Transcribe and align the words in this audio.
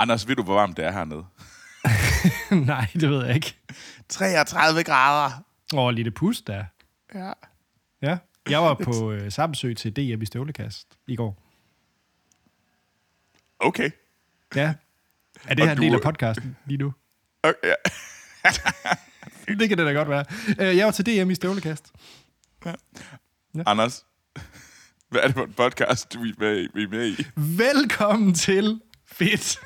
Anders, 0.00 0.28
ved 0.28 0.36
du, 0.36 0.42
hvor 0.42 0.54
varmt 0.54 0.76
det 0.76 0.84
er 0.84 0.90
hernede? 0.92 1.24
Nej, 2.66 2.86
det 2.94 3.10
ved 3.10 3.26
jeg 3.26 3.34
ikke. 3.34 3.56
33 4.08 4.84
grader. 4.84 5.42
Åh, 5.74 5.78
oh, 5.84 5.92
lille 5.94 6.10
pus 6.10 6.42
der. 6.42 6.64
Ja. 7.14 7.32
Ja. 8.02 8.18
Jeg 8.50 8.62
var 8.62 8.74
på 8.84 9.12
øh, 9.12 9.32
Samsø 9.32 9.74
til 9.74 9.96
DM 9.96 10.22
i 10.22 10.26
støvlekast 10.26 10.86
i 11.06 11.16
går. 11.16 11.42
Okay. 13.58 13.90
Ja. 14.54 14.74
Er 15.44 15.54
det 15.54 15.60
Og 15.62 15.66
her 15.66 15.72
en 15.72 15.76
du- 15.76 15.82
del 15.82 15.94
af 15.94 16.00
podcasten 16.02 16.56
lige 16.66 16.78
nu? 16.78 16.92
okay. 17.42 17.54
ja. 18.44 18.50
Det 19.54 19.68
kan 19.68 19.78
det 19.78 19.86
da 19.86 19.92
godt 19.92 20.08
være. 20.08 20.24
Øh, 20.60 20.76
Jeg 20.76 20.86
var 20.86 20.92
til 20.92 21.06
DM 21.06 21.30
i 21.30 21.34
støvlekast. 21.34 21.92
Anders, 23.66 24.04
hvad 25.08 25.20
er 25.20 25.26
det 25.26 25.34
for 25.36 25.44
en 25.44 25.52
podcast, 25.52 26.12
du 26.14 26.22
er 26.24 26.32
med 26.38 26.62
i? 26.62 26.68
Vi 26.74 26.82
er 26.82 26.88
med 26.88 27.06
i? 27.18 27.26
Velkommen 27.36 28.34
til 28.34 28.80
Fedt, 29.06 29.60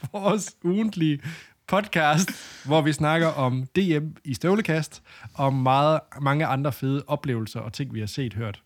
vores 0.12 0.56
ugentlige 0.64 1.20
podcast, 1.66 2.30
hvor 2.64 2.82
vi 2.82 2.92
snakker 2.92 3.26
om 3.26 3.66
DM 3.76 4.06
i 4.24 4.34
støvlekast, 4.34 5.02
og 5.34 5.54
meget, 5.54 6.00
mange 6.20 6.46
andre 6.46 6.72
fede 6.72 7.04
oplevelser 7.06 7.60
og 7.60 7.72
ting, 7.72 7.94
vi 7.94 8.00
har 8.00 8.06
set 8.06 8.34
hørt. 8.34 8.62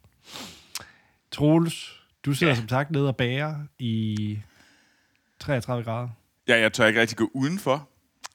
Troels, 1.33 2.01
du 2.25 2.33
sidder 2.33 2.53
ja. 2.53 2.59
som 2.59 2.69
sagt 2.69 2.91
nede 2.91 3.09
og 3.09 3.17
bager 3.17 3.55
i 3.79 4.39
33 5.41 5.85
grader. 5.85 6.09
Ja, 6.49 6.61
jeg 6.61 6.73
tør 6.73 6.87
ikke 6.87 7.01
rigtig 7.01 7.17
gå 7.19 7.31
udenfor, 7.35 7.89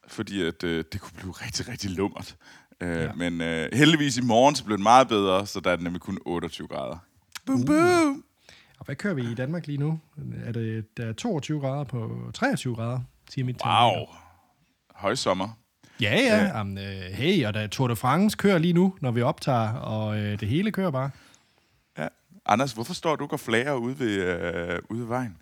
fordi 0.08 0.42
at, 0.42 0.64
øh, 0.64 0.84
det 0.92 1.02
kunne 1.02 1.12
blive 1.18 1.32
rigtig, 1.32 1.68
rigtig 1.70 1.90
lummert. 1.92 2.36
Øh, 2.82 2.98
Ja. 2.98 3.14
Men 3.14 3.42
øh, 3.42 3.70
heldigvis 3.74 4.18
i 4.18 4.22
morgen, 4.22 4.56
så 4.56 4.64
blev 4.64 4.78
det 4.78 4.84
meget 4.84 5.08
bedre, 5.08 5.48
så 5.48 5.60
der 5.60 5.72
er 5.72 5.76
det 5.76 5.84
nemlig 5.84 6.02
kun 6.02 6.18
28 6.26 6.68
grader. 6.68 6.98
Boom, 7.46 7.66
boom. 7.66 8.24
Og 8.80 8.86
hvad 8.86 8.96
kører 8.96 9.14
vi 9.14 9.32
i 9.32 9.34
Danmark 9.34 9.68
lige 9.68 9.78
nu? 9.78 10.00
Er 10.46 10.52
det 10.52 10.98
der 10.98 11.06
er 11.06 11.14
22 11.14 11.60
grader 11.60 11.84
på 11.84 12.32
23 12.34 12.76
grader, 12.76 13.00
siger 13.30 13.46
mit 13.46 13.56
Wow. 13.66 14.06
Højsommer. 14.96 15.50
Ja, 16.02 16.16
ja. 16.16 16.58
Jamen, 16.58 16.78
øh, 16.78 16.84
hey, 16.94 17.46
og 17.46 17.54
der 17.54 17.60
er 17.60 17.68
Tour 17.68 17.88
de 17.88 17.96
France 17.96 18.38
kører 18.38 18.58
lige 18.58 18.74
nu, 18.74 18.96
når 19.02 19.12
vi 19.12 19.22
optager, 19.22 19.70
og 19.74 20.20
øh, 20.20 20.40
det 20.40 20.48
hele 20.48 20.72
kører 20.72 20.92
bare. 20.92 21.12
Ja. 21.98 22.08
Anders, 22.46 22.74
hvorfor 22.74 22.94
står 22.94 23.16
du 23.16 23.28
og 23.32 23.40
flager 23.40 23.74
ude 23.74 24.00
ved, 24.00 24.12
øh, 24.12 24.80
ude 24.90 25.00
ved 25.00 25.08
vejen? 25.08 25.38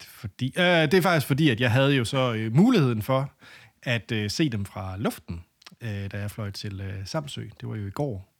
Fordi, 0.00 0.46
øh, 0.58 0.64
det 0.64 0.94
er 0.94 1.02
faktisk 1.02 1.26
fordi, 1.26 1.50
at 1.50 1.60
jeg 1.60 1.70
havde 1.70 1.94
jo 1.94 2.04
så 2.04 2.34
øh, 2.34 2.54
muligheden 2.54 3.02
for 3.02 3.30
at 3.82 4.12
øh, 4.12 4.30
se 4.30 4.48
dem 4.48 4.64
fra 4.64 4.96
luften, 4.96 5.44
øh, 5.80 6.10
da 6.12 6.18
jeg 6.18 6.30
fløj 6.30 6.50
til 6.50 6.80
øh, 6.80 7.06
Samsø. 7.06 7.42
Det 7.60 7.68
var 7.68 7.76
jo 7.76 7.86
i 7.86 7.90
går. 7.90 8.35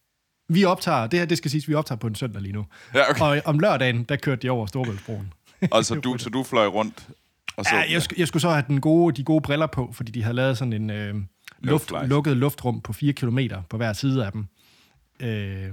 Vi 0.49 0.63
optager, 0.63 1.07
det 1.07 1.19
her, 1.19 1.25
det 1.25 1.37
skal 1.37 1.51
siges, 1.51 1.67
vi 1.67 1.73
optager 1.73 1.99
på 1.99 2.07
en 2.07 2.15
søndag 2.15 2.41
lige 2.41 2.53
nu. 2.53 2.65
Ja, 2.93 3.09
okay. 3.09 3.21
Og 3.21 3.41
om 3.45 3.59
lørdagen, 3.59 4.03
der 4.03 4.15
kørte 4.15 4.41
de 4.41 4.49
over 4.49 4.65
Storebæltsbroen. 4.65 5.33
Og 5.71 5.85
så 5.85 5.95
du, 5.95 6.15
så 6.17 6.29
du 6.29 6.43
fløj 6.43 6.67
rundt? 6.67 7.07
Og 7.57 7.65
så, 7.65 7.75
Ja, 7.75 7.81
jeg, 7.91 7.97
sk- 8.01 8.15
jeg 8.17 8.27
skulle 8.27 8.41
så 8.41 8.49
have 8.49 8.63
den 8.67 8.81
gode, 8.81 9.15
de 9.15 9.23
gode 9.23 9.41
briller 9.41 9.67
på, 9.67 9.91
fordi 9.93 10.11
de 10.11 10.23
havde 10.23 10.35
lavet 10.35 10.57
sådan 10.57 10.73
en 10.73 10.89
øh, 10.89 11.15
luft, 11.59 11.91
lukket 12.05 12.37
luftrum 12.37 12.81
på 12.81 12.93
4 12.93 13.13
km 13.13 13.39
på 13.69 13.77
hver 13.77 13.93
side 13.93 14.25
af 14.25 14.31
dem. 14.31 14.45
Øh, 15.19 15.69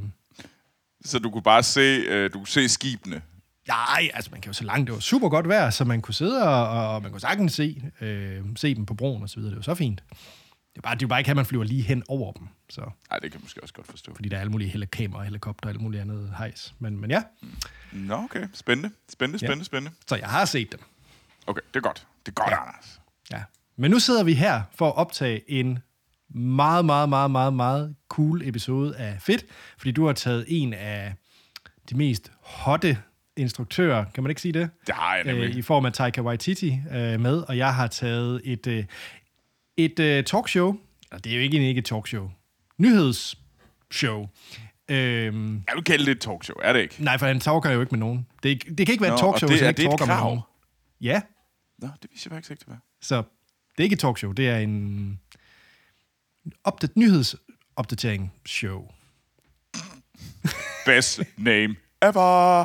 så 1.05 1.19
du 1.19 1.31
kunne 1.31 1.43
bare 1.43 1.63
se, 1.63 1.81
øh, 1.81 2.33
du 2.33 2.39
kunne 2.39 2.49
se 2.49 2.69
skibene? 2.69 3.23
Nej, 3.69 4.09
altså 4.15 4.31
man 4.31 4.41
kan 4.41 4.49
jo 4.49 4.53
så 4.55 4.65
langt. 4.65 4.87
Det 4.87 4.95
var 4.95 5.01
super 5.01 5.29
godt 5.29 5.49
vejr, 5.49 5.71
så 5.71 5.85
man 5.85 6.01
kunne 6.03 6.15
sidde 6.15 6.43
og, 6.49 6.95
og 6.95 7.03
man 7.03 7.11
kunne 7.11 7.21
sagtens 7.21 7.53
se, 7.53 7.83
øh, 8.01 8.41
se 8.57 8.75
dem 8.75 8.87
på 8.87 8.95
broen 8.95 9.23
og 9.23 9.29
så 9.29 9.37
videre. 9.37 9.51
Det 9.51 9.57
var 9.57 9.63
så 9.63 9.75
fint. 9.75 10.03
Det 10.75 10.79
er 10.79 10.83
bare, 10.83 10.95
det 10.95 11.03
er 11.03 11.07
jo 11.07 11.09
bare 11.09 11.21
ikke, 11.21 11.31
at 11.31 11.37
man 11.37 11.47
flyver 11.47 11.65
lige 11.65 11.83
hen 11.83 12.03
over 12.09 12.33
dem. 12.33 12.49
Så, 12.71 12.81
Nej, 12.81 13.19
det 13.19 13.33
kan 13.33 13.39
jeg 13.41 13.41
måske 13.43 13.63
også 13.63 13.75
godt 13.75 13.87
forstå. 13.87 14.15
fordi 14.15 14.29
der 14.29 14.37
er 14.37 14.41
alle 14.41 14.51
mulige 14.53 14.71
hele 14.71 14.87
kamera, 14.87 15.23
helikopter 15.25 15.67
og 15.69 15.73
alt 15.73 15.81
muligt 15.81 16.01
andet 16.01 16.33
hejs. 16.39 16.75
Men, 16.79 17.01
men 17.01 17.11
ja, 17.11 17.23
Nå, 17.93 18.15
okay. 18.15 18.47
Spændende. 18.53 18.91
Spændende, 19.13 19.39
Ja. 19.43 19.47
spændende, 19.47 19.65
spændende. 19.65 19.97
så 20.07 20.17
jeg 20.17 20.29
har 20.29 20.45
set 20.45 20.73
dem. 20.73 20.81
Okay, 21.47 21.61
det 21.75 21.77
er 21.77 21.81
godt. 21.81 22.07
Det 22.27 22.33
er 22.33 22.43
godt, 22.43 22.51
Ja. 22.51 22.61
Anders. 22.69 23.01
Ja. 23.33 23.43
Men 23.77 23.91
nu 23.91 23.99
sidder 23.99 24.25
vi 24.25 24.33
her 24.35 24.63
for 24.75 24.89
at 24.89 24.97
optage 24.97 25.51
en 25.51 25.79
meget, 26.29 26.85
meget, 26.85 27.09
meget, 27.09 27.31
meget, 27.31 27.55
meget 27.55 27.95
cool 28.09 28.43
episode 28.49 28.97
af 28.97 29.17
Fedt, 29.21 29.45
fordi 29.79 29.93
du 29.93 30.07
har 30.07 30.13
taget 30.13 30.45
en 30.49 30.73
af 30.75 31.15
de 31.91 31.97
mest 31.97 32.33
hotte 32.41 32.99
instruktører, 33.37 34.05
kan 34.15 34.23
man 34.23 34.31
ikke 34.31 34.41
sige 34.41 34.53
det? 34.53 34.71
Det 34.87 34.95
har 34.95 35.15
jeg 35.15 35.25
nemlig. 35.25 35.49
øh, 35.51 35.57
i 35.57 35.63
form 35.63 35.87
af 35.87 35.93
Taika 35.93 36.21
Waititi 36.21 36.81
øh, 36.93 37.21
med, 37.21 37.39
og 37.49 37.57
jeg 37.57 37.75
har 37.75 37.87
taget 37.87 38.41
et, 38.45 38.67
øh, 38.67 38.85
et 39.77 39.99
øh, 39.99 40.25
talkshow, 40.25 40.77
og 41.11 41.25
det 41.25 41.33
er 41.33 41.37
jo 41.37 41.43
ikke, 41.43 41.69
ikke 41.69 41.79
et 41.79 41.85
talkshow, 41.85 42.31
nyhedsshow. 42.79 44.29
Øhm, 44.89 45.55
Jeg 45.69 45.75
vil 45.75 45.85
kalde 45.85 46.05
det 46.05 46.11
et 46.13 46.21
talkshow, 46.21 46.57
er 46.63 46.73
det 46.73 46.81
ikke? 46.81 47.05
nej, 47.05 47.19
for 47.19 47.27
han 47.27 47.41
talker 47.41 47.71
jo 47.71 47.81
ikke 47.81 47.91
med 47.93 47.99
nogen. 47.99 48.27
Det, 48.43 48.49
ikke- 48.49 48.75
det 48.75 48.87
kan 48.87 48.93
ikke 48.93 49.03
være 49.03 49.11
Nå, 49.11 49.15
et 49.17 49.21
talkshow, 49.21 49.47
det- 49.49 49.53
hvis 49.55 49.61
han 49.61 49.67
er 49.67 49.69
ikke 49.79 49.83
talker 49.83 50.07
med 50.07 50.15
nogen. 50.17 50.41
Ja, 51.01 51.21
Nå, 51.79 51.89
det 52.03 52.11
viser 52.13 52.31
jeg 52.31 52.37
faktisk 52.37 52.51
ikke, 52.51 52.61
det 52.61 52.69
var. 52.69 52.79
så 53.03 53.17
det 53.17 53.79
er 53.79 53.83
ikke 53.83 53.95
et 53.95 53.99
talkshow, 54.01 54.33
det 54.33 54.49
er 54.49 54.59
en 54.59 55.21
opdat- 56.69 56.97
nyhedsopdatering 56.97 58.33
show. 58.47 58.91
Best 60.87 61.21
name 61.37 61.77
ever. 62.03 62.65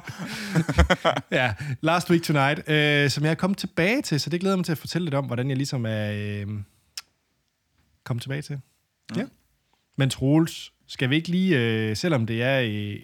Ja, 1.31 1.53
Last 1.81 2.09
Week 2.12 2.24
Tonight, 2.24 2.69
øh, 2.69 3.09
som 3.09 3.24
jeg 3.24 3.31
er 3.31 3.36
kommet 3.36 3.58
tilbage 3.58 4.02
til, 4.02 4.19
så 4.19 4.30
det 4.30 4.40
glæder 4.40 4.53
jeg 4.53 4.58
mig 4.58 4.66
til 4.66 4.72
at 4.72 4.78
fortælle 4.78 5.06
lidt 5.06 5.16
om, 5.16 5.25
hvordan 5.25 5.50
jeg 5.50 5.58
ligesom 5.58 5.86
er 5.86 6.12
øh, 6.12 6.48
kommet 8.09 8.22
tilbage 8.22 8.42
til. 8.42 8.59
Ja. 9.16 9.25
Men 9.97 10.09
Troels, 10.09 10.74
skal 10.88 11.09
vi 11.09 11.16
ikke 11.16 11.28
lige, 11.28 11.59
øh, 11.59 11.97
selvom 11.97 12.25
det 12.25 12.44
er, 12.44 12.59
øh, 12.62 13.00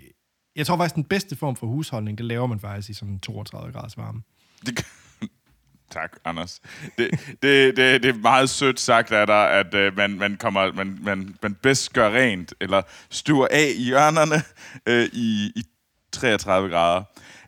jeg 0.56 0.66
tror 0.66 0.78
faktisk, 0.78 0.96
den 0.96 1.04
bedste 1.04 1.36
form 1.36 1.56
for 1.56 1.68
husholdning, 1.68 2.18
det 2.18 2.26
laver 2.26 2.48
man 2.48 2.60
faktisk 2.60 2.90
i 2.90 2.94
sådan 2.94 3.20
32 3.20 3.74
graders 3.74 3.98
varme. 3.98 4.22
Det, 4.66 4.86
tak, 5.98 6.18
Anders. 6.26 6.62
Det, 6.98 7.12
det, 7.42 7.78
det, 7.78 8.04
det 8.04 8.06
er 8.06 8.14
meget 8.14 8.50
sødt 8.50 8.80
sagt 8.80 9.12
af 9.12 9.28
dig, 9.28 9.52
at 9.52 9.74
øh, 9.74 9.98
man, 9.98 10.18
man, 10.18 10.38
kommer, 10.38 10.74
man, 10.74 10.98
man, 11.02 11.36
man 11.42 11.54
bedst 11.54 11.94
gør 11.94 12.10
rent, 12.10 12.54
eller 12.62 12.82
stuer 13.10 13.48
af 13.52 13.72
i 13.76 13.84
hjørnerne 13.84 14.44
øh, 14.86 15.10
i, 15.14 15.52
i 15.56 15.64
33 16.12 16.70
grader. 16.70 17.04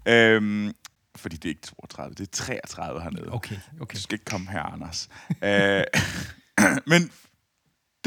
Øhm, 0.07 0.73
fordi 1.15 1.35
det 1.35 1.45
er 1.45 1.49
ikke 1.49 1.61
32, 1.61 2.15
det 2.15 2.27
er 2.27 2.31
33 2.31 3.01
hernede. 3.01 3.33
Okay, 3.33 3.55
okay. 3.79 3.95
Du 3.95 4.01
skal 4.01 4.15
ikke 4.15 4.25
komme 4.25 4.51
her, 4.51 4.63
Anders. 4.63 5.09
øh, 5.43 5.83
men 6.91 7.11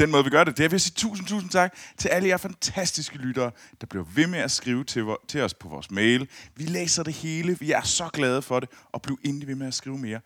den 0.01 0.11
måde, 0.11 0.23
vi 0.23 0.29
gør 0.29 0.43
det, 0.43 0.57
det 0.57 0.65
er 0.65 0.69
ved 0.69 0.75
at 0.75 0.81
sige 0.81 0.93
tusind, 0.97 1.27
tusind 1.27 1.49
tak 1.49 1.75
til 1.97 2.09
alle 2.09 2.27
jer 2.27 2.37
fantastiske 2.37 3.17
lyttere, 3.17 3.51
der 3.81 3.87
bliver 3.87 4.05
ved 4.15 4.27
med 4.27 4.39
at 4.39 4.51
skrive 4.51 4.83
til, 4.83 5.05
til 5.27 5.41
os 5.41 5.53
på 5.53 5.69
vores 5.69 5.91
mail. 5.91 6.29
Vi 6.55 6.63
læser 6.63 7.03
det 7.03 7.13
hele. 7.13 7.59
Vi 7.59 7.71
er 7.71 7.81
så 7.81 8.09
glade 8.13 8.41
for 8.41 8.59
det. 8.59 8.69
Og 8.91 9.01
bliv 9.01 9.19
endelig 9.23 9.47
ved 9.47 9.55
med 9.55 9.67
at 9.67 9.73
skrive 9.73 9.97
mere. 9.97 10.19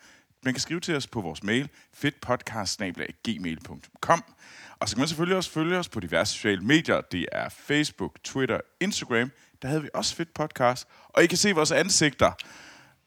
Man 0.43 0.53
kan 0.53 0.61
skrive 0.61 0.79
til 0.79 0.95
os 0.95 1.07
på 1.07 1.21
vores 1.21 1.43
mail, 1.43 1.69
fedtpodcast.gmail.com. 1.93 4.23
Og 4.79 4.89
så 4.89 4.95
kan 4.95 5.01
man 5.01 5.07
selvfølgelig 5.07 5.37
også 5.37 5.51
følge 5.51 5.77
os 5.77 5.89
på 5.89 5.99
diverse 5.99 6.33
sociale 6.33 6.61
medier. 6.61 7.01
Det 7.01 7.25
er 7.31 7.49
Facebook, 7.49 8.23
Twitter, 8.23 8.59
Instagram. 8.79 9.31
Der 9.61 9.67
havde 9.67 9.81
vi 9.81 9.89
også 9.93 10.15
Fedt 10.15 10.33
Podcast. 10.33 10.87
Og 11.09 11.23
I 11.23 11.27
kan 11.27 11.37
se 11.37 11.51
vores 11.51 11.71
ansigter 11.71 12.31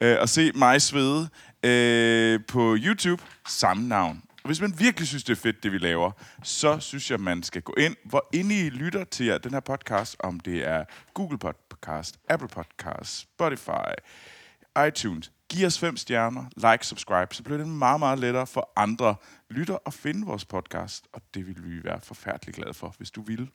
øh, 0.01 0.17
og 0.21 0.29
se 0.29 0.53
mig 0.55 0.83
svede 0.83 1.29
øh, 1.63 2.41
på 2.49 2.77
YouTube. 2.81 3.23
Samme 3.47 3.89
navn. 3.89 4.23
Og 4.49 4.51
hvis 4.51 4.61
man 4.61 4.75
virkelig 4.79 5.09
synes, 5.09 5.25
det 5.25 5.33
er 5.33 5.41
fedt, 5.41 5.63
det 5.63 5.73
vi 5.73 5.79
laver, 5.79 6.11
så 6.43 6.81
synes 6.81 7.11
jeg, 7.11 7.21
man 7.21 7.43
skal 7.43 7.63
gå 7.63 7.75
ind, 7.79 7.97
hvor 8.05 8.29
inde 8.33 8.67
I 8.67 8.71
lytter 8.71 9.05
til 9.05 9.27
jer, 9.27 9.39
den 9.39 9.53
her 9.53 9.61
podcast, 9.61 10.17
om 10.21 10.41
det 10.41 10.69
er 10.69 10.85
Google 11.15 11.39
Podcast, 11.39 12.19
Apple 12.29 12.49
Podcast, 12.49 13.19
Spotify, 13.19 13.93
iTunes. 14.89 15.33
Giv 15.49 15.67
os 15.67 15.79
fem 15.79 15.97
stjerner, 15.97 16.71
like, 16.73 16.87
subscribe, 16.87 17.35
så 17.35 17.43
bliver 17.43 17.59
det 17.59 17.69
meget, 17.69 18.01
meget 18.01 18.19
lettere 18.19 18.47
for 18.47 18.73
andre 18.77 19.17
lytter 19.51 19.79
at 19.87 19.95
finde 19.95 20.27
vores 20.27 20.45
podcast, 20.45 21.07
og 21.13 21.23
det 21.35 21.47
vil 21.47 21.65
vi 21.65 21.85
være 21.85 22.01
forfærdelig 22.01 22.55
glade 22.55 22.75
for, 22.75 22.95
hvis 22.99 23.11
du 23.11 23.23
vil. 23.23 23.51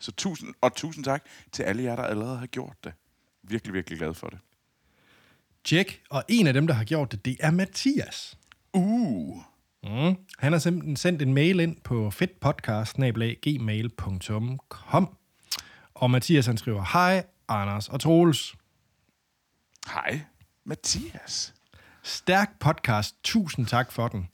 Så 0.00 0.12
tusind, 0.12 0.54
og 0.60 0.74
tusind 0.74 1.04
tak 1.04 1.24
til 1.52 1.62
alle 1.62 1.82
jer, 1.82 1.96
der 1.96 2.02
allerede 2.02 2.38
har 2.38 2.46
gjort 2.46 2.84
det. 2.84 2.92
Virkelig, 3.42 3.74
virkelig 3.74 3.98
glad 3.98 4.14
for 4.14 4.28
det. 4.28 4.38
Tjek. 5.64 6.02
Og 6.10 6.24
en 6.28 6.46
af 6.46 6.52
dem, 6.52 6.66
der 6.66 6.74
har 6.74 6.84
gjort 6.84 7.12
det, 7.12 7.24
det 7.24 7.36
er 7.40 7.50
Mathias. 7.50 8.38
Uh, 8.72 9.42
Mm. 9.84 10.16
Han 10.38 10.52
har 10.52 10.58
simpelthen 10.58 10.96
sendt 10.96 11.22
en 11.22 11.34
mail 11.34 11.60
ind 11.60 11.76
på 11.84 12.10
fedtpodcast.gmail.com 12.10 15.08
Og 15.94 16.10
Mathias 16.10 16.46
han 16.46 16.56
skriver, 16.56 16.84
Hej 16.92 17.24
Anders 17.48 17.88
og 17.88 18.00
Troels. 18.00 18.54
hej, 19.92 20.20
Mathias. 20.64 21.54
Stærk 22.02 22.50
podcast. 22.60 23.16
Tusind 23.24 23.66
tak 23.66 23.92
for 23.92 24.08
den. 24.08 24.28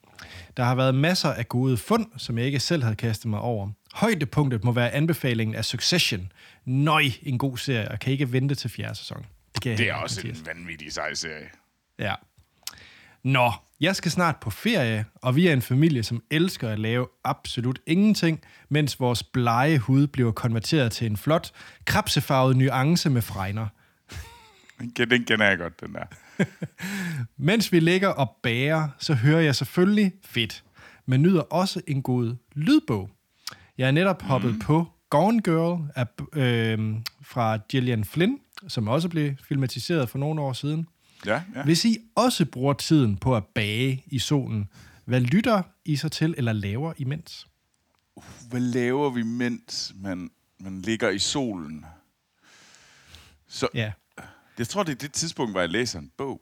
Der 0.56 0.64
har 0.64 0.74
været 0.74 0.94
masser 0.94 1.32
af 1.32 1.48
gode 1.48 1.76
fund, 1.76 2.06
som 2.16 2.38
jeg 2.38 2.46
ikke 2.46 2.60
selv 2.60 2.82
havde 2.82 2.96
kastet 2.96 3.30
mig 3.30 3.40
over. 3.40 3.70
Højdepunktet 3.94 4.64
må 4.64 4.72
være 4.72 4.90
anbefalingen 4.90 5.54
af 5.54 5.64
Succession. 5.64 6.32
Nøj, 6.64 7.04
en 7.22 7.38
god 7.38 7.56
serie, 7.58 7.90
og 7.90 7.98
kan 8.00 8.12
ikke 8.12 8.32
vente 8.32 8.54
til 8.54 8.70
fjerde 8.70 8.94
sæson. 8.94 9.26
Det, 9.54 9.64
Det 9.64 9.72
er 9.72 9.78
ikke, 9.78 9.96
også 9.96 10.20
Mathias. 10.20 10.38
en 10.40 10.46
vanvittig 10.46 10.92
sej 10.92 11.14
serie. 11.14 11.48
Ja. 11.98 12.14
Nå, 13.22 13.52
jeg 13.80 13.96
skal 13.96 14.10
snart 14.10 14.36
på 14.36 14.50
ferie, 14.50 15.04
og 15.14 15.36
vi 15.36 15.46
er 15.46 15.52
en 15.52 15.62
familie, 15.62 16.02
som 16.02 16.22
elsker 16.30 16.68
at 16.68 16.78
lave 16.78 17.06
absolut 17.24 17.78
ingenting, 17.86 18.40
mens 18.68 19.00
vores 19.00 19.22
blege 19.22 19.78
hud 19.78 20.06
bliver 20.06 20.32
konverteret 20.32 20.92
til 20.92 21.06
en 21.06 21.16
flot, 21.16 21.52
krabsefarvet 21.84 22.56
nuance 22.56 23.10
med 23.10 23.22
fregner. 23.22 23.66
Den, 24.96 25.24
kender 25.24 25.46
jeg 25.48 25.58
godt, 25.58 25.80
den 25.80 25.94
der. 25.94 26.04
Mens 27.50 27.72
vi 27.72 27.80
ligger 27.80 28.08
og 28.08 28.36
bager, 28.42 28.88
så 28.98 29.14
hører 29.14 29.40
jeg 29.40 29.54
selvfølgelig 29.54 30.12
fedt, 30.24 30.64
men 31.06 31.22
nyder 31.22 31.40
også 31.40 31.80
en 31.86 32.02
god 32.02 32.36
lydbog. 32.54 33.10
Jeg 33.78 33.86
er 33.86 33.90
netop 33.90 34.22
hoppet 34.22 34.52
mm. 34.52 34.58
på 34.58 34.86
Gone 35.10 35.42
Girl 35.42 35.90
af, 35.94 36.06
øh, 36.32 36.96
fra 37.22 37.58
Gillian 37.68 38.04
Flynn, 38.04 38.38
som 38.68 38.88
også 38.88 39.08
blev 39.08 39.32
filmatiseret 39.48 40.08
for 40.08 40.18
nogle 40.18 40.40
år 40.40 40.52
siden. 40.52 40.86
Ja, 41.26 41.42
ja. 41.54 41.62
Hvis 41.64 41.84
I 41.84 41.98
også 42.14 42.46
bruger 42.46 42.72
tiden 42.72 43.16
på 43.16 43.36
at 43.36 43.44
bage 43.46 44.02
i 44.06 44.18
solen, 44.18 44.68
hvad 45.04 45.20
lytter 45.20 45.62
I 45.84 45.96
så 45.96 46.08
til 46.08 46.34
eller 46.38 46.52
laver 46.52 46.92
imens? 46.96 47.46
Hvad 48.48 48.60
laver 48.60 49.10
vi, 49.10 49.22
mens 49.22 49.92
man, 49.96 50.30
man 50.58 50.82
ligger 50.82 51.10
i 51.10 51.18
solen? 51.18 51.84
Så, 53.48 53.68
Ja. 53.74 53.92
Jeg 54.58 54.68
tror, 54.68 54.82
det 54.82 54.92
er 54.92 54.96
det 54.96 55.12
tidspunkt, 55.12 55.52
hvor 55.52 55.60
jeg 55.60 55.68
læser 55.68 55.98
en 55.98 56.10
bog. 56.16 56.40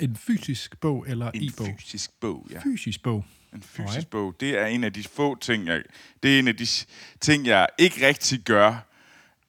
En 0.00 0.16
fysisk 0.16 0.80
bog 0.80 1.04
eller 1.08 1.30
En 1.30 1.42
e-bog? 1.48 1.66
fysisk 1.66 2.10
bog, 2.20 2.46
ja. 2.50 2.60
Fysisk 2.64 3.02
bog. 3.02 3.24
En 3.54 3.62
fysisk 3.62 3.88
Alright. 3.88 4.10
bog. 4.10 4.34
Det 4.40 4.58
er 4.58 4.66
en 4.66 4.84
af 4.84 4.92
de 4.92 5.04
få 5.04 5.38
ting, 5.40 5.66
jeg... 5.66 5.82
Det 6.22 6.34
er 6.34 6.38
en 6.38 6.48
af 6.48 6.56
de 6.56 6.66
ting, 7.20 7.46
jeg 7.46 7.66
ikke 7.78 8.06
rigtig 8.06 8.40
gør 8.40 8.86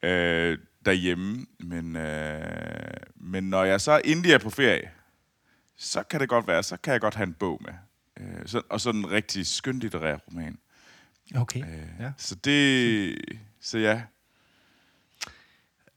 øh, 0.04 0.58
derhjemme. 0.86 1.46
Men, 1.60 1.96
øh, 1.96 2.94
men 3.16 3.44
når 3.50 3.64
jeg 3.64 3.82
så 3.82 4.02
endelig 4.06 4.32
er 4.32 4.38
på 4.38 4.50
ferie, 4.50 4.92
så 5.78 6.04
kan 6.04 6.20
det 6.20 6.30
godt 6.30 6.48
være, 6.48 6.64
så 6.64 6.78
kan 6.78 6.94
jeg 6.94 7.02
godt 7.02 7.16
have 7.16 7.28
en 7.28 7.34
bog 7.34 7.62
med. 7.64 7.74
Øh, 8.20 8.48
så, 8.48 8.62
og 8.70 8.82
sådan 8.82 9.00
en 9.02 9.12
rigtig 9.12 9.48
skønlitterær 9.48 10.16
roman. 10.18 10.58
Okay. 11.36 11.62
Øh, 11.62 11.88
Ja. 12.00 12.12
Så 12.18 12.36
det... 12.36 13.16
Så 13.62 13.78
ja. 13.78 14.02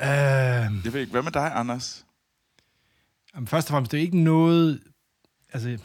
Øh, 0.01 0.85
Jeg 0.85 0.93
ved 0.93 1.01
ikke, 1.01 1.11
hvad 1.13 1.23
med 1.23 1.33
dig, 1.33 1.53
Anders? 1.55 2.07
Jamen, 3.35 3.47
først 3.47 3.69
og 3.69 3.73
fremmest, 3.75 3.93
det 3.93 3.99
er 3.99 4.03
ikke 4.03 4.19
noget... 4.19 4.83
Altså, 5.53 5.79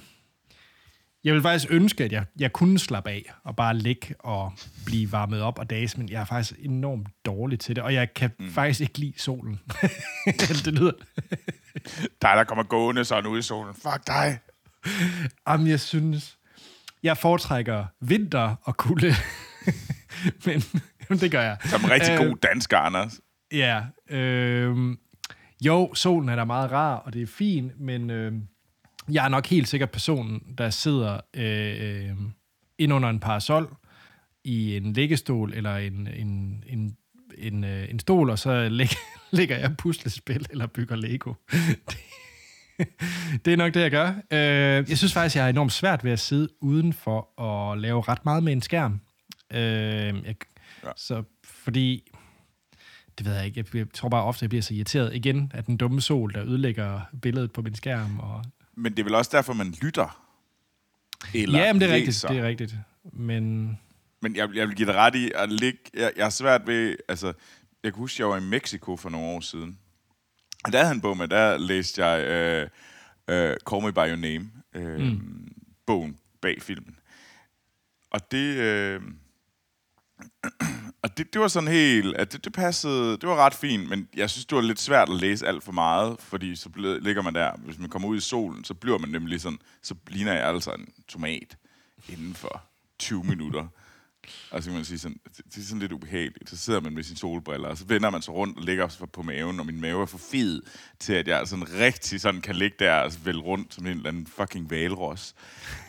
jeg 1.28 1.34
vil 1.34 1.42
faktisk 1.42 1.72
ønske, 1.72 2.04
at 2.04 2.12
jeg, 2.12 2.26
jeg 2.40 2.54
kunne 2.54 2.80
slappe 2.80 3.10
af 3.10 3.34
og 3.44 3.56
bare 3.56 3.78
ligge 3.78 4.16
og 4.20 4.54
blive 4.86 5.12
varmet 5.12 5.42
op 5.42 5.60
og 5.60 5.70
dage, 5.70 5.90
men 5.98 6.10
jeg 6.10 6.22
er 6.22 6.26
faktisk 6.26 6.60
enormt 6.60 7.08
dårlig 7.26 7.60
til 7.60 7.76
det, 7.76 7.84
og 7.84 7.94
jeg 7.94 8.14
kan 8.14 8.32
mm. 8.40 8.52
faktisk 8.52 8.82
ikke 8.82 8.98
lide 8.98 9.14
solen. 9.18 9.60
det 10.66 10.68
lyder... 10.68 10.92
Dig, 12.22 12.34
der 12.36 12.44
kommer 12.44 12.64
gående 12.64 13.06
sådan 13.06 13.32
ud 13.32 13.40
i 13.40 13.42
solen. 13.42 13.74
Fuck 13.74 14.08
dig. 14.08 14.40
Jamen, 15.48 15.68
jeg 15.68 15.80
synes... 15.80 16.38
Jeg 17.04 17.18
foretrækker 17.18 17.86
vinter 18.02 18.56
og 18.64 18.78
kulde. 18.78 19.08
men 20.46 20.64
jamen, 21.10 21.20
det 21.22 21.32
gør 21.32 21.42
jeg. 21.42 21.58
Som 21.66 21.84
rigtig 21.84 22.20
Øh, 22.20 22.28
god 22.28 22.38
dansker, 22.38 22.78
Anders. 22.78 23.20
Ja, 23.52 23.84
øh, 24.10 24.76
jo, 25.66 25.94
solen 25.94 26.30
er 26.30 26.36
da 26.36 26.44
meget 26.44 26.72
rar, 26.72 26.96
og 26.96 27.14
det 27.14 27.22
er 27.22 27.28
fint, 27.28 27.80
men 27.80 28.10
øh, 28.10 28.34
jeg 29.12 29.26
er 29.26 29.30
nok 29.30 29.48
helt 29.48 29.68
sikkert 29.68 29.92
personen, 29.92 30.42
der 30.58 30.70
sidder 30.70 31.20
øh, 31.34 32.16
ind 32.78 32.94
under 32.94 33.10
en 33.10 33.20
parasol 33.20 33.76
i 34.44 34.78
en 34.78 34.94
liggestol 34.94 35.54
eller 35.54 35.76
en, 35.76 36.08
en, 36.08 36.64
en, 36.68 36.98
en, 37.38 37.64
øh, 37.64 37.90
en 37.90 38.00
stol, 38.00 38.30
og 38.30 38.40
så 38.40 38.70
lægger, 38.70 38.96
lægger 39.38 39.58
jeg 39.58 39.78
puslespil 39.78 40.48
eller 40.50 40.68
bygger 40.68 40.96
Lego. 40.96 41.34
Det, 41.90 41.98
det 43.46 43.54
er 43.54 43.58
nok 43.58 43.74
det, 43.74 43.82
jeg 43.82 43.92
gør. 43.92 44.08
Øh, 44.08 44.90
jeg 44.90 44.98
synes 44.98 45.14
faktisk, 45.14 45.36
jeg 45.36 45.46
er 45.46 45.50
enormt 45.50 45.72
svært 45.72 46.04
ved 46.04 46.12
at 46.12 46.20
sidde 46.20 46.50
udenfor 46.62 47.40
og 47.40 47.78
lave 47.78 48.02
ret 48.02 48.26
meget 48.26 48.44
med 48.44 48.54
en 48.54 48.62
skærm. 48.62 49.02
Øh, 49.54 49.60
jeg, 49.60 50.36
Ja. 50.84 50.88
ja. 50.88 50.92
Så 50.96 51.24
fordi 51.44 52.12
det 53.18 53.26
ved 53.26 53.36
jeg 53.36 53.46
ikke. 53.46 53.58
Jeg, 53.60 53.76
jeg 53.76 53.88
tror 53.94 54.10
bare 54.10 54.24
ofte, 54.24 54.44
jeg 54.44 54.50
bliver 54.50 54.62
så 54.62 54.74
irriteret 54.74 55.16
igen 55.16 55.52
af 55.54 55.64
den 55.64 55.78
dumme 55.78 56.02
sol, 56.02 56.34
der 56.34 56.44
ødelægger 56.44 57.02
billedet 57.22 57.52
på 57.52 57.62
min 57.62 57.76
skærm. 57.76 58.20
Og... 58.20 58.46
Men 58.78 58.92
det 58.92 59.00
er 59.00 59.04
vel 59.04 59.16
også 59.16 59.32
derfor, 59.34 59.54
man 59.54 59.74
lytter. 59.82 60.24
Eller 61.34 61.60
Ja, 61.60 61.74
men 61.74 61.82
det 61.82 61.90
er 61.90 61.94
rigtigt. 61.94 62.08
læser. 62.08 62.28
Det 62.28 62.38
er 62.38 62.44
rigtigt. 62.48 62.76
Men 63.14 63.68
Men 64.22 64.36
jeg, 64.36 64.50
jeg 64.54 64.68
vil 64.68 64.76
give 64.76 64.88
dig 64.88 64.96
ret 64.96 65.16
i 65.16 65.32
at 65.36 65.52
ligge... 65.52 65.80
Jeg, 65.94 66.12
jeg 66.18 66.26
er 66.26 66.30
svært 66.30 66.68
ved... 66.68 66.96
Altså, 67.08 67.28
jeg 67.84 67.94
kan 67.94 68.00
huske, 68.00 68.22
jeg 68.22 68.30
var 68.30 68.38
i 68.38 68.42
Mexico 68.42 68.98
for 68.98 69.10
nogle 69.10 69.28
år 69.28 69.40
siden. 69.40 69.80
Og 70.66 70.72
der 70.72 70.78
havde 70.78 70.88
han 70.88 70.98
en 70.98 71.02
bog 71.02 71.18
med, 71.18 71.28
der 71.28 71.58
læste 71.58 72.06
jeg 72.06 72.26
øh, 72.26 72.70
øh, 73.28 73.56
Call 73.70 73.84
Me 73.84 73.94
By 73.94 73.98
Your 73.98 74.16
Name. 74.16 74.52
Øh, 74.76 75.00
mm. 75.00 75.48
Bogen 75.86 76.18
bag 76.42 76.62
filmen. 76.62 77.00
Og 78.12 78.32
det... 78.32 78.56
Øh, 78.58 79.02
og 81.04 81.18
det, 81.18 81.34
det 81.34 81.42
var 81.42 81.48
sådan 81.48 81.70
helt... 81.70 82.16
At 82.16 82.34
det, 82.34 82.46
det 82.46 82.54
passede... 82.54 83.12
Det 83.12 83.30
var 83.30 83.36
ret 83.36 83.54
fint, 83.54 83.90
men 83.90 84.08
jeg 84.16 84.30
synes, 84.30 84.46
det 84.46 84.56
var 84.56 84.62
lidt 84.62 84.80
svært 84.80 85.10
at 85.10 85.16
læse 85.16 85.48
alt 85.48 85.64
for 85.64 85.72
meget, 85.72 86.16
fordi 86.20 86.56
så 86.56 86.70
ble, 86.70 87.00
ligger 87.00 87.22
man 87.22 87.36
der. 87.36 87.52
Hvis 87.58 87.80
man 87.80 87.90
kommer 87.90 88.08
ud 88.08 88.18
i 88.18 88.22
solen, 88.22 88.64
så 88.64 88.74
bliver 88.74 88.98
man 88.98 89.10
nemlig 89.10 89.42
sådan... 89.42 89.60
Så 89.82 89.96
ligner 90.08 90.34
jeg 90.34 90.48
altså 90.48 90.72
en 90.72 90.94
tomat 91.08 91.58
inden 92.10 92.34
for 92.34 92.64
20 93.00 93.24
minutter. 93.24 93.68
Og 94.52 94.64
så 94.64 94.70
kan 94.70 94.76
man 94.76 94.86
sige 94.86 95.00
sådan, 95.00 95.20
det, 95.38 95.46
det 95.46 95.58
er 95.58 95.66
sådan 95.66 95.80
lidt 95.80 95.92
ubehageligt. 95.92 96.50
Så 96.50 96.58
sidder 96.58 96.82
man 96.82 96.94
med 96.94 97.04
sine 97.04 97.18
solbriller, 97.18 97.68
og 97.68 97.78
så 97.78 97.86
vender 97.86 98.10
man 98.10 98.22
sig 98.22 98.34
rundt 98.34 98.58
og 98.58 98.64
ligger 98.64 98.88
sig 98.88 99.10
på 99.12 99.22
maven, 99.22 99.60
og 99.60 99.66
min 99.66 99.82
mave 99.82 100.02
er 100.02 100.06
for 100.06 100.18
fed 100.18 100.62
til, 101.00 101.14
at 101.14 101.28
jeg 101.28 101.48
sådan 101.48 101.74
rigtig 101.74 102.22
sådan 102.22 102.42
kan 102.42 102.56
ligge 102.56 102.76
der 102.80 102.94
og 102.94 103.12
vælge 103.24 103.42
rundt 103.42 103.74
som 103.74 103.86
en 103.86 103.92
eller 103.92 104.10
anden 104.10 104.28
fucking 104.28 104.72
valros. 104.72 105.36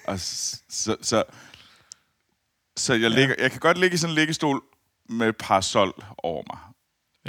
Og 0.06 0.20
så, 0.20 0.62
så, 0.68 0.96
så, 1.02 1.24
så 2.78 2.94
jeg, 2.94 3.10
ligger, 3.10 3.34
jeg 3.38 3.50
kan 3.50 3.60
godt 3.60 3.78
ligge 3.78 3.94
i 3.94 3.96
sådan 3.96 4.12
en 4.12 4.14
liggestol 4.14 4.62
med 5.08 5.28
et 5.28 5.36
parasol 5.36 5.92
over 6.18 6.42
mig. 6.52 6.58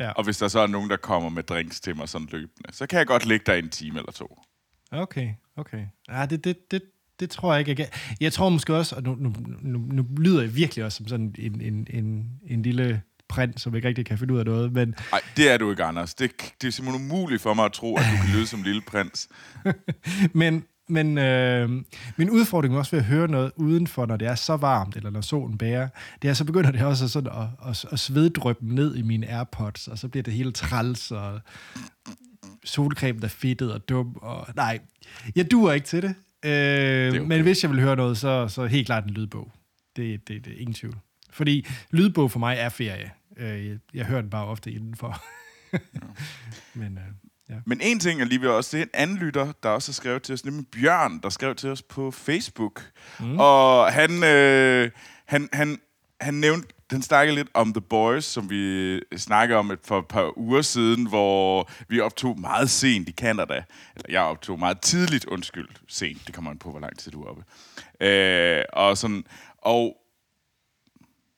ja, 0.06 0.12
Og 0.12 0.24
hvis 0.24 0.38
der 0.38 0.48
så 0.48 0.60
er 0.60 0.68
nogen, 0.68 0.90
der 0.90 0.98
kommer 0.98 1.30
med 1.30 1.44
drinks 1.44 1.80
til 1.80 1.96
mig 1.98 2.10
sådan 2.10 2.28
løbende, 2.32 2.70
så 2.74 2.88
kan 2.88 3.00
jeg 3.00 3.08
godt 3.08 3.26
ligge 3.26 3.44
der 3.46 3.54
en 3.54 3.70
time 3.70 4.00
eller 4.00 4.12
to. 4.12 4.42
okay, 4.92 5.30
okay. 5.58 5.86
Ja, 6.10 6.26
det, 6.26 6.44
det, 6.44 6.72
det, 6.72 6.82
det 7.20 7.30
tror 7.30 7.54
jeg 7.54 7.60
ikke, 7.60 7.70
jeg 7.70 7.78
kan. 7.78 8.16
Jeg 8.20 8.34
tror 8.34 8.50
måske 8.50 8.76
også, 8.76 8.96
og 8.96 9.04
nu, 9.04 9.16
nu, 9.16 9.34
nu, 9.62 9.80
nu 9.80 10.06
lyder 10.18 10.42
jeg 10.42 10.56
virkelig 10.56 10.86
også 10.86 10.98
som 10.98 11.08
sådan 11.08 11.36
en, 11.40 11.62
en, 11.62 11.88
en, 11.90 12.30
en 12.48 12.62
lille 12.62 13.02
prins, 13.30 13.62
som 13.62 13.76
ikke 13.76 13.88
rigtig 13.88 14.06
kan 14.06 14.18
finde 14.18 14.34
ud 14.34 14.40
af 14.40 14.46
noget, 14.46 14.74
men 14.74 14.96
Nej, 15.12 15.22
det 15.38 15.52
er 15.52 15.58
du 15.58 15.70
ikke, 15.72 15.84
Anders. 15.84 16.14
Det, 16.14 16.32
det 16.62 16.68
er 16.68 16.72
simpelthen 16.72 17.12
umuligt 17.12 17.42
for 17.42 17.54
mig 17.54 17.66
at 17.66 17.74
tro, 17.74 17.96
at 17.98 18.04
du 18.12 18.18
kan 18.26 18.36
lyde 18.36 18.48
som 18.48 18.64
lille 18.64 18.82
prins. 18.82 19.30
Men, 20.34 20.64
men 20.90 21.18
øh, 21.18 21.70
min 22.18 22.30
udfordring 22.30 22.78
også 22.78 22.92
ved 22.92 23.00
at 23.00 23.06
høre 23.06 23.28
noget 23.28 23.52
udenfor, 23.56 24.06
når 24.06 24.18
det 24.18 24.28
er 24.28 24.36
så 24.36 24.56
varmt, 24.56 24.96
eller 24.96 25.10
når 25.10 25.22
solen 25.22 25.58
bærer, 25.58 25.88
det 26.22 26.30
er, 26.30 26.34
så 26.34 26.46
begynder 26.46 26.72
det 26.72 26.82
også 26.82 27.08
sådan 27.08 27.32
at, 27.32 27.70
at, 27.70 27.86
at 27.92 28.00
sveddryppe 28.00 28.76
ned 28.76 28.96
i 28.96 29.02
mine 29.02 29.28
AirPods, 29.28 29.88
og 29.88 29.98
så 29.98 30.08
bliver 30.08 30.24
det 30.24 30.34
helt 30.34 30.56
træls, 30.56 31.12
og 31.12 31.42
solcremen 32.64 33.24
er 33.24 33.28
fedtet 33.28 33.74
og 33.74 33.90
dum, 33.90 34.16
og 34.22 34.48
nej, 34.56 34.80
jeg 35.36 35.52
duer 35.52 35.74
ikke 35.74 35.88
til 35.88 36.02
det. 36.02 36.16
Øh, 36.46 36.52
okay. 36.52 37.10
okay. 37.10 37.20
Men 37.20 37.42
hvis 37.42 37.64
jeg 37.64 37.72
vil 37.72 37.82
høre 37.82 37.96
noget, 37.96 38.18
så, 38.18 38.48
så 38.48 38.66
helt 38.66 38.86
klart 38.86 39.04
en 39.04 39.10
lydbog. 39.10 39.52
Det, 39.96 40.28
det, 40.28 40.46
det 40.46 40.54
er 40.54 40.58
ingen 40.60 40.74
tvivl. 40.74 40.96
Fordi 41.32 41.68
lydbog 41.92 42.32
for 42.32 42.40
mig 42.40 42.56
er 42.60 42.70
ferie. 42.70 43.12
Øh, 43.38 43.68
jeg, 43.68 43.78
jeg 43.94 44.06
hører 44.06 44.22
den 44.22 44.30
bare 44.30 44.46
ofte 44.46 44.72
indenfor. 44.72 45.24
men 46.80 46.98
øh, 46.98 47.29
ja. 47.50 47.56
Men 47.66 47.82
en 47.82 48.00
ting 48.00 48.22
er 48.22 48.26
lige 48.26 48.42
ved 48.42 48.50
også, 48.50 48.78
det 48.78 48.82
er 48.82 48.86
en 48.86 48.92
anden 48.94 49.18
lytter, 49.18 49.52
der 49.64 49.70
også 49.70 49.92
har 49.92 49.94
skrevet 49.94 50.24
til 50.24 50.34
os, 50.34 50.46
nemlig 50.46 50.68
Bjørn, 50.68 51.20
der 51.24 51.30
skrev 51.30 51.56
til 51.56 51.70
os 51.70 51.82
på 51.82 52.12
Facebook. 52.12 52.92
Mm. 53.20 53.40
Og 53.40 53.94
han, 53.94 54.24
øh, 54.24 54.92
han, 55.26 55.50
han, 55.54 55.80
han 56.22 56.34
nævnte, 56.34 56.68
den 56.92 57.02
snakkede 57.02 57.36
lidt 57.36 57.50
om 57.54 57.74
The 57.74 57.82
Boys, 57.82 58.26
som 58.26 58.50
vi 58.50 59.02
snakkede 59.18 59.60
om 59.60 59.72
et, 59.72 59.80
for 59.84 60.00
et 60.00 60.08
par 60.08 60.38
uger 60.38 60.62
siden, 60.62 61.08
hvor 61.08 61.70
vi 61.88 62.00
optog 62.00 62.40
meget 62.40 62.70
sent 62.70 63.10
i 63.10 63.12
Canada. 63.12 63.64
Eller 63.96 64.06
jeg 64.10 64.22
optog 64.22 64.60
meget 64.60 64.82
tidligt, 64.82 65.26
undskyld, 65.26 65.68
sent. 65.88 66.28
Det 66.28 66.36
kommer 66.36 66.52
an 66.52 66.58
på, 66.58 66.72
hvor 66.72 66.80
lang 66.80 66.98
tid 66.98 67.12
du 67.12 67.24
er 67.24 67.28
oppe. 67.30 67.44
Øh, 68.02 68.64
og 68.74 68.98
sådan, 68.98 69.24
og 69.58 69.98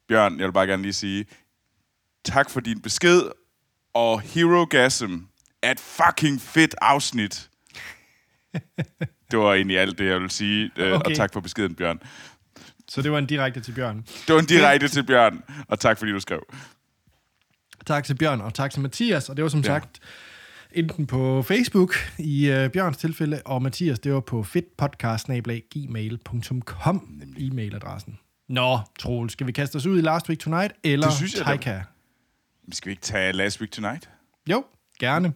Bjørn, 0.08 0.40
jeg 0.40 0.48
vil 0.48 0.54
bare 0.54 0.68
gerne 0.68 0.84
lige 0.84 0.94
sige, 0.94 1.26
tak 2.26 2.50
for 2.50 2.60
din 2.60 2.82
besked, 2.82 3.22
og 3.94 4.22
Herogasm 4.22 5.16
er 5.64 5.72
et 5.72 5.80
fucking 5.80 6.42
fedt 6.42 6.76
afsnit. 6.82 7.50
det 9.32 9.40
var 9.40 9.54
egentlig 9.54 9.80
alt 9.80 9.98
det, 9.98 10.06
jeg 10.06 10.22
vil 10.22 10.30
sige. 10.30 10.72
Okay. 10.78 10.92
Og 10.92 11.16
tak 11.16 11.34
for 11.34 11.40
beskeden, 11.40 11.76
Bjørn. 11.76 12.00
Så 12.88 13.02
det 13.02 13.12
var 13.12 13.18
en 13.18 13.26
direkte 13.26 13.62
til 13.62 13.72
Bjørn. 13.72 14.06
Det 14.28 14.34
var 14.36 14.40
en 14.40 14.46
direkte 14.46 14.88
til 14.88 15.04
Bjørn, 15.04 15.44
og 15.68 15.80
tak 15.80 15.98
fordi 15.98 16.12
du 16.12 16.20
skrev. 16.20 16.44
Tak 17.86 18.04
til 18.04 18.16
Bjørn, 18.16 18.42
og 18.42 18.54
tak 18.54 18.72
til 18.72 18.82
Mathias. 18.82 19.30
Og 19.30 19.38
det 19.38 19.44
var 19.44 19.50
som 19.50 19.60
Ja. 19.60 19.66
sagt 19.66 20.00
enten 20.72 21.08
på 21.08 21.44
Facebook 21.44 21.96
i 22.18 22.50
uh, 22.52 22.68
Bjørns 22.72 22.98
tilfælde, 22.98 23.42
og 23.46 23.62
Mathias, 23.62 24.00
det 24.00 24.14
var 24.14 24.20
på 24.20 24.44
fedtpodcast.gmail.com, 24.44 27.22
e-mailadressen. 27.38 28.18
Nå, 28.50 28.80
Troel, 29.00 29.30
skal 29.30 29.48
vi 29.48 29.52
kaste 29.52 29.76
os 29.76 29.86
ud 29.86 29.98
i 29.98 30.02
Last 30.02 30.30
Week 30.30 30.40
Tonight, 30.40 30.74
eller 30.84 31.08
Det 31.08 31.16
synes 31.16 31.36
jeg. 31.36 31.46
Taika? 31.46 31.82
Skal 32.72 32.90
vi 32.90 32.92
ikke 32.92 33.02
tage 33.02 33.34
Last 33.34 33.62
Week 33.62 33.72
Tonight? 33.72 34.10
Jo, 34.50 34.66
gerne. 35.02 35.34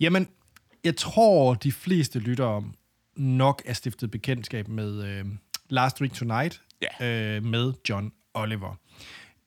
Jamen, 0.00 0.28
jeg 0.84 0.96
tror, 0.96 1.54
de 1.54 1.72
fleste 1.72 2.18
lytter 2.18 2.44
om 2.44 2.74
nok 3.16 3.62
er 3.64 3.72
stiftet 3.72 4.10
bekendtskab 4.10 4.68
med 4.68 5.04
øh, 5.04 5.24
Last 5.68 6.00
Week 6.00 6.12
Tonight 6.12 6.62
Ja. 7.00 7.36
øh, 7.36 7.44
med 7.44 7.72
John 7.88 8.12
Oliver, 8.34 8.74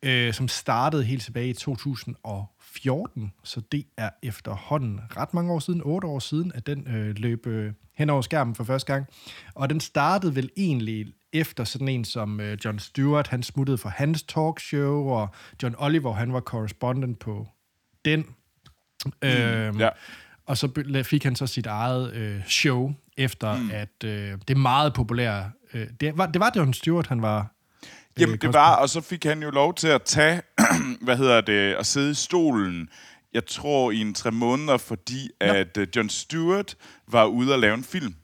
øh, 0.03 0.33
som 0.33 0.47
startede 0.47 1.03
helt 1.03 1.21
tilbage 1.23 1.49
i 1.49 1.53
2014, 1.53 3.33
så 3.43 3.61
det 3.71 3.85
er 3.97 4.09
efterhånden 4.23 5.01
ret 5.17 5.33
mange 5.33 5.53
år 5.53 5.59
siden, 5.59 5.81
otte 5.85 6.07
år 6.07 6.19
siden, 6.19 6.51
at 6.55 6.67
den 6.67 6.87
øh, 6.87 7.15
løb 7.17 7.47
øh, 7.47 7.73
hen 7.95 8.09
over 8.09 8.21
skærmen 8.21 8.55
for 8.55 8.63
første 8.63 8.93
gang. 8.93 9.05
Og 9.55 9.69
den 9.69 9.79
startede 9.79 10.35
vel 10.35 10.49
egentlig 10.57 11.13
efter 11.33 11.63
sådan 11.63 11.87
en 11.87 12.05
som 12.05 12.39
øh, 12.39 12.57
John 12.65 12.79
Stewart, 12.79 13.27
han 13.27 13.43
smuttede 13.43 13.77
fra 13.77 13.89
hans 13.89 14.23
talkshow, 14.23 15.09
og 15.09 15.29
John 15.63 15.75
Oliver, 15.77 16.13
han 16.13 16.33
var 16.33 16.41
correspondent 16.41 17.19
på 17.19 17.47
den. 18.05 18.25
Mm, 19.05 19.11
øhm, 19.23 19.79
ja. 19.79 19.89
Og 20.45 20.57
så 20.57 20.83
fik 21.03 21.23
han 21.23 21.35
så 21.35 21.47
sit 21.47 21.65
eget 21.65 22.13
øh, 22.13 22.45
show, 22.47 22.93
efter 23.19 23.55
mm. 23.55 23.71
at 23.73 24.03
øh, 24.05 24.37
det 24.47 24.57
meget 24.57 24.93
populære... 24.93 25.51
Øh, 25.73 25.87
det, 25.99 26.17
var, 26.17 26.25
det 26.25 26.39
var 26.39 26.51
John 26.55 26.73
Stewart, 26.73 27.07
han 27.07 27.21
var... 27.21 27.47
Jamen, 28.19 28.35
øh, 28.35 28.41
det 28.41 28.53
var, 28.53 28.75
og 28.75 28.89
så 28.89 29.01
fik 29.01 29.23
han 29.23 29.43
jo 29.43 29.49
lov 29.49 29.73
til 29.73 29.87
at 29.87 30.03
tage, 30.03 30.41
hvad 31.05 31.17
hedder 31.17 31.41
det, 31.41 31.73
at 31.73 31.85
sidde 31.85 32.11
i 32.11 32.13
stolen, 32.13 32.89
jeg 33.33 33.45
tror 33.45 33.91
i 33.91 34.01
en 34.01 34.13
tre 34.13 34.31
måneder, 34.31 34.77
fordi 34.77 35.29
at 35.39 35.77
uh, 35.77 35.83
John 35.95 36.09
Stewart 36.09 36.75
var 37.07 37.25
ude 37.25 37.53
at 37.53 37.59
lave 37.59 37.73
en 37.73 37.83
film. 37.83 38.15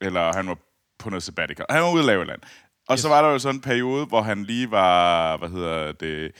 Eller 0.00 0.34
han 0.34 0.48
var 0.48 0.58
på 0.98 1.10
noget 1.10 1.22
sabbatical. 1.22 1.66
Han 1.70 1.82
var 1.82 1.92
ude 1.92 2.00
at 2.00 2.06
lave 2.06 2.22
et 2.22 2.30
andet. 2.30 2.48
Og 2.88 2.94
yes. 2.94 3.00
så 3.00 3.08
var 3.08 3.22
der 3.22 3.28
jo 3.28 3.38
sådan 3.38 3.56
en 3.56 3.60
periode, 3.60 4.06
hvor 4.06 4.22
han 4.22 4.44
lige 4.44 4.70
var, 4.70 5.36
hvad 5.36 5.48
hedder 5.48 5.92
det, 5.92 6.32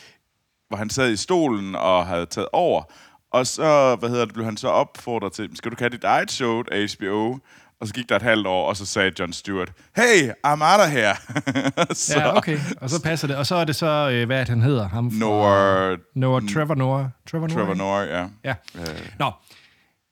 hvor 0.69 0.77
han 0.77 0.91
sad 0.91 1.13
i 1.13 1.17
stolen 1.17 1.75
og 1.75 2.07
havde 2.07 2.27
taget 2.27 2.49
over. 2.53 2.83
Og 3.31 3.47
så, 3.47 3.97
hvad 3.97 4.09
hedder 4.09 4.25
det, 4.25 4.35
blev 4.35 4.45
han 4.45 4.57
så 4.57 4.69
opfordret 4.69 5.33
til, 5.33 5.57
skal 5.57 5.71
du 5.71 5.77
kan 5.77 5.85
have 5.85 5.97
dit 5.97 6.05
eget 6.05 6.31
show 6.31 6.63
af 6.73 6.87
HBO? 6.97 7.39
Og 7.83 7.89
så 7.89 7.95
gik 7.95 8.09
der 8.09 8.17
et 8.17 8.23
halvt 8.23 8.47
år, 8.47 8.69
og 8.69 8.77
så 8.77 8.87
sagde 8.87 9.13
John 9.19 9.33
Stewart, 9.33 9.73
hey, 9.97 10.31
of 10.45 10.91
here. 10.91 11.15
så, 11.95 12.19
ja, 12.19 12.37
okay. 12.37 12.59
Og 12.77 12.91
så 12.91 13.03
passer 13.03 13.29
det. 13.29 13.37
Og 13.37 13.47
så 13.47 13.55
er 13.55 13.65
det 13.65 13.77
så, 13.77 14.11
øh, 14.13 14.27
hvad 14.27 14.47
han 14.47 14.63
hedder? 14.63 14.89
Ham 14.89 15.11
fra, 15.11 15.19
Noah, 15.19 15.99
Noah, 16.15 16.43
Trevor 16.49 16.75
Noah. 16.75 17.07
Trevor 17.31 17.49
Noah, 17.49 17.59
Trevor? 17.59 17.75
Noah, 17.75 18.09
ja. 18.09 18.27
Ja. 18.45 18.55
Øh, 18.75 19.09
Nå, 19.19 19.31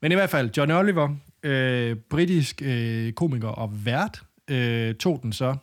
men 0.03 0.12
i 0.12 0.15
hvert 0.15 0.31
fald, 0.31 0.50
John 0.57 0.71
Oliver, 0.71 1.09
øh, 1.43 1.97
britisk 1.97 2.62
øh, 2.65 3.12
komiker 3.12 3.49
og 3.49 3.85
vært, 3.85 4.23
øh, 4.49 4.95
tog 4.95 5.21
den 5.23 5.33
så 5.33 5.57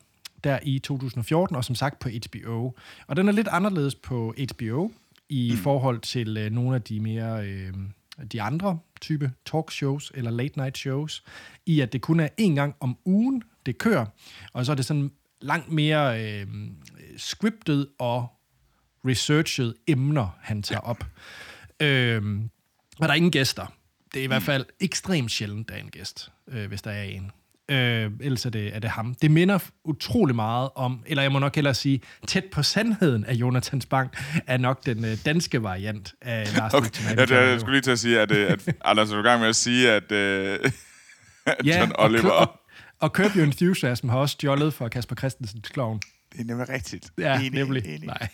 der 0.43 0.59
i 0.63 0.79
2014, 0.79 1.55
og 1.55 1.65
som 1.65 1.75
sagt 1.75 1.99
på 1.99 2.09
HBO. 2.09 2.75
Og 3.07 3.15
den 3.15 3.27
er 3.27 3.31
lidt 3.31 3.47
anderledes 3.47 3.95
på 3.95 4.33
HBO 4.53 4.91
i 5.29 5.51
mm. 5.51 5.57
forhold 5.57 5.99
til 5.99 6.37
øh, 6.37 6.51
nogle 6.51 6.75
af 6.75 6.81
de 6.81 6.99
mere 6.99 7.47
øh, 7.47 7.73
de 8.31 8.41
andre 8.41 8.79
type 9.01 9.31
talkshows 9.45 10.11
eller 10.15 10.31
late 10.31 10.57
night 10.57 10.77
shows, 10.77 11.23
i 11.65 11.79
at 11.79 11.93
det 11.93 12.01
kun 12.01 12.19
er 12.19 12.27
en 12.37 12.55
gang 12.55 12.75
om 12.79 12.97
ugen, 13.05 13.43
det 13.65 13.77
kører, 13.77 14.05
og 14.53 14.65
så 14.65 14.71
er 14.71 14.75
det 14.75 14.85
sådan 14.85 15.11
langt 15.41 15.71
mere 15.71 16.23
øh, 16.23 16.47
scriptet 17.17 17.87
og 17.99 18.27
researchet 19.05 19.75
emner, 19.87 20.37
han 20.41 20.63
tager 20.63 20.81
op. 20.81 21.05
Øhm, 21.79 22.49
og 22.99 23.07
der 23.07 23.09
er 23.09 23.13
ingen 23.13 23.31
gæster. 23.31 23.73
Det 24.13 24.19
er 24.19 24.23
i 24.23 24.27
hvert 24.27 24.43
fald 24.43 24.65
ekstremt 24.79 25.31
sjældent, 25.31 25.69
der 25.69 25.75
er 25.75 25.79
en 25.79 25.89
gæst, 25.89 26.31
øh, 26.47 26.67
hvis 26.67 26.81
der 26.81 26.91
er 26.91 27.03
en. 27.03 27.31
Øh, 27.71 28.11
ellers 28.21 28.45
er 28.45 28.49
det, 28.49 28.75
er 28.75 28.79
det 28.79 28.89
ham. 28.89 29.15
Det 29.21 29.31
minder 29.31 29.59
utrolig 29.83 30.35
meget 30.35 30.69
om, 30.75 30.99
eller 31.05 31.23
jeg 31.23 31.31
må 31.31 31.39
nok 31.39 31.55
hellere 31.55 31.73
sige, 31.73 32.01
tæt 32.27 32.45
på 32.51 32.63
sandheden 32.63 33.25
af 33.25 33.33
Jonathan 33.33 33.81
Spang, 33.81 34.11
er 34.47 34.57
nok 34.57 34.85
den 34.85 35.05
øh, 35.05 35.17
danske 35.25 35.63
variant 35.63 36.13
af 36.21 36.47
Lars 36.57 36.73
okay. 36.73 36.89
Ja, 37.17 37.21
det, 37.21 37.31
jeg 37.31 37.39
Oliver. 37.39 37.59
skulle 37.59 37.73
lige 37.75 37.81
til 37.81 37.91
at 37.91 37.99
sige, 37.99 38.19
at, 38.19 38.31
øh, 38.31 38.51
at 38.51 38.67
Anders 38.85 39.09
er 39.11 39.13
du 39.15 39.19
i 39.19 39.23
gang 39.23 39.39
med 39.41 39.49
at 39.49 39.55
sige, 39.55 39.91
at, 39.91 40.11
øh, 40.11 40.59
at 41.45 41.55
Ja, 41.65 41.79
John 41.79 41.91
og, 41.95 42.05
Oliver... 42.05 42.29
og, 42.29 42.59
og 42.99 43.09
Curb 43.09 43.35
Your 43.35 43.43
Enthusiasm 43.43 44.09
har 44.09 44.17
også 44.17 44.33
stjålet 44.33 44.73
fra 44.73 44.87
Kasper 44.89 45.15
Christensens 45.15 45.69
klovn. 45.69 45.99
Det 46.33 46.39
er 46.41 46.45
nemlig 46.45 46.69
rigtigt. 46.69 47.11
Ja, 47.17 47.35
Enig, 47.39 47.51
nemlig. 47.51 47.85
enig. 47.85 48.05
Nej. 48.07 48.27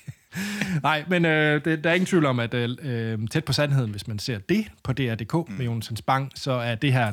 Nej, 0.84 1.04
men 1.08 1.26
øh, 1.26 1.66
det, 1.66 1.84
der 1.84 1.90
er 1.90 1.94
ingen 1.94 2.06
tvivl 2.06 2.26
om, 2.26 2.40
at 2.40 2.54
øh, 2.54 3.20
tæt 3.32 3.46
på 3.46 3.54
sandheden, 3.54 3.92
hvis 3.92 4.08
man 4.08 4.20
ser 4.20 4.38
det 4.38 4.66
på 4.84 4.94
DR.dk 4.94 5.34
mm. 5.34 5.56
med 5.56 5.66
Jonathan 5.66 5.98
Spang, 5.98 6.32
så 6.36 6.52
er 6.52 6.76
det 6.76 6.94
her 6.94 7.12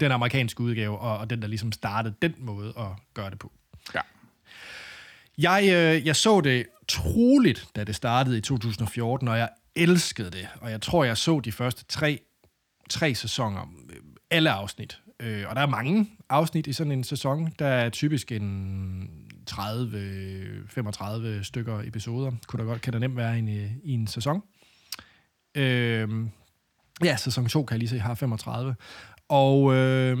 den 0.00 0.12
amerikanske 0.12 0.60
udgave, 0.60 0.98
og, 0.98 1.18
og 1.18 1.30
den, 1.30 1.42
der 1.42 1.48
ligesom 1.48 1.72
startede 1.72 2.14
den 2.22 2.34
måde 2.38 2.72
at 2.78 2.86
gøre 3.14 3.30
det 3.30 3.38
på. 3.38 3.52
Ja. 3.94 4.00
Jeg, 5.38 5.62
øh, 5.64 6.06
jeg 6.06 6.16
så 6.16 6.40
det 6.40 6.66
troligt, 6.88 7.68
da 7.76 7.84
det 7.84 7.94
startede 7.94 8.38
i 8.38 8.40
2014, 8.40 9.28
og 9.28 9.38
jeg 9.38 9.48
elskede 9.76 10.30
det. 10.30 10.48
Og 10.60 10.70
jeg 10.70 10.80
tror, 10.80 11.04
jeg 11.04 11.16
så 11.16 11.40
de 11.40 11.52
første 11.52 11.84
tre, 11.84 12.20
tre 12.90 13.14
sæsoner, 13.14 13.62
øh, 13.90 13.96
alle 14.30 14.50
afsnit. 14.50 15.00
Øh, 15.20 15.44
og 15.48 15.56
der 15.56 15.62
er 15.62 15.66
mange 15.66 16.10
afsnit 16.28 16.66
i 16.66 16.72
sådan 16.72 16.92
en 16.92 17.04
sæson. 17.04 17.52
Der 17.58 17.66
er 17.66 17.90
typisk 17.90 18.32
en 18.32 19.08
30-35 19.50 21.42
stykker 21.42 21.80
episoder. 21.84 22.32
Kunne 22.46 22.60
der 22.60 22.68
godt, 22.68 22.82
kan 22.82 22.92
der 22.92 22.98
nemt 22.98 23.16
være 23.16 23.36
i 23.36 23.38
en, 23.38 23.48
øh, 23.48 23.70
i 23.84 23.92
en 23.92 24.06
sæson. 24.06 24.42
Øh, 25.54 26.08
ja, 27.04 27.16
sæson 27.16 27.48
2 27.48 27.64
kan 27.64 27.74
jeg 27.74 27.78
lige 27.78 27.88
se, 27.88 27.98
har 27.98 28.14
35. 28.14 28.74
Og, 29.30 29.74
øh, 29.74 30.18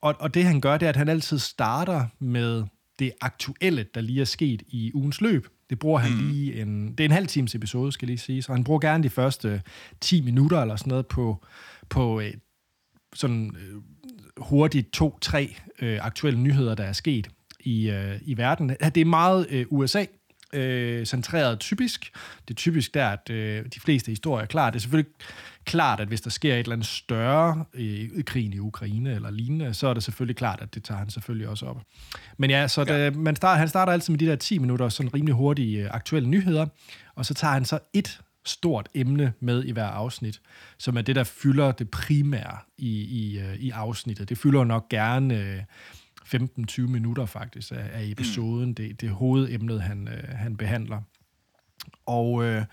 og, 0.00 0.14
og 0.20 0.34
det 0.34 0.44
han 0.44 0.60
gør, 0.60 0.78
det 0.78 0.86
er, 0.86 0.90
at 0.90 0.96
han 0.96 1.08
altid 1.08 1.38
starter 1.38 2.06
med 2.18 2.64
det 2.98 3.12
aktuelle, 3.20 3.86
der 3.94 4.00
lige 4.00 4.20
er 4.20 4.24
sket 4.24 4.62
i 4.68 4.90
ugens 4.94 5.20
løb. 5.20 5.46
Det 5.70 5.78
bruger 5.78 5.98
han 5.98 6.12
mm. 6.12 6.28
lige 6.28 6.62
en... 6.62 6.90
Det 6.90 7.00
er 7.00 7.04
en 7.04 7.10
halv 7.10 7.26
times 7.26 7.54
episode, 7.54 7.92
skal 7.92 8.08
lige 8.08 8.18
sige. 8.18 8.42
Så 8.42 8.52
han 8.52 8.64
bruger 8.64 8.80
gerne 8.80 9.02
de 9.02 9.10
første 9.10 9.62
10 10.00 10.20
minutter 10.20 10.62
eller 10.62 10.76
sådan 10.76 10.90
noget 10.90 11.06
på, 11.06 11.44
på 11.88 12.20
øh, 12.20 12.34
sådan 13.14 13.56
øh, 13.56 13.82
hurtigt 14.36 14.92
to-tre 14.92 15.56
øh, 15.80 15.98
aktuelle 16.02 16.40
nyheder, 16.40 16.74
der 16.74 16.84
er 16.84 16.92
sket 16.92 17.28
i, 17.60 17.90
øh, 17.90 18.20
i 18.22 18.36
verden. 18.36 18.68
Det 18.68 18.96
er 18.96 19.04
meget 19.04 19.46
øh, 19.50 19.66
USA 19.70 20.04
øh, 20.54 21.06
centreret 21.06 21.58
typisk. 21.60 22.10
Det 22.48 22.54
er 22.54 22.58
typisk 22.58 22.94
der, 22.94 23.08
at 23.08 23.30
øh, 23.30 23.64
de 23.74 23.80
fleste 23.80 24.10
historier 24.10 24.42
er 24.42 24.46
klar. 24.46 24.70
Det 24.70 24.76
er 24.76 24.80
selvfølgelig 24.80 25.12
klart, 25.64 26.00
at 26.00 26.08
hvis 26.08 26.20
der 26.20 26.30
sker 26.30 26.54
et 26.54 26.58
eller 26.58 26.72
andet 26.72 26.86
større 26.86 27.64
i 27.74 28.08
krigen 28.26 28.52
i 28.52 28.58
Ukraine 28.58 29.14
eller 29.14 29.30
lignende, 29.30 29.74
så 29.74 29.88
er 29.88 29.94
det 29.94 30.02
selvfølgelig 30.02 30.36
klart, 30.36 30.60
at 30.62 30.74
det 30.74 30.84
tager 30.84 30.98
han 30.98 31.10
selvfølgelig 31.10 31.48
også 31.48 31.66
op. 31.66 31.82
Men 32.36 32.50
ja, 32.50 32.68
så 32.68 32.84
Ja. 32.88 33.04
det, 33.04 33.16
man 33.16 33.36
starter, 33.36 33.58
han 33.58 33.68
starter 33.68 33.92
altid 33.92 34.12
med 34.12 34.18
de 34.18 34.26
der 34.26 34.36
10 34.36 34.58
minutter, 34.58 34.88
sådan 34.88 35.14
rimelig 35.14 35.34
hurtige 35.34 35.84
øh, 35.84 35.88
aktuelle 35.90 36.28
nyheder, 36.28 36.66
og 37.14 37.26
så 37.26 37.34
tager 37.34 37.52
han 37.54 37.64
så 37.64 37.78
et 37.92 38.20
stort 38.46 38.88
emne 38.94 39.32
med 39.40 39.64
i 39.64 39.70
hver 39.72 39.86
afsnit, 39.86 40.40
som 40.78 40.96
er 40.96 41.02
det, 41.02 41.16
der 41.16 41.24
fylder 41.24 41.72
det 41.72 41.90
primære 41.90 42.58
i, 42.78 43.00
i, 43.00 43.38
øh, 43.38 43.54
i 43.54 43.70
afsnittet. 43.70 44.28
Det 44.28 44.38
fylder 44.38 44.64
nok 44.64 44.88
gerne 44.88 45.38
øh, 45.40 45.58
15-20 46.26 46.80
minutter 46.80 47.26
faktisk 47.26 47.72
af, 47.72 47.90
af 47.92 48.04
episoden. 48.04 48.68
Mm. 48.68 48.74
Det, 48.74 49.00
det 49.00 49.08
er 49.08 49.12
hovedemnet, 49.12 49.82
han, 49.82 50.08
øh, 50.08 50.28
han 50.28 50.56
behandler. 50.56 51.00
Og, 52.06 52.44
øh, 52.44 52.64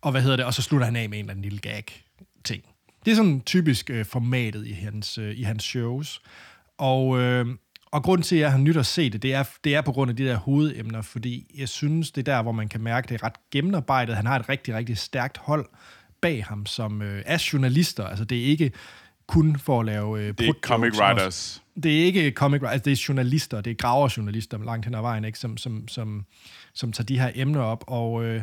og 0.00 0.10
hvad 0.10 0.22
hedder 0.22 0.36
det? 0.36 0.44
Og 0.44 0.54
så 0.54 0.62
slutter 0.62 0.84
han 0.84 0.96
af 0.96 1.08
med 1.08 1.18
en 1.18 1.24
eller 1.24 1.30
anden 1.30 1.42
lille 1.42 1.58
gag-ting. 1.58 2.62
Det 3.04 3.10
er 3.10 3.14
sådan 3.16 3.40
typisk 3.40 3.90
øh, 3.90 4.04
formatet 4.04 4.66
i 4.66 4.72
hans, 4.72 5.18
øh, 5.18 5.38
i 5.38 5.42
hans 5.42 5.64
shows. 5.64 6.22
Og, 6.78 7.20
øh, 7.20 7.46
og 7.86 8.02
grunden 8.02 8.22
til, 8.22 8.36
at 8.36 8.40
jeg 8.40 8.50
har 8.50 8.58
nyt 8.58 8.76
at 8.76 8.86
se 8.86 9.10
det, 9.10 9.22
det 9.22 9.34
er, 9.34 9.44
det 9.64 9.74
er 9.74 9.80
på 9.80 9.92
grund 9.92 10.10
af 10.10 10.16
de 10.16 10.24
der 10.24 10.36
hovedemner, 10.36 11.02
fordi 11.02 11.54
jeg 11.58 11.68
synes, 11.68 12.10
det 12.10 12.28
er 12.28 12.34
der, 12.34 12.42
hvor 12.42 12.52
man 12.52 12.68
kan 12.68 12.80
mærke, 12.80 13.08
det 13.08 13.14
er 13.14 13.24
ret 13.24 13.50
gennemarbejdet. 13.50 14.16
Han 14.16 14.26
har 14.26 14.38
et 14.38 14.48
rigtig, 14.48 14.74
rigtig 14.74 14.98
stærkt 14.98 15.38
hold 15.38 15.66
bag 16.20 16.44
ham, 16.44 16.66
som 16.66 17.02
øh, 17.02 17.22
er 17.26 17.48
journalister. 17.52 18.06
Altså, 18.06 18.24
det 18.24 18.40
er 18.40 18.44
ikke 18.44 18.72
kun 19.26 19.58
for 19.58 19.80
at 19.80 19.86
lave... 19.86 20.20
Øh, 20.20 20.34
Det 20.38 20.48
er 20.48 20.52
comic 20.62 21.00
writers. 21.00 21.59
Det 21.82 22.00
er 22.00 22.04
ikke 22.04 22.30
comic 22.30 22.62
writers, 22.62 22.82
det 22.82 22.92
er 22.92 23.04
journalister, 23.08 23.60
det 23.60 23.70
er 23.70 23.74
graverjournalister 23.74 24.58
langt 24.58 24.84
hen 24.84 24.94
ad 24.94 25.00
vejen, 25.00 25.24
ikke? 25.24 25.38
Som, 25.38 25.56
som, 25.56 25.88
som, 25.88 26.24
som 26.74 26.92
tager 26.92 27.06
de 27.06 27.18
her 27.18 27.30
emner 27.34 27.60
op. 27.60 27.84
Og, 27.86 28.24
øh, 28.24 28.42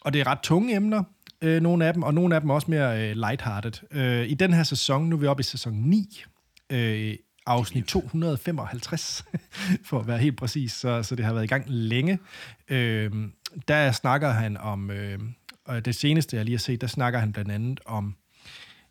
og 0.00 0.12
det 0.12 0.20
er 0.20 0.26
ret 0.26 0.38
tunge 0.42 0.76
emner, 0.76 1.02
øh, 1.42 1.62
nogle 1.62 1.86
af 1.86 1.94
dem, 1.94 2.02
og 2.02 2.14
nogle 2.14 2.34
af 2.34 2.40
dem 2.40 2.50
også 2.50 2.70
mere 2.70 3.10
øh, 3.10 3.16
lighthearted. 3.16 3.72
Øh, 3.90 4.28
I 4.28 4.34
den 4.34 4.52
her 4.52 4.62
sæson, 4.62 5.08
nu 5.08 5.16
er 5.16 5.20
vi 5.20 5.26
oppe 5.26 5.40
i 5.40 5.44
sæson 5.44 5.72
9, 5.72 6.24
øh, 6.70 7.14
afsnit 7.46 7.84
255, 7.84 9.24
for 9.88 10.00
at 10.00 10.06
være 10.06 10.18
helt 10.18 10.36
præcis, 10.36 10.72
så, 10.72 11.02
så 11.02 11.16
det 11.16 11.24
har 11.24 11.32
været 11.32 11.44
i 11.44 11.48
gang 11.48 11.64
længe. 11.68 12.18
Øh, 12.68 13.10
der 13.68 13.92
snakker 13.92 14.30
han 14.30 14.56
om, 14.56 14.90
øh, 14.90 15.18
og 15.64 15.84
det 15.84 15.94
seneste, 15.94 16.36
jeg 16.36 16.44
lige 16.44 16.56
har 16.56 16.58
set, 16.58 16.80
der 16.80 16.86
snakker 16.86 17.18
han 17.18 17.32
blandt 17.32 17.50
andet 17.50 17.80
om 17.86 18.16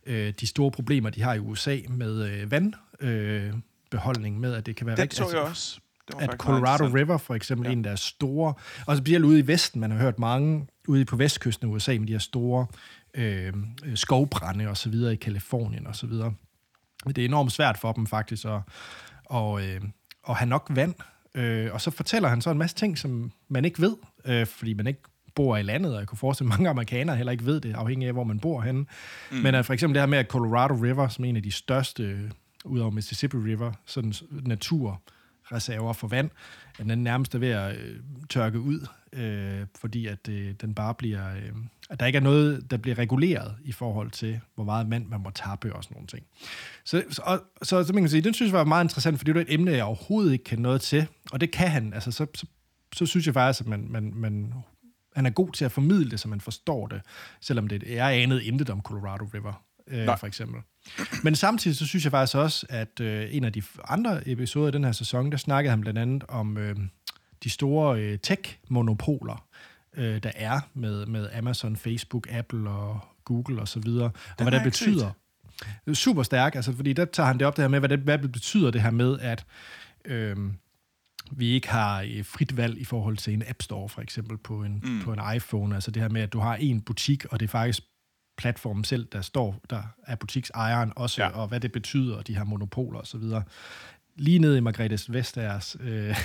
øh, 0.05 0.33
de 0.39 0.47
store 0.47 0.71
problemer, 0.71 1.09
de 1.09 1.21
har 1.21 1.33
i 1.33 1.39
USA 1.39 1.77
med 1.89 2.29
øh, 2.29 2.51
vandbeholdning, 2.51 3.53
øh, 3.53 3.53
beholdning 3.91 4.39
med, 4.39 4.53
at 4.53 4.65
det 4.65 4.75
kan 4.75 4.87
være 4.87 4.95
Den 4.95 5.01
rigtig... 5.03 5.17
så 5.17 5.29
jeg 5.31 5.39
også. 5.39 5.79
Det 6.07 6.15
var 6.15 6.21
at 6.21 6.37
Colorado. 6.39 6.83
River 6.85 7.17
for 7.17 7.35
eksempel, 7.35 7.67
Ja. 7.67 7.71
en 7.73 7.83
der 7.83 7.91
er 7.91 7.95
store, 7.95 8.53
og 8.85 8.97
specielt 8.97 9.25
ude 9.25 9.39
i 9.39 9.47
Vesten, 9.47 9.81
man 9.81 9.91
har 9.91 9.97
hørt 9.97 10.19
mange 10.19 10.67
ude 10.87 11.05
på 11.05 11.15
vestkysten 11.15 11.67
af 11.69 11.71
USA 11.73 11.97
med 11.99 12.07
de 12.07 12.11
her 12.11 12.19
store 12.19 12.67
øh, 13.13 13.53
øh, 13.85 13.95
skovbrænde 13.97 14.67
og 14.67 14.77
så 14.77 14.89
videre 14.89 15.13
i 15.13 15.15
Kalifornien 15.15 15.87
og 15.87 15.95
så 15.95 16.07
videre. 16.07 16.33
Det 17.07 17.17
er 17.17 17.25
enormt 17.25 17.51
svært 17.51 17.77
for 17.77 17.91
dem 17.91 18.07
faktisk 18.07 18.45
at, 18.45 18.59
og, 19.25 19.61
øh, 19.67 19.81
at 20.29 20.35
have 20.35 20.49
nok 20.49 20.67
vand, 20.69 20.93
øh, 21.35 21.73
og 21.73 21.81
så 21.81 21.91
fortæller 21.91 22.29
han 22.29 22.41
så 22.41 22.51
en 22.51 22.57
masse 22.57 22.75
ting, 22.75 22.97
som 22.97 23.31
man 23.49 23.65
ikke 23.65 23.81
ved, 23.81 23.95
øh, 24.25 24.45
fordi 24.47 24.73
man 24.73 24.87
ikke 24.87 25.01
bor 25.35 25.57
i 25.57 25.63
landet, 25.63 25.93
og 25.93 25.99
jeg 25.99 26.07
kunne 26.07 26.17
forestille, 26.17 26.47
at 26.53 26.57
mange 26.57 26.69
amerikanere 26.69 27.15
heller 27.15 27.31
ikke 27.31 27.45
ved 27.45 27.61
det, 27.61 27.75
afhængig 27.75 28.07
af, 28.07 28.13
hvor 28.13 28.23
man 28.23 28.39
bor 28.39 28.61
henne. 28.61 28.85
Mm. 29.31 29.37
Men 29.37 29.55
uh, 29.55 29.63
for 29.63 29.73
eksempel 29.73 29.95
det 29.95 30.01
her 30.01 30.07
med, 30.07 30.17
at 30.17 30.27
Colorado 30.27 30.73
River, 30.73 31.07
som 31.07 31.25
er 31.25 31.29
en 31.29 31.35
af 31.35 31.43
de 31.43 31.51
største, 31.51 32.31
udover 32.65 32.91
Mississippi 32.91 33.37
River, 33.37 33.71
sådan 33.85 34.13
naturreserver 34.31 35.93
for 35.93 36.07
vand, 36.07 36.29
at 36.79 36.85
den 36.85 37.03
nærmest 37.03 37.35
er 37.35 37.39
ved 37.39 37.49
at 37.49 37.75
øh, 37.75 37.99
tørke 38.29 38.59
ud, 38.59 38.87
øh, 39.13 39.65
fordi 39.79 40.07
at 40.07 40.29
øh, 40.29 40.53
den 40.61 40.73
bare 40.73 40.93
bliver... 40.93 41.35
Øh, 41.35 41.51
at 41.89 41.99
der 41.99 42.05
ikke 42.05 42.17
er 42.17 42.21
noget, 42.21 42.71
der 42.71 42.77
bliver 42.77 42.97
reguleret 42.97 43.55
i 43.63 43.71
forhold 43.71 44.11
til, 44.11 44.39
hvor 44.55 44.63
meget 44.63 44.89
mand 44.89 45.07
man 45.07 45.21
må 45.21 45.29
tappe 45.29 45.75
og 45.75 45.83
sådan 45.83 45.95
nogle 45.95 46.07
ting. 46.07 46.23
Så, 46.83 47.03
så, 47.09 47.21
og, 47.25 47.39
så, 47.61 47.83
så 47.83 47.93
man 47.93 48.03
kan 48.03 48.09
sige, 48.09 48.21
den 48.21 48.33
synes 48.33 48.51
jeg 48.51 48.59
var 48.59 48.65
meget 48.65 48.85
interessant, 48.85 49.17
fordi 49.17 49.31
det 49.31 49.37
er 49.37 49.41
et 49.41 49.53
emne, 49.53 49.71
jeg 49.71 49.83
overhovedet 49.83 50.31
ikke 50.31 50.43
kan 50.43 50.59
noget 50.59 50.81
til, 50.81 51.07
og 51.31 51.41
det 51.41 51.51
kan 51.51 51.67
han. 51.67 51.93
Altså, 51.93 52.11
så, 52.11 52.25
så, 52.35 52.45
så 52.93 53.05
synes 53.05 53.25
jeg 53.25 53.33
faktisk, 53.33 53.61
at 53.61 53.67
man, 53.67 53.87
man, 53.89 54.13
man, 54.15 54.53
han 55.15 55.25
er 55.25 55.29
god 55.29 55.51
til 55.51 55.65
at 55.65 55.71
formidle 55.71 56.11
det, 56.11 56.19
så 56.19 56.27
man 56.27 56.41
forstår 56.41 56.87
det, 56.87 57.01
selvom 57.41 57.67
det 57.67 57.97
er 57.97 58.07
anet 58.07 58.41
intet 58.41 58.69
om 58.69 58.81
Colorado 58.81 59.25
River, 59.33 59.63
øh, 59.87 60.05
for 60.05 60.27
eksempel. 60.27 60.61
Men 61.23 61.35
samtidig 61.35 61.77
så 61.77 61.85
synes 61.85 62.03
jeg 62.03 62.11
faktisk 62.11 62.37
også, 62.37 62.65
at 62.69 62.99
øh, 62.99 63.27
en 63.31 63.43
af 63.43 63.53
de 63.53 63.61
andre 63.87 64.29
episoder 64.29 64.67
i 64.67 64.71
den 64.71 64.83
her 64.83 64.91
sæson, 64.91 65.31
der 65.31 65.37
snakkede 65.37 65.69
han 65.69 65.81
blandt 65.81 65.99
andet 65.99 66.23
om 66.27 66.57
øh, 66.57 66.75
de 67.43 67.49
store 67.49 68.01
øh, 68.01 68.19
tech-monopoler, 68.19 69.45
øh, 69.97 70.23
der 70.23 70.31
er 70.35 70.59
med, 70.73 71.05
med 71.05 71.29
Amazon, 71.33 71.75
Facebook, 71.75 72.27
Apple 72.31 72.69
og 72.69 72.99
Google 73.25 73.61
og 73.61 73.67
så 73.67 73.79
videre, 73.79 74.11
og 74.37 74.43
hvad 74.43 74.51
det 74.51 74.63
betyder. 74.63 75.11
Er 75.87 75.93
super 75.93 76.23
stærk, 76.23 76.55
altså, 76.55 76.73
fordi 76.73 76.93
der 76.93 77.05
tager 77.05 77.27
han 77.27 77.37
det 77.37 77.47
op 77.47 77.57
det 77.57 77.63
her 77.63 77.69
med, 77.69 77.79
hvad 77.79 77.89
det, 77.89 77.99
hvad 77.99 78.17
betyder 78.17 78.71
det 78.71 78.81
her 78.81 78.91
med, 78.91 79.19
at 79.19 79.45
øh, 80.05 80.37
vi 81.31 81.47
ikke 81.47 81.69
har 81.69 82.01
øh, 82.01 82.25
frit 82.25 82.57
valg 82.57 82.77
i 82.77 82.83
forhold 82.83 83.17
til 83.17 83.33
en 83.33 83.43
App 83.47 83.61
Store, 83.61 83.89
for 83.89 84.01
eksempel, 84.01 84.37
på 84.37 84.63
en, 84.63 84.81
mm. 84.83 85.01
på 85.01 85.13
en 85.13 85.19
iPhone. 85.35 85.75
Altså 85.75 85.91
det 85.91 86.01
her 86.01 86.09
med, 86.09 86.21
at 86.21 86.33
du 86.33 86.39
har 86.39 86.55
en 86.55 86.81
butik, 86.81 87.25
og 87.25 87.39
det 87.39 87.45
er 87.45 87.49
faktisk 87.49 87.83
platformen 88.37 88.83
selv, 88.83 89.07
der 89.11 89.21
står, 89.21 89.61
der 89.69 89.81
er 90.07 90.15
butiksejeren 90.15 90.93
også, 90.95 91.23
ja. 91.23 91.29
og 91.29 91.47
hvad 91.47 91.59
det 91.59 91.71
betyder, 91.71 92.21
de 92.21 92.35
her 92.35 92.43
monopoler 92.43 92.99
osv. 92.99 93.21
Lige 94.15 94.39
ned 94.39 94.55
i 94.55 94.59
Margrethes 94.59 95.13
Vestagers... 95.13 95.77
Øh. 95.79 96.17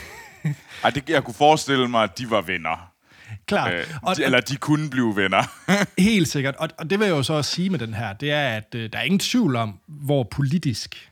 Ej, 0.85 0.91
det, 0.91 1.09
jeg 1.09 1.25
kunne 1.25 1.35
forestille 1.35 1.89
mig, 1.89 2.03
at 2.03 2.19
de 2.19 2.31
var 2.31 2.41
venner. 2.41 2.93
Klart. 3.47 3.75
Øh, 3.75 3.85
og, 4.03 4.17
de, 4.17 4.25
eller 4.25 4.41
de 4.41 4.57
kunne 4.57 4.91
blive 4.91 5.17
venner. 5.17 5.43
helt 6.01 6.29
sikkert. 6.29 6.55
Og, 6.57 6.69
og 6.79 6.91
det 6.91 6.99
vil 6.99 7.07
jeg 7.07 7.13
jo 7.13 7.23
så 7.23 7.33
også 7.33 7.51
sige 7.51 7.71
med 7.71 7.79
den 7.79 7.95
her, 7.95 8.13
det 8.13 8.31
er, 8.31 8.49
at 8.49 8.75
øh, 8.75 8.93
der 8.93 8.99
er 8.99 9.03
ingen 9.03 9.19
tvivl 9.19 9.57
om, 9.57 9.79
hvor 9.87 10.23
politisk 10.23 11.10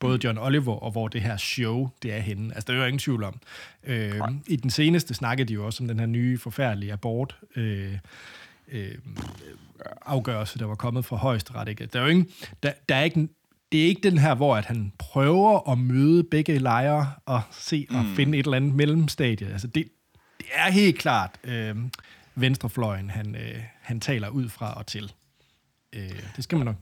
både 0.00 0.18
John 0.24 0.38
Oliver 0.38 0.74
og 0.74 0.90
hvor 0.90 1.08
det 1.08 1.20
her 1.20 1.36
show 1.36 1.88
det 2.02 2.14
er 2.14 2.20
henne. 2.20 2.54
Altså, 2.54 2.72
der 2.72 2.78
er 2.78 2.82
jo 2.82 2.86
ingen 2.86 2.98
tvivl 2.98 3.24
om. 3.24 3.40
Øh, 3.84 4.20
I 4.46 4.56
den 4.56 4.70
seneste 4.70 5.14
snakkede 5.14 5.48
de 5.48 5.54
jo 5.54 5.66
også 5.66 5.82
om 5.82 5.88
den 5.88 5.98
her 5.98 6.06
nye 6.06 6.38
forfærdelige 6.38 6.92
abort 6.92 7.36
øh, 7.56 7.98
øh, 8.68 8.94
afgørelse, 10.06 10.58
der 10.58 10.64
var 10.64 10.74
kommet 10.74 11.04
fra 11.04 11.16
højesteret. 11.16 11.68
Ikke? 11.68 11.86
Der 11.86 11.98
er 11.98 12.02
jo 12.02 12.08
ingen, 12.08 12.28
der, 12.62 12.72
der 12.88 12.94
er 12.94 13.02
ikke, 13.02 13.28
det 13.72 13.82
er 13.82 13.86
ikke 13.86 14.10
den 14.10 14.18
her, 14.18 14.34
hvor 14.34 14.56
at 14.56 14.64
han 14.64 14.92
prøver 14.98 15.70
at 15.72 15.78
møde 15.78 16.24
begge 16.24 16.58
lejre 16.58 17.12
og 17.26 17.42
se 17.50 17.86
og 17.90 18.04
mm. 18.04 18.14
finde 18.16 18.38
et 18.38 18.44
eller 18.44 18.56
andet 18.56 18.74
mellemstadie. 18.74 19.48
Altså, 19.52 19.66
det, 19.66 19.88
det 20.38 20.46
er 20.54 20.70
helt 20.70 20.98
klart 20.98 21.30
øh, 21.44 21.76
venstrefløjen, 22.34 23.10
han, 23.10 23.34
øh, 23.34 23.62
han 23.82 24.00
taler 24.00 24.28
ud 24.28 24.48
fra 24.48 24.78
og 24.78 24.86
til. 24.86 25.12
Øh, 25.92 26.22
det 26.36 26.44
skal 26.44 26.58
man 26.58 26.66
nok. 26.66 26.76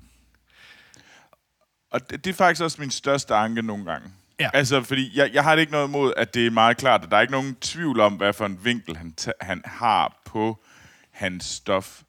Og 1.96 2.10
det, 2.10 2.24
det 2.24 2.30
er 2.30 2.34
faktisk 2.34 2.62
også 2.62 2.80
min 2.80 2.90
største 2.90 3.34
anke 3.34 3.62
nogle 3.62 3.84
gange. 3.84 4.08
Ja. 4.40 4.50
Altså, 4.54 4.82
fordi 4.82 5.18
jeg, 5.18 5.30
jeg 5.32 5.44
har 5.44 5.54
det 5.54 5.60
ikke 5.60 5.72
noget 5.72 5.88
imod, 5.88 6.12
at 6.16 6.34
det 6.34 6.46
er 6.46 6.50
meget 6.50 6.76
klart, 6.76 7.04
at 7.04 7.10
der 7.10 7.16
er 7.16 7.20
ikke 7.20 7.32
nogen 7.32 7.54
tvivl 7.54 8.00
om, 8.00 8.12
hvad 8.12 8.32
for 8.32 8.46
en 8.46 8.64
vinkel 8.64 8.96
han, 8.96 9.14
han 9.40 9.62
har 9.64 10.22
på 10.24 10.64
hans 11.10 11.44
stof. 11.44 12.02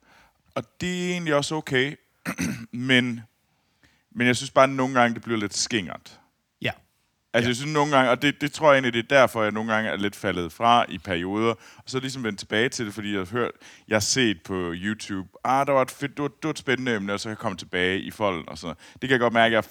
Og 0.56 0.64
det 0.82 1.06
er 1.06 1.12
egentlig 1.12 1.36
også 1.36 1.56
okay. 1.56 1.96
men, 2.90 3.22
men 4.12 4.28
jeg 4.28 4.36
synes 4.36 4.52
bare, 4.52 4.64
at 4.64 4.70
nogle 4.70 5.00
gange 5.00 5.14
det 5.14 5.24
bliver 5.24 5.40
lidt 5.40 5.58
skingert. 5.58 6.20
Altså, 7.38 7.48
ja. 7.48 7.50
jeg 7.50 7.56
synes 7.56 7.74
nogle 7.74 7.96
gange, 7.96 8.12
og 8.12 8.22
det, 8.22 8.42
det 8.42 8.52
tror 8.52 8.68
jeg 8.68 8.76
egentlig, 8.76 8.94
det 8.94 9.12
er 9.12 9.20
derfor, 9.20 9.44
jeg 9.44 9.52
nogle 9.52 9.74
gange 9.74 9.90
er 9.90 9.96
lidt 9.96 10.16
faldet 10.16 10.52
fra 10.52 10.86
i 10.90 10.98
perioder, 10.98 11.52
og 11.78 11.84
så 11.86 12.00
ligesom 12.00 12.24
vendt 12.24 12.40
tilbage 12.40 12.70
til 12.70 12.86
det, 12.86 12.94
fordi 12.94 13.12
jeg 13.12 13.20
har 13.20 13.26
hørt, 13.26 13.52
jeg 13.88 13.96
har 13.96 14.00
set 14.00 14.42
på 14.44 14.74
YouTube, 14.76 15.30
ah, 15.44 15.68
der 15.68 15.74
var 15.74 15.82
et, 15.82 15.92
fedt, 15.92 16.12
det 16.12 16.22
var, 16.22 16.28
det 16.28 16.44
var 16.44 16.50
et 16.50 16.58
spændende 16.58 16.96
emne, 16.96 17.14
og 17.14 17.20
så 17.20 17.24
kan 17.24 17.30
jeg 17.30 17.38
komme 17.38 17.58
tilbage 17.58 18.00
i 18.00 18.12
folden, 18.12 18.50
og 18.50 18.58
så. 18.58 18.68
Det 18.68 19.02
kan 19.02 19.10
jeg 19.10 19.20
godt 19.20 19.34
mærke, 19.34 19.56
jeg, 19.56 19.64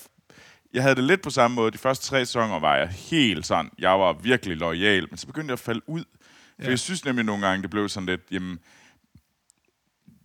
jeg 0.72 0.83
havde 0.83 0.94
det 0.94 1.05
lidt 1.05 1.22
på 1.22 1.31
samme 1.31 1.55
måde. 1.55 1.70
De 1.70 1.79
første 1.79 2.07
tre 2.07 2.26
sæsoner 2.26 2.59
var 2.59 2.76
jeg 2.76 2.88
helt 2.88 3.46
sådan, 3.46 3.70
jeg 3.79 4.00
var 4.00 4.12
virkelig 4.12 4.57
lojal, 4.57 5.07
men 5.11 5.18
så 5.18 5.26
begyndte 5.26 5.50
jeg 5.50 5.52
at 5.52 5.59
falde 5.59 5.88
ud. 5.88 6.05
For 6.57 6.64
ja. 6.64 6.70
jeg 6.70 6.79
synes 6.79 7.05
nemlig 7.05 7.24
nogle 7.24 7.46
gange, 7.46 7.62
det 7.62 7.70
blev 7.70 7.88
sådan 7.88 8.07
lidt, 8.07 8.20
jamen, 8.31 8.59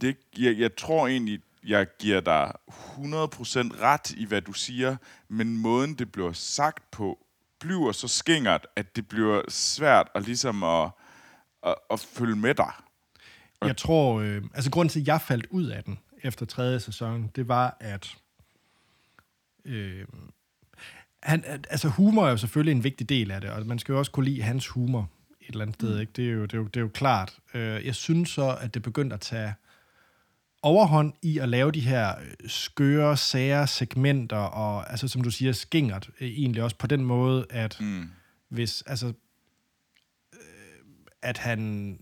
det, 0.01 0.17
jeg, 0.37 0.57
jeg 0.57 0.75
tror 0.75 1.07
egentlig, 1.07 1.39
jeg 1.63 1.87
giver 1.99 2.21
dig 2.21 2.51
100% 2.67 2.73
ret 3.81 4.11
i, 4.11 4.25
hvad 4.25 4.41
du 4.41 4.53
siger, 4.53 4.95
men 5.29 5.57
måden, 5.57 5.93
det 5.93 6.11
bliver 6.11 6.33
sagt 6.33 6.91
på, 6.91 7.19
bliver 7.61 7.91
så 7.91 8.07
skingert, 8.07 8.67
at 8.75 8.95
det 8.95 9.07
bliver 9.07 9.41
svært 9.49 10.07
at 10.15 10.25
ligesom 10.25 10.63
at, 10.63 10.89
at, 11.65 11.75
at 11.91 11.99
følge 11.99 12.35
med 12.35 12.55
dig. 12.55 12.71
Jeg 13.61 13.77
tror, 13.77 14.19
øh, 14.19 14.43
altså 14.53 14.71
grunden 14.71 14.89
til, 14.89 14.99
at 14.99 15.07
jeg 15.07 15.21
faldt 15.21 15.47
ud 15.49 15.65
af 15.65 15.83
den 15.83 15.99
efter 16.23 16.45
tredje 16.45 16.79
sæson, 16.79 17.31
det 17.35 17.47
var, 17.47 17.77
at 17.79 18.17
øh, 19.65 20.05
han, 21.23 21.43
altså 21.69 21.89
humor 21.89 22.25
er 22.25 22.31
jo 22.31 22.37
selvfølgelig 22.37 22.71
en 22.71 22.83
vigtig 22.83 23.09
del 23.09 23.31
af 23.31 23.41
det, 23.41 23.49
og 23.49 23.65
man 23.65 23.79
skal 23.79 23.93
jo 23.93 23.99
også 23.99 24.11
kunne 24.11 24.25
lide 24.25 24.41
hans 24.41 24.67
humor 24.67 25.09
et 25.41 25.47
eller 25.47 25.61
andet 25.61 25.75
sted, 25.75 25.95
mm. 25.95 26.01
ikke? 26.01 26.13
Det, 26.15 26.27
er 26.27 26.31
jo, 26.31 26.41
det, 26.41 26.53
er 26.53 26.57
jo, 26.57 26.65
det 26.65 26.77
er 26.77 26.81
jo 26.81 26.89
klart. 26.93 27.37
Øh, 27.53 27.85
jeg 27.85 27.95
synes 27.95 28.29
så, 28.29 28.57
at 28.61 28.73
det 28.73 28.81
begyndte 28.81 29.13
at 29.13 29.21
tage 29.21 29.53
overhånd 30.63 31.13
i 31.21 31.37
at 31.37 31.49
lave 31.49 31.71
de 31.71 31.79
her 31.79 32.15
øh, 32.19 32.49
skøre, 32.49 33.17
sære 33.17 33.67
segmenter, 33.67 34.37
og 34.37 34.91
altså, 34.91 35.07
som 35.07 35.21
du 35.21 35.31
siger, 35.31 35.51
skingert 35.51 36.09
øh, 36.19 36.27
egentlig 36.27 36.63
også 36.63 36.75
på 36.75 36.87
den 36.87 37.05
måde, 37.05 37.45
at 37.49 37.77
mm. 37.79 38.09
hvis, 38.49 38.81
altså, 38.81 39.07
øh, 40.33 40.39
at 41.21 41.37
han, 41.37 41.99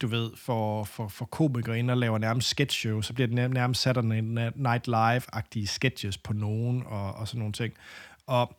du 0.00 0.06
ved, 0.06 0.30
for, 0.36 0.84
for, 0.84 1.08
for 1.08 1.24
komikere 1.24 1.78
ind 1.78 1.90
og 1.90 1.96
laver 1.96 2.18
nærmest 2.18 2.48
sketch 2.48 2.78
show, 2.78 3.00
så 3.00 3.14
bliver 3.14 3.26
det 3.26 3.50
nærmest 3.50 3.82
Saturday 3.82 4.20
Night 4.56 4.88
Live-agtige 4.88 5.66
sketches 5.66 6.18
på 6.18 6.32
nogen, 6.32 6.82
og, 6.86 7.12
og 7.14 7.28
sådan 7.28 7.38
nogle 7.38 7.52
ting. 7.52 7.74
Og 8.26 8.56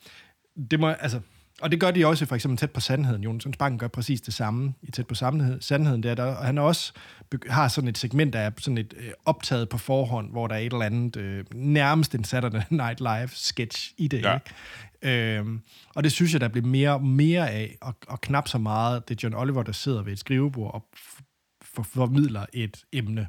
det 0.71 0.79
må, 0.79 0.89
altså, 0.89 1.21
og 1.61 1.71
det 1.71 1.79
gør 1.79 1.91
de 1.91 2.05
også 2.05 2.25
for 2.25 2.35
eksempel 2.35 2.57
tæt 2.57 2.71
på 2.71 2.79
sandheden. 2.79 3.23
Jonas 3.23 3.57
Banken 3.59 3.79
gør 3.79 3.87
præcis 3.87 4.21
det 4.21 4.33
samme 4.33 4.73
i 4.81 4.91
tæt 4.91 5.07
på 5.07 5.15
sandheden. 5.59 6.03
Der, 6.03 6.15
der, 6.15 6.23
og 6.23 6.45
han 6.45 6.57
også 6.57 6.93
har 7.49 7.67
sådan 7.67 7.87
et 7.87 7.97
segment, 7.97 8.33
der 8.33 8.39
er 8.39 8.51
sådan 8.57 8.77
et 8.77 8.93
øh, 8.97 9.11
optaget 9.25 9.69
på 9.69 9.77
forhånd, 9.77 10.31
hvor 10.31 10.47
der 10.47 10.55
er 10.55 10.59
et 10.59 10.73
eller 10.73 10.85
andet, 10.85 11.15
øh, 11.15 11.45
nærmest 11.55 12.15
en 12.15 12.23
Saturday 12.23 12.61
Night 12.83 12.99
Live 12.99 13.29
sketch 13.33 13.93
i 13.97 14.07
det. 14.07 14.21
Ja. 14.21 14.33
Ikke? 14.33 15.37
Øhm, 15.37 15.61
og 15.95 16.03
det 16.03 16.11
synes 16.11 16.33
jeg, 16.33 16.41
der 16.41 16.47
bliver 16.47 16.67
mere 16.67 16.99
mere 16.99 17.49
af, 17.49 17.77
og, 17.81 17.95
og 18.07 18.21
knap 18.21 18.47
så 18.47 18.57
meget, 18.57 19.09
det 19.09 19.15
er 19.15 19.19
John 19.23 19.35
Oliver, 19.35 19.63
der 19.63 19.71
sidder 19.71 20.03
ved 20.03 20.13
et 20.13 20.19
skrivebord 20.19 20.73
og 20.73 20.85
formidler 21.83 22.45
et 22.53 22.83
emne 22.93 23.27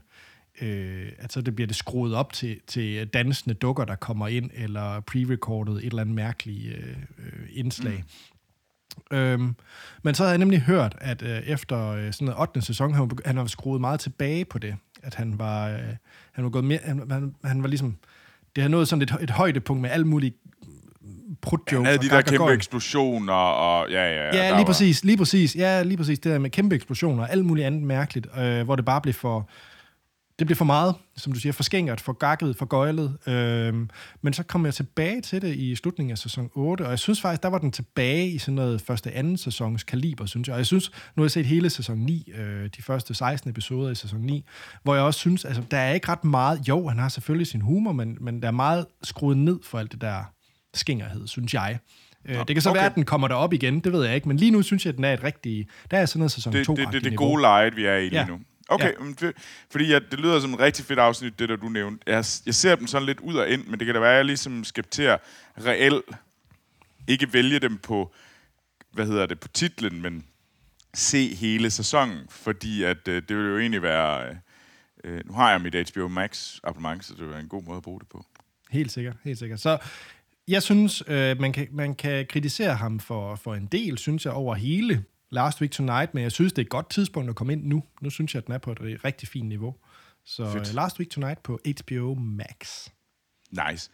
øh, 0.60 1.12
altså 1.18 1.40
det 1.40 1.54
bliver 1.54 1.66
det 1.66 1.76
skruet 1.76 2.14
op 2.14 2.32
til, 2.32 2.60
til 2.66 3.06
dansende 3.06 3.54
dukker, 3.54 3.84
der 3.84 3.96
kommer 3.96 4.28
ind, 4.28 4.50
eller 4.54 5.00
pre-recorded 5.00 5.72
et 5.72 5.84
eller 5.84 6.00
andet 6.00 6.14
mærkeligt 6.14 6.76
øh, 6.76 6.96
øh, 7.18 7.39
indslag. 7.52 8.04
Mm. 9.10 9.16
Øhm, 9.16 9.54
men 10.02 10.14
så 10.14 10.22
havde 10.22 10.30
jeg 10.30 10.38
nemlig 10.38 10.60
hørt, 10.60 10.96
at 11.00 11.22
øh, 11.22 11.40
efter 11.46 11.88
øh, 11.88 12.12
sådan 12.12 12.24
noget 12.24 12.40
8. 12.40 12.62
sæson, 12.62 12.94
han, 12.94 13.10
han 13.24 13.36
var 13.36 13.46
skruet 13.46 13.80
meget 13.80 14.00
tilbage 14.00 14.44
på 14.44 14.58
det. 14.58 14.76
At 15.02 15.14
han 15.14 15.38
var, 15.38 15.68
øh, 15.68 15.78
han 16.32 16.44
var 16.44 16.50
gået 16.50 16.64
mere, 16.64 16.78
han, 16.84 17.10
han, 17.10 17.34
han 17.44 17.62
var 17.62 17.68
ligesom, 17.68 17.96
det 18.56 18.62
havde 18.62 18.72
nået 18.72 18.88
sådan 18.88 19.02
et, 19.02 19.16
et 19.20 19.30
højdepunkt 19.30 19.82
med 19.82 19.90
alt 19.90 20.06
muligt 20.06 20.34
prut 21.42 21.60
Han 21.68 21.84
havde 21.84 21.98
de 21.98 22.08
der 22.08 22.20
kæmpe 22.20 22.52
eksplosioner, 22.52 23.32
og 23.32 23.90
ja, 23.90 24.04
ja, 24.04 24.26
ja. 24.26 24.36
Ja, 24.36 24.50
lige 24.50 24.58
var... 24.58 24.64
præcis, 24.64 25.04
lige 25.04 25.16
præcis, 25.16 25.56
ja, 25.56 25.82
lige 25.82 25.96
præcis, 25.96 26.18
det 26.18 26.32
der 26.32 26.38
med 26.38 26.50
kæmpe 26.50 26.74
eksplosioner, 26.74 27.22
og 27.22 27.32
alt 27.32 27.44
muligt 27.44 27.66
andet 27.66 27.82
mærkeligt, 27.82 28.26
øh, 28.38 28.62
hvor 28.62 28.76
det 28.76 28.84
bare 28.84 29.00
blev 29.00 29.14
for, 29.14 29.48
det 30.40 30.46
blev 30.46 30.56
for 30.56 30.64
meget, 30.64 30.94
som 31.16 31.32
du 31.32 31.40
siger, 31.40 31.52
for 31.52 31.62
skængert, 31.62 32.00
for 32.00 32.12
gakket, 32.12 32.56
for 32.56 32.66
gøjlet. 32.66 33.18
Øhm, 33.26 33.90
men 34.22 34.32
så 34.32 34.42
kom 34.42 34.64
jeg 34.64 34.74
tilbage 34.74 35.20
til 35.20 35.42
det 35.42 35.56
i 35.56 35.74
slutningen 35.74 36.10
af 36.10 36.18
sæson 36.18 36.50
8, 36.54 36.82
og 36.82 36.90
jeg 36.90 36.98
synes 36.98 37.20
faktisk, 37.20 37.42
der 37.42 37.48
var 37.48 37.58
den 37.58 37.72
tilbage 37.72 38.28
i 38.28 38.38
sådan 38.38 38.54
noget 38.54 38.80
første 38.80 39.12
anden 39.12 39.36
sæsons 39.36 39.84
kaliber, 39.84 40.26
synes 40.26 40.48
jeg. 40.48 40.54
Og 40.54 40.58
jeg 40.58 40.66
synes, 40.66 40.90
nu 41.16 41.22
har 41.22 41.24
jeg 41.24 41.30
set 41.30 41.46
hele 41.46 41.70
sæson 41.70 41.98
9, 41.98 42.32
øh, 42.34 42.70
de 42.76 42.82
første 42.82 43.14
16 43.14 43.50
episoder 43.50 43.90
i 43.90 43.94
sæson 43.94 44.20
9, 44.20 44.44
hvor 44.82 44.94
jeg 44.94 45.04
også 45.04 45.20
synes, 45.20 45.44
altså, 45.44 45.62
der 45.70 45.78
er 45.78 45.92
ikke 45.92 46.08
ret 46.08 46.24
meget, 46.24 46.68
jo, 46.68 46.88
han 46.88 46.98
har 46.98 47.08
selvfølgelig 47.08 47.46
sin 47.46 47.60
humor, 47.60 47.92
men, 47.92 48.16
men 48.20 48.42
der 48.42 48.48
er 48.48 48.52
meget 48.52 48.86
skruet 49.02 49.36
ned 49.36 49.58
for 49.64 49.78
alt 49.78 49.92
det 49.92 50.00
der 50.00 50.32
skængerhed, 50.74 51.26
synes 51.26 51.54
jeg. 51.54 51.78
Øh, 52.24 52.38
det 52.38 52.46
kan 52.46 52.62
så 52.62 52.70
okay. 52.70 52.78
være, 52.78 52.86
at 52.86 52.94
den 52.94 53.04
kommer 53.04 53.28
derop 53.28 53.52
igen, 53.52 53.80
det 53.80 53.92
ved 53.92 54.04
jeg 54.04 54.14
ikke, 54.14 54.28
men 54.28 54.36
lige 54.36 54.50
nu 54.50 54.62
synes 54.62 54.84
jeg, 54.86 54.90
at 54.90 54.96
den 54.96 55.04
er 55.04 55.12
et 55.12 55.24
rigtigt... 55.24 55.68
Der 55.90 55.98
er 55.98 56.06
sådan 56.06 56.18
noget 56.18 56.32
sæson 56.32 56.52
2 56.52 56.58
Det, 56.58 56.86
det, 56.86 56.92
det, 56.92 57.04
det 57.04 57.18
gode 57.18 57.40
leje, 57.40 57.74
vi 57.74 57.84
er 57.84 57.96
i 57.96 58.08
lige 58.08 58.20
ja. 58.20 58.26
nu. 58.26 58.40
Okay, 58.70 58.92
ja. 59.00 59.26
det, 59.26 59.36
fordi 59.70 59.86
ja, 59.86 59.98
det 59.98 60.20
lyder 60.20 60.40
som 60.40 60.50
en 60.50 60.60
rigtig 60.60 60.84
fedt 60.84 60.98
afsnit, 60.98 61.38
det 61.38 61.48
der 61.48 61.56
du 61.56 61.68
nævnte. 61.68 62.02
Jeg, 62.06 62.24
jeg 62.46 62.54
ser 62.54 62.74
dem 62.74 62.86
sådan 62.86 63.06
lidt 63.06 63.20
ud 63.20 63.34
og 63.34 63.48
ind, 63.48 63.66
men 63.66 63.78
det 63.78 63.86
kan 63.86 63.94
da 63.94 64.00
være, 64.00 64.10
at 64.10 64.16
jeg 64.16 64.24
ligesom 64.24 64.64
at 64.78 65.20
reelt 65.66 66.04
ikke 67.06 67.32
vælge 67.32 67.58
dem 67.58 67.78
på, 67.78 68.12
hvad 68.92 69.06
hedder 69.06 69.26
det, 69.26 69.40
på 69.40 69.48
titlen, 69.48 70.02
men 70.02 70.24
se 70.94 71.34
hele 71.34 71.70
sæsonen, 71.70 72.26
fordi 72.30 72.82
at 72.82 73.08
øh, 73.08 73.22
det 73.28 73.36
vil 73.36 73.46
jo 73.46 73.58
egentlig 73.58 73.82
være... 73.82 74.28
Øh, 74.28 74.36
øh, 75.04 75.20
nu 75.26 75.32
har 75.32 75.50
jeg 75.50 75.60
mit 75.60 75.90
HBO 75.90 76.08
Max 76.08 76.58
abonnement, 76.64 77.04
så 77.04 77.14
det 77.14 77.30
være 77.30 77.40
en 77.40 77.48
god 77.48 77.62
måde 77.62 77.76
at 77.76 77.82
bruge 77.82 78.00
det 78.00 78.08
på. 78.08 78.24
Helt 78.70 78.92
sikkert, 78.92 79.16
helt 79.24 79.38
sikkert. 79.38 79.60
Så 79.60 79.78
jeg 80.48 80.62
synes, 80.62 81.02
øh, 81.06 81.40
man, 81.40 81.52
kan, 81.52 81.68
man 81.70 81.94
kan 81.94 82.26
kritisere 82.26 82.74
ham 82.74 83.00
for, 83.00 83.36
for 83.36 83.54
en 83.54 83.66
del, 83.66 83.98
synes 83.98 84.24
jeg, 84.24 84.32
over 84.32 84.54
hele 84.54 85.04
Last 85.32 85.60
Week 85.60 85.70
Tonight, 85.70 86.14
men 86.14 86.22
jeg 86.22 86.32
synes, 86.32 86.52
det 86.52 86.62
er 86.62 86.66
et 86.66 86.70
godt 86.70 86.90
tidspunkt 86.90 87.30
at 87.30 87.36
komme 87.36 87.52
ind 87.52 87.64
nu. 87.64 87.84
Nu 88.00 88.10
synes 88.10 88.34
jeg, 88.34 88.40
at 88.42 88.46
den 88.46 88.54
er 88.54 88.58
på 88.58 88.72
et 88.72 89.04
rigtig 89.04 89.28
fint 89.28 89.48
niveau. 89.48 89.74
Så 90.24 90.44
Fedt. 90.44 90.66
Fedt. 90.66 90.74
Last 90.74 90.98
Week 90.98 91.10
Tonight 91.10 91.42
på 91.42 91.58
HBO 91.66 92.14
Max. 92.14 92.88
Nice. 93.50 93.90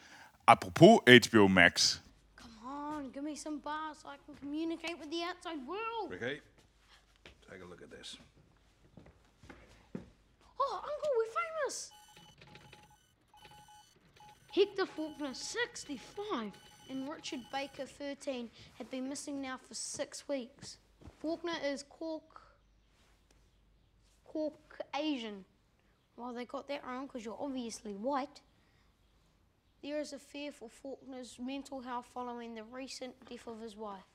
Apropos 0.47 1.01
HBO 1.07 1.49
Max. 1.49 2.01
Come 2.37 2.55
on, 2.65 3.13
give 3.13 3.25
me 3.25 3.37
some 3.37 3.61
bars 3.61 3.97
so 4.03 4.09
I 4.09 4.17
can 4.27 4.35
communicate 4.43 4.97
with 5.01 5.11
the 5.11 5.23
outside 5.29 5.61
world. 5.69 6.09
Okay, 6.15 6.37
take 7.51 7.61
a 7.65 7.69
look 7.71 7.83
at 7.83 7.91
this. 7.99 8.19
Oh, 10.63 10.77
Uncle, 10.91 11.13
we're 11.19 11.35
famous. 11.43 11.77
Hector 14.59 14.87
Faulkner, 14.97 15.35
65, 15.35 16.53
and 16.91 17.09
Richard 17.17 17.43
Baker, 17.53 17.87
13, 17.87 18.49
have 18.79 18.91
been 18.91 19.09
missing 19.09 19.43
now 19.43 19.57
for 19.69 19.75
six 19.75 20.25
weeks. 20.29 20.79
Faulkner 21.19 21.59
is 21.65 21.83
Cork, 21.83 22.41
Cork 24.25 24.81
Asian. 24.95 25.45
Well, 26.17 26.33
they 26.33 26.45
got 26.45 26.69
that 26.69 26.85
wrong 26.87 27.07
because 27.07 27.25
you're 27.25 27.39
obviously 27.41 27.93
white. 27.95 28.41
There 29.83 30.01
is 30.01 30.13
a 30.13 30.19
fear 30.19 30.53
for 30.53 30.69
Faulkner's 30.69 31.39
mental 31.39 31.81
health 31.81 32.07
following 32.13 32.55
the 32.55 32.65
recent 32.65 33.15
death 33.29 33.47
of 33.47 33.61
his 33.61 33.77
wife. 33.77 34.07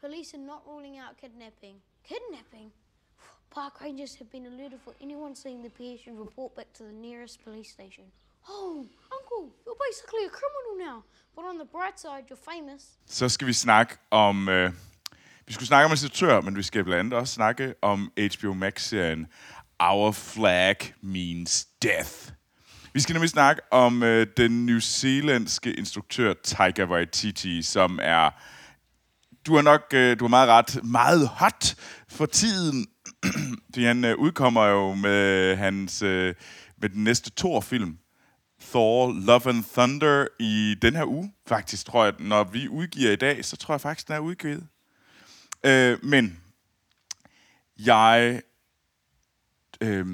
Police 0.00 0.34
are 0.34 0.38
not 0.38 0.62
ruling 0.66 0.98
out 0.98 1.16
kidnapping. 1.20 1.76
Kidnapping? 2.02 2.72
Park 3.50 3.80
rangers 3.80 4.14
have 4.16 4.30
been 4.30 4.46
alerted 4.46 4.80
for 4.84 4.94
anyone 5.00 5.34
seeing 5.34 5.62
the 5.62 5.70
pair 5.70 5.96
should 5.98 6.18
report 6.18 6.56
back 6.56 6.72
to 6.74 6.82
the 6.84 6.92
nearest 6.92 7.44
police 7.44 7.70
station. 7.70 8.04
Oh, 8.48 8.84
Uncle, 9.12 9.54
you're 9.64 9.76
basically 9.88 10.24
a 10.26 10.30
criminal 10.30 10.74
now. 10.78 11.04
But 11.36 11.44
on 11.44 11.58
the 11.58 11.64
bright 11.64 11.98
side, 12.00 12.24
you're 12.28 12.54
famous. 12.54 12.98
Så 13.06 13.28
skal 13.28 13.46
vi 13.46 13.52
snakke 13.52 13.98
om... 14.10 14.48
Øh, 14.48 14.72
vi 15.46 15.52
skulle 15.52 15.66
snakke 15.66 15.84
om 15.84 15.90
instruktør, 15.90 16.40
men 16.40 16.56
vi 16.56 16.62
skal 16.62 16.84
blandt 16.84 17.00
andet 17.00 17.12
også 17.14 17.34
snakke 17.34 17.74
om 17.82 18.12
HBO 18.16 18.54
Max-serien 18.54 19.26
Our 19.80 20.12
Flag 20.12 20.76
Means 21.02 21.66
Death. 21.82 22.32
Vi 22.94 23.00
skal 23.00 23.12
nemlig 23.12 23.30
snakke 23.30 23.62
om 23.70 24.02
øh, 24.02 24.26
den 24.36 24.66
new 24.66 24.78
zealandske 24.78 25.72
instruktør 25.72 26.34
Taika 26.44 26.84
Waititi, 26.84 27.62
som 27.62 27.98
er... 28.02 28.30
Du 29.46 29.54
har 29.54 29.62
nok 29.62 29.82
øh, 29.94 30.18
du 30.18 30.24
har 30.24 30.28
meget 30.28 30.48
ret. 30.48 30.84
Meget 30.84 31.28
hot 31.28 31.74
for 32.08 32.26
tiden. 32.26 32.86
Fordi 33.72 33.84
han 33.84 34.04
øh, 34.04 34.18
udkommer 34.18 34.66
jo 34.66 34.94
med 34.94 35.56
hans 35.56 36.02
øh, 36.02 36.34
med 36.80 36.88
den 36.88 37.04
næste 37.04 37.30
Thor-film. 37.36 37.98
Thor 38.70 39.12
Love 39.12 39.48
and 39.48 39.64
Thunder 39.72 40.26
i 40.40 40.76
den 40.82 40.96
her 40.96 41.04
uge. 41.04 41.32
Faktisk 41.48 41.86
tror 41.86 42.04
jeg, 42.04 42.14
når 42.18 42.44
vi 42.44 42.68
udgiver 42.68 43.12
i 43.12 43.16
dag, 43.16 43.44
så 43.44 43.56
tror 43.56 43.74
jeg 43.74 43.80
faktisk, 43.80 44.08
den 44.08 44.16
er 44.16 44.20
udgivet. 44.20 44.66
Øh, 45.64 46.04
men 46.04 46.40
jeg, 47.78 48.42
øh, 49.80 50.06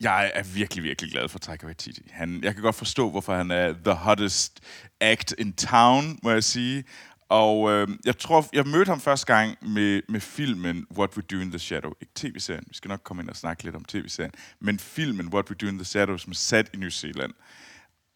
jeg 0.00 0.32
er 0.34 0.42
virkelig, 0.42 0.84
virkelig 0.84 1.12
glad 1.12 1.28
for 1.28 1.38
Taika 1.38 1.66
Waititi. 1.66 2.08
Han, 2.10 2.44
jeg 2.44 2.54
kan 2.54 2.62
godt 2.62 2.76
forstå, 2.76 3.10
hvorfor 3.10 3.36
han 3.36 3.50
er 3.50 3.74
the 3.84 3.94
hottest 3.94 4.60
act 5.00 5.34
in 5.38 5.52
town, 5.52 6.18
må 6.22 6.30
jeg 6.30 6.44
sige. 6.44 6.84
Og 7.28 7.70
øh, 7.70 7.88
jeg 8.04 8.18
tror, 8.18 8.48
jeg 8.52 8.66
mødte 8.66 8.88
ham 8.88 9.00
første 9.00 9.34
gang 9.34 9.56
med, 9.62 10.02
med 10.08 10.20
filmen 10.20 10.86
What 10.96 11.16
We 11.16 11.22
Do 11.22 11.36
in 11.36 11.50
the 11.50 11.58
Shadow. 11.58 11.92
Ikke 12.00 12.12
tv-serien, 12.14 12.64
vi 12.68 12.74
skal 12.74 12.88
nok 12.88 13.00
komme 13.04 13.22
ind 13.22 13.30
og 13.30 13.36
snakke 13.36 13.64
lidt 13.64 13.76
om 13.76 13.84
tv-serien, 13.84 14.32
men 14.60 14.78
filmen 14.78 15.28
What 15.34 15.50
We 15.50 15.56
Do 15.56 15.66
in 15.66 15.78
the 15.78 15.84
Shadow, 15.84 16.16
som 16.16 16.30
er 16.30 16.34
sat 16.34 16.70
i 16.74 16.76
New 16.76 16.90
Zealand. 16.90 17.32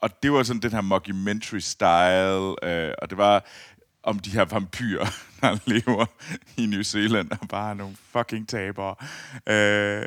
Og 0.01 0.23
det 0.23 0.33
var 0.33 0.43
sådan 0.43 0.63
den 0.63 0.71
her 0.71 0.81
mockumentary 0.81 1.59
style, 1.59 2.65
øh, 2.69 2.95
og 3.03 3.11
det 3.11 3.19
var 3.19 3.45
om 4.03 4.19
de 4.19 4.31
her 4.31 4.45
vampyrer, 4.45 5.07
der 5.45 5.59
lever 5.75 6.07
i 6.57 6.67
New 6.67 6.83
Zealand, 6.83 7.31
og 7.41 7.49
bare 7.49 7.71
er 7.71 7.75
nogle 7.75 7.97
fucking 8.11 8.49
tabere. 8.49 8.95
Øh, 9.47 10.07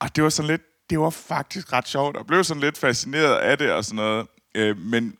og 0.00 0.16
det 0.16 0.24
var 0.24 0.30
sådan 0.30 0.50
lidt, 0.50 0.62
det 0.90 1.00
var 1.00 1.10
faktisk 1.10 1.72
ret 1.72 1.88
sjovt, 1.88 2.16
og 2.16 2.26
blev 2.26 2.44
sådan 2.44 2.60
lidt 2.60 2.78
fascineret 2.78 3.36
af 3.36 3.58
det 3.58 3.72
og 3.72 3.84
sådan 3.84 3.96
noget. 3.96 4.26
Øh, 4.54 4.78
men 4.78 5.16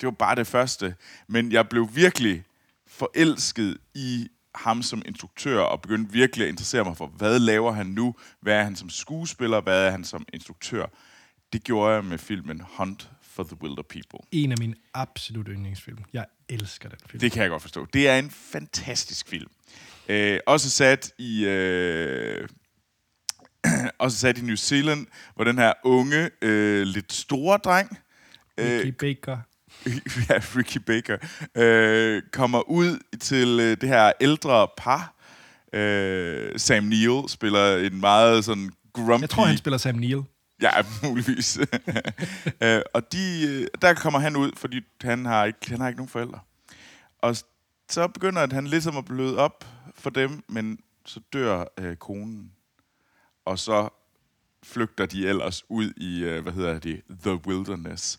det 0.00 0.06
var 0.06 0.10
bare 0.10 0.34
det 0.34 0.46
første. 0.46 0.94
Men 1.26 1.52
jeg 1.52 1.68
blev 1.68 1.88
virkelig 1.94 2.44
forelsket 2.86 3.78
i 3.94 4.28
ham 4.54 4.82
som 4.82 5.02
instruktør, 5.06 5.60
og 5.60 5.82
begyndte 5.82 6.12
virkelig 6.12 6.44
at 6.44 6.50
interessere 6.50 6.84
mig 6.84 6.96
for, 6.96 7.06
hvad 7.06 7.38
laver 7.38 7.72
han 7.72 7.86
nu? 7.86 8.14
Hvad 8.40 8.54
er 8.54 8.62
han 8.62 8.76
som 8.76 8.90
skuespiller? 8.90 9.60
Hvad 9.60 9.86
er 9.86 9.90
han 9.90 10.04
som 10.04 10.26
instruktør? 10.32 10.86
Det 11.52 11.64
gjorde 11.64 11.94
jeg 11.94 12.04
med 12.04 12.18
filmen 12.18 12.62
Hunt 12.76 13.10
for 13.34 13.42
the 13.42 13.56
Wilder 13.62 13.82
People. 13.82 14.18
En 14.32 14.52
af 14.52 14.58
mine 14.58 14.74
absolut 14.94 15.46
yndlingsfilm. 15.48 15.98
Jeg 16.12 16.26
elsker 16.48 16.88
den 16.88 16.98
film. 17.06 17.20
Det 17.20 17.32
kan 17.32 17.42
jeg 17.42 17.50
godt 17.50 17.62
forstå. 17.62 17.86
Det 17.92 18.08
er 18.08 18.18
en 18.18 18.30
fantastisk 18.30 19.28
film. 19.28 19.50
Øh, 20.08 20.40
også 20.46 20.70
sat 20.70 21.12
i... 21.18 21.44
Øh, 21.44 22.48
også 23.98 24.18
sat 24.18 24.38
i 24.38 24.42
New 24.42 24.56
Zealand, 24.56 25.06
hvor 25.34 25.44
den 25.44 25.58
her 25.58 25.72
unge, 25.84 26.30
øh, 26.42 26.82
lidt 26.82 27.12
store 27.12 27.58
dreng, 27.58 27.98
Ricky 28.58 28.94
Baker. 28.98 29.38
ja, 30.28 30.40
Ricky 30.56 30.78
Baker, 30.78 31.16
øh, 31.54 32.22
kommer 32.32 32.70
ud 32.70 32.98
til 33.20 33.60
øh, 33.60 33.76
det 33.80 33.88
her 33.88 34.12
ældre 34.20 34.68
par. 34.76 35.14
Øh, 35.72 36.58
Sam 36.58 36.84
Neill 36.84 37.28
spiller 37.28 37.76
en 37.76 38.00
meget 38.00 38.44
sådan 38.44 38.70
grumpy... 38.92 39.22
Jeg 39.22 39.30
tror, 39.30 39.44
han 39.44 39.56
spiller 39.56 39.78
Sam 39.78 39.94
Neill. 39.94 40.22
Ja, 40.62 40.70
muligvis. 41.02 41.58
øh, 42.62 42.82
og 42.94 43.12
de, 43.12 43.46
øh, 43.48 43.66
der 43.82 43.94
kommer 43.94 44.18
han 44.18 44.36
ud, 44.36 44.52
fordi 44.56 44.80
han 45.00 45.24
har 45.24 45.44
ikke, 45.44 45.70
han 45.70 45.80
har 45.80 45.88
ikke 45.88 45.98
nogen 45.98 46.08
forældre. 46.08 46.40
Og 47.18 47.36
så 47.88 48.08
begynder 48.08 48.42
at 48.42 48.52
han 48.52 48.66
ligesom 48.66 48.96
at 48.96 49.04
bløde 49.04 49.38
op 49.38 49.64
for 49.94 50.10
dem, 50.10 50.44
men 50.48 50.78
så 51.06 51.20
dør 51.32 51.64
øh, 51.78 51.96
konen. 51.96 52.52
Og 53.44 53.58
så 53.58 53.88
flygter 54.62 55.06
de 55.06 55.28
ellers 55.28 55.64
ud 55.68 55.92
i, 55.96 56.24
øh, 56.24 56.42
hvad 56.42 56.52
hedder 56.52 56.78
det, 56.78 57.02
The 57.22 57.46
Wilderness. 57.46 58.18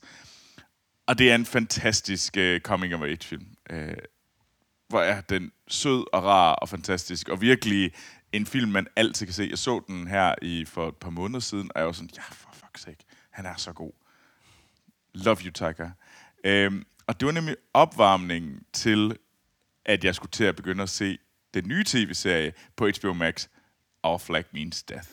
Og 1.08 1.18
det 1.18 1.32
er 1.32 1.36
en 1.36 1.46
fantastisk 1.46 2.38
øh, 2.38 2.62
coming-of-age-film. 2.62 3.48
Øh, 3.70 3.98
hvor 4.88 5.02
er 5.02 5.22
den 5.22 5.52
sød 5.68 6.06
og 6.14 6.24
rar 6.24 6.54
og 6.54 6.70
fantastisk, 6.70 7.30
og 7.30 7.42
virkelig 7.42 7.92
en 8.36 8.46
film, 8.46 8.72
man 8.72 8.88
altid 8.96 9.26
kan 9.26 9.34
se. 9.34 9.48
Jeg 9.50 9.58
så 9.58 9.82
den 9.88 10.08
her 10.08 10.36
i 10.42 10.66
for 10.66 10.88
et 10.88 10.96
par 10.96 11.10
måneder 11.10 11.40
siden, 11.40 11.72
og 11.76 11.80
jeg 11.80 11.86
var 11.86 11.92
sådan, 11.92 12.10
ja, 12.16 12.22
for 12.22 12.50
fuck's 12.50 12.82
sake, 12.82 13.06
han 13.32 13.46
er 13.46 13.56
så 13.56 13.74
god. 13.74 13.92
Love 15.14 15.38
you, 15.46 15.52
Taika. 15.52 15.90
Øhm, 16.44 16.86
og 17.08 17.20
det 17.20 17.26
var 17.26 17.32
nemlig 17.32 17.56
opvarmningen 17.74 18.64
til, 18.74 19.18
at 19.86 20.04
jeg 20.04 20.16
skulle 20.16 20.32
til 20.32 20.44
at 20.44 20.56
begynde 20.56 20.84
at 20.84 20.90
se 20.90 21.18
den 21.54 21.68
nye 21.68 21.84
tv-serie 21.84 22.54
på 22.76 22.90
HBO 23.00 23.14
Max, 23.14 23.48
Our 24.04 24.18
Flag 24.18 24.44
Means 24.52 24.84
Death. 24.84 25.10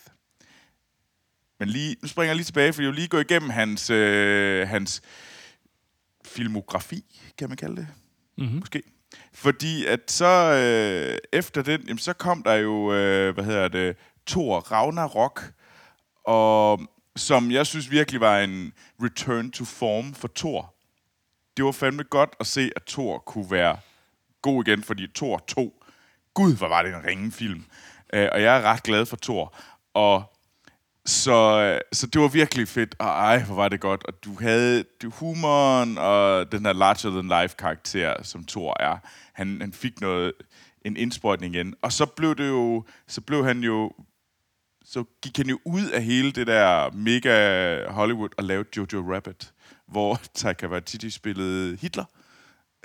Men 1.59 1.69
lige, 1.69 1.97
nu 2.03 2.09
springer 2.09 2.29
jeg 2.29 2.37
lige 2.37 2.45
tilbage, 2.45 2.73
for 2.73 2.83
jeg 2.83 2.89
vil 2.89 2.97
lige 2.97 3.09
gå 3.09 3.19
igennem 3.19 3.51
hans, 3.51 3.91
øh, 3.91 4.69
hans 4.69 5.03
filmografi, 6.25 7.23
kan 7.39 7.49
man 7.49 7.57
kalde 7.57 7.77
det? 7.77 7.89
Mm-hmm. 8.39 8.59
Måske. 8.59 8.83
Fordi 9.33 9.87
at 9.87 10.01
så 10.11 10.53
øh, 10.53 11.19
efter 11.33 11.63
den, 11.63 11.81
jamen, 11.83 11.99
så 11.99 12.13
kom 12.13 12.43
der 12.43 12.55
jo, 12.55 12.93
øh, 12.93 13.35
hvad 13.35 13.45
hedder 13.45 13.69
det, 13.69 13.97
Thor 14.27 14.59
Ragnarok, 14.59 15.43
og 16.25 16.81
som 17.17 17.51
jeg 17.51 17.67
synes 17.67 17.91
virkelig 17.91 18.21
var 18.21 18.39
en 18.39 18.73
return 19.03 19.51
to 19.51 19.65
form 19.65 20.15
for 20.15 20.31
Thor. 20.37 20.75
Det 21.57 21.65
var 21.65 21.73
fandme 21.73 22.03
godt 22.03 22.35
at 22.41 22.47
se, 22.47 22.71
at 22.77 22.83
Thor 22.85 23.19
kunne 23.19 23.51
være 23.51 23.77
god 24.43 24.67
igen, 24.67 24.83
fordi 24.83 25.07
Thor 25.15 25.39
2, 25.49 25.85
gud, 26.35 26.57
hvor 26.57 26.69
var 26.69 26.83
det 26.83 26.95
en 26.95 27.05
ringe 27.05 27.33
film. 27.33 27.65
Øh, 28.13 28.29
og 28.33 28.43
jeg 28.43 28.57
er 28.57 28.63
ret 28.63 28.83
glad 28.83 29.07
for 29.07 29.17
Thor. 29.23 29.55
Og 29.95 30.23
så, 31.07 31.61
øh, 31.61 31.81
så 31.93 32.07
det 32.07 32.21
var 32.21 32.29
virkelig 32.29 32.69
fedt, 32.69 32.95
og 32.99 33.07
ej, 33.07 33.43
hvor 33.43 33.55
var 33.55 33.69
det 33.69 33.81
godt. 33.81 34.05
Og 34.05 34.25
du 34.25 34.37
havde 34.41 34.85
du, 35.03 35.11
humoren 35.11 35.99
og 35.99 36.53
den 36.53 36.67
her 36.67 36.73
larger-than-life 36.73 37.57
karakter, 37.57 38.23
som 38.23 38.45
Thor 38.45 38.77
er. 38.81 38.97
Han, 39.33 39.61
han 39.61 39.73
fik 39.73 40.01
noget, 40.01 40.33
en 40.85 40.97
indsprøjtning 40.97 41.55
igen. 41.55 41.75
Og 41.83 41.93
så 41.93 42.07
blev 42.07 42.37
det 42.37 42.49
jo, 42.49 42.85
så 43.09 43.21
blev 43.21 43.45
han 43.45 43.61
jo, 43.61 43.93
så 44.85 45.05
gik 45.23 45.37
han 45.37 45.47
jo 45.47 45.59
ud 45.65 45.87
af 45.87 46.03
hele 46.03 46.33
det 46.33 46.47
der 46.47 46.91
mega 46.91 47.87
Hollywood 47.91 48.29
og 48.39 48.45
lavede 48.45 48.69
Jojo 48.77 49.15
Rabbit, 49.15 49.53
hvor 49.89 50.21
Taika 50.35 50.67
Waititi 50.67 51.11
spillede 51.11 51.77
Hitler. 51.77 52.05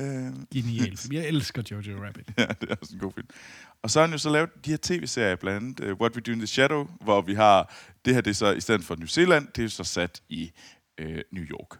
Øh, 0.02 0.34
Genial. 0.54 0.98
Jeg 1.12 1.28
elsker 1.28 1.62
Jojo 1.72 2.06
Rabbit. 2.06 2.28
ja, 2.38 2.46
det 2.62 2.72
er 2.72 2.76
også 2.82 2.94
en 2.94 3.00
god 3.00 3.12
film. 3.16 3.28
Og 3.88 3.92
så 3.92 4.00
har 4.00 4.08
han 4.08 4.14
jo 4.14 4.18
så 4.18 4.30
lavet 4.30 4.66
de 4.66 4.70
her 4.70 4.78
tv-serier, 4.82 5.36
blandt 5.36 5.80
andet 5.80 5.92
uh, 5.92 6.00
What 6.00 6.16
We 6.16 6.22
Do 6.22 6.32
in 6.32 6.40
the 6.40 6.48
Shadow, 6.48 6.88
hvor 7.02 7.22
vi 7.22 7.34
har, 7.34 7.74
det 8.06 8.14
her 8.14 8.22
det 8.22 8.30
er 8.32 8.36
så, 8.36 8.52
i 8.52 8.62
stedet 8.62 8.84
for 8.84 8.96
New 8.96 9.08
Zealand, 9.08 9.48
det 9.56 9.64
er 9.64 9.70
så 9.70 9.84
sat 9.84 10.22
i 10.30 10.52
uh, 11.02 11.08
New 11.08 11.44
York. 11.44 11.80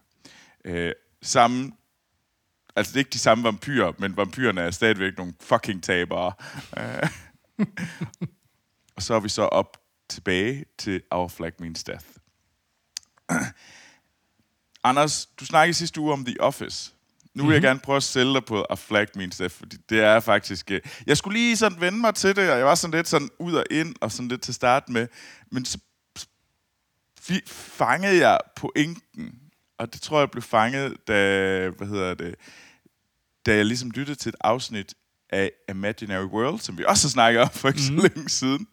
Øh, 0.66 0.86
uh, 0.86 0.92
samme, 1.22 1.72
altså 2.76 2.92
det 2.92 2.96
er 2.96 3.00
ikke 3.00 3.10
de 3.10 3.20
samme 3.20 3.44
vampyrer, 3.44 3.94
men 3.98 4.18
vampyrerne 4.18 4.62
er 4.62 4.72
stadigvæk 4.72 5.18
nogle 5.18 5.34
fucking 5.40 5.84
tabere. 5.84 6.34
Uh, 6.78 7.10
og 8.96 9.04
så 9.04 9.14
er 9.14 9.20
vi 9.20 9.30
så 9.30 9.42
op 9.42 9.78
tilbage 10.10 10.66
til 10.78 11.02
Our 11.12 11.28
Flag 11.28 11.52
Means 11.60 11.84
Death. 11.84 12.06
Anders, 14.84 15.26
du 15.26 15.46
snakkede 15.46 15.74
sidste 15.74 16.02
uge 16.02 16.14
om 16.14 16.26
The 16.26 16.42
Office. 16.42 16.94
Nu 17.38 17.44
vil 17.44 17.46
mm-hmm. 17.46 17.54
jeg 17.54 17.62
gerne 17.62 17.80
prøve 17.80 17.98
at 17.98 18.04
sælge 18.04 18.34
dig 18.34 18.46
på 18.46 18.66
A 18.70 18.74
Flag 18.76 19.08
Means 19.16 19.38
Death, 19.38 19.56
fordi 19.56 19.78
det 19.90 20.00
er 20.00 20.20
faktisk... 20.20 20.72
øh, 20.72 20.82
Jeg 21.08 21.18
skulle 21.18 21.40
lige 21.40 21.58
sådan 21.58 21.82
vende 21.82 22.00
mig 22.00 22.16
til 22.16 22.36
det, 22.36 22.52
og 22.52 22.58
jeg 22.58 22.66
var 22.66 22.76
sådan 22.76 22.94
lidt 22.94 23.08
sådan 23.08 23.30
ud 23.40 23.54
og 23.54 23.64
ind, 23.72 23.96
og 24.02 24.12
sådan 24.12 24.28
lidt 24.28 24.42
til 24.42 24.54
start 24.54 24.90
med. 24.90 25.08
Men 25.52 25.66
så 25.66 25.78
fangede 27.48 28.28
jeg 28.28 28.40
pointen, 28.56 29.40
og 29.78 29.94
det 29.94 30.02
tror 30.02 30.20
jeg 30.20 30.32
blev 30.32 30.42
fanget, 30.42 30.98
da, 31.08 31.14
hvad 31.70 31.88
hedder 31.88 32.14
det, 32.14 32.36
da 33.46 33.56
jeg 33.56 33.66
ligesom 33.66 33.92
lyttede 33.92 34.18
til 34.18 34.30
et 34.30 34.36
afsnit 34.42 34.94
af 35.30 35.52
Imaginary 35.70 36.26
World, 36.26 36.60
som 36.60 36.78
vi 36.78 36.84
også 36.88 37.08
har 37.08 37.10
snakket 37.10 37.42
om 37.42 37.50
for 37.50 37.68
ikke 37.68 37.80
mm. 37.92 38.02
så 38.02 38.10
længe 38.16 38.30
siden, 38.30 38.68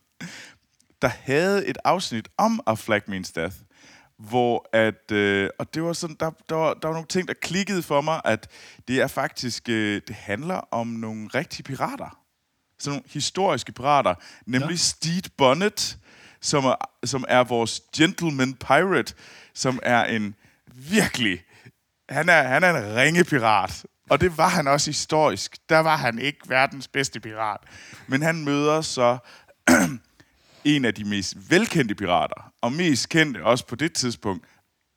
der 1.02 1.08
havde 1.08 1.66
et 1.66 1.78
afsnit 1.84 2.28
om 2.36 2.60
A 2.66 2.74
Flag 2.74 3.02
Means 3.06 3.32
Death, 3.32 3.56
hvor 4.18 4.68
at, 4.72 5.12
øh, 5.12 5.50
og 5.58 5.74
det 5.74 5.82
var 5.82 5.92
sådan, 5.92 6.16
der, 6.20 6.30
der, 6.48 6.54
var, 6.54 6.74
der 6.74 6.88
var 6.88 6.94
nogle 6.94 7.08
ting, 7.08 7.28
der 7.28 7.34
klikkede 7.42 7.82
for 7.82 8.00
mig, 8.00 8.20
at 8.24 8.48
det 8.88 9.00
er 9.00 9.06
faktisk, 9.06 9.68
øh, 9.68 10.00
det 10.08 10.16
handler 10.16 10.60
om 10.70 10.86
nogle 10.86 11.28
rigtige 11.34 11.62
pirater. 11.62 12.18
Sådan 12.78 12.92
nogle 12.92 13.04
historiske 13.06 13.72
pirater, 13.72 14.14
nemlig 14.46 14.70
Ja. 14.70 14.76
Steed 14.76 15.22
Bonnet, 15.38 15.98
som 16.40 16.64
er, 16.64 16.74
som 17.04 17.24
er 17.28 17.44
vores 17.44 17.82
gentleman 17.96 18.54
pirate, 18.54 19.14
som 19.54 19.78
er 19.82 20.04
en 20.04 20.34
virkelig, 20.66 21.40
han 22.08 22.28
er, 22.28 22.42
han 22.42 22.64
er 22.64 22.70
en 22.70 22.96
ringe 22.96 23.24
pirat. 23.24 23.86
Og 24.10 24.20
det 24.20 24.38
var 24.38 24.48
han 24.48 24.66
også 24.68 24.90
historisk. 24.90 25.56
Der 25.68 25.78
var 25.78 25.96
han 25.96 26.18
ikke 26.18 26.38
verdens 26.48 26.88
bedste 26.88 27.20
pirat. 27.20 27.60
Men 28.06 28.22
han 28.22 28.44
møder 28.44 28.80
så 28.80 29.18
en 30.64 30.84
af 30.84 30.94
de 30.94 31.04
mest 31.04 31.50
velkendte 31.50 31.94
pirater, 31.94 32.52
og 32.60 32.72
mest 32.72 33.08
kendte 33.08 33.44
også 33.44 33.66
på 33.66 33.76
det 33.76 33.92
tidspunkt, 33.92 34.46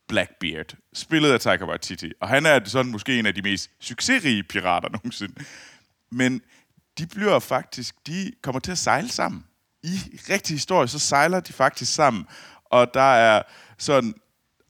Blackbeard, 0.08 0.74
spillet 0.94 1.32
af 1.32 1.40
Taika 1.40 1.66
Waititi. 1.66 2.12
Og 2.22 2.28
han 2.28 2.46
er 2.46 2.60
sådan 2.66 2.92
måske 2.92 3.20
en 3.20 3.26
af 3.26 3.36
de 3.36 3.42
mest 3.42 3.70
succesrige 3.80 4.44
pirater 4.44 4.90
nogensinde. 4.98 5.34
Men 6.12 6.42
de 6.98 7.08
bliver 7.08 7.40
faktisk, 7.40 7.96
de 8.08 8.32
kommer 8.42 8.60
til 8.60 8.72
at 8.72 8.78
sejle 8.78 9.10
sammen. 9.10 9.44
I 9.84 10.00
rigtig 10.30 10.56
historie, 10.56 10.88
så 10.88 11.00
sejler 11.00 11.40
de 11.40 11.54
faktisk 11.54 11.94
sammen. 11.94 12.26
Og 12.66 12.94
der 12.94 13.14
er 13.14 13.44
sådan, 13.78 14.14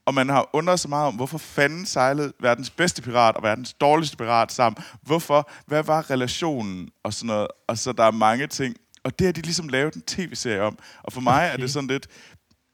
og 0.05 0.13
man 0.13 0.29
har 0.29 0.49
undret 0.53 0.79
sig 0.79 0.89
meget 0.89 1.07
om, 1.07 1.15
hvorfor 1.15 1.37
fanden 1.37 1.85
sejlede 1.85 2.33
verdens 2.39 2.69
bedste 2.69 3.01
pirat 3.01 3.35
og 3.35 3.43
verdens 3.43 3.73
dårligste 3.73 4.17
pirat 4.17 4.51
sammen? 4.51 4.83
Hvorfor? 5.01 5.49
Hvad 5.65 5.83
var 5.83 6.11
relationen? 6.11 6.89
Og 7.03 7.13
sådan 7.13 7.27
noget. 7.27 7.47
Og 7.67 7.77
så 7.77 7.91
der 7.91 8.03
er 8.03 8.11
mange 8.11 8.47
ting. 8.47 8.75
Og 9.07 9.19
det 9.19 9.27
har 9.27 9.31
de 9.31 9.41
ligesom 9.41 9.67
lavet 9.67 9.93
en 9.93 10.01
tv-serie 10.01 10.61
om. 10.61 10.79
Og 11.03 11.13
for 11.13 11.21
mig 11.21 11.43
okay. 11.45 11.53
er 11.53 11.57
det 11.57 11.71
sådan 11.71 11.87
lidt 11.87 12.07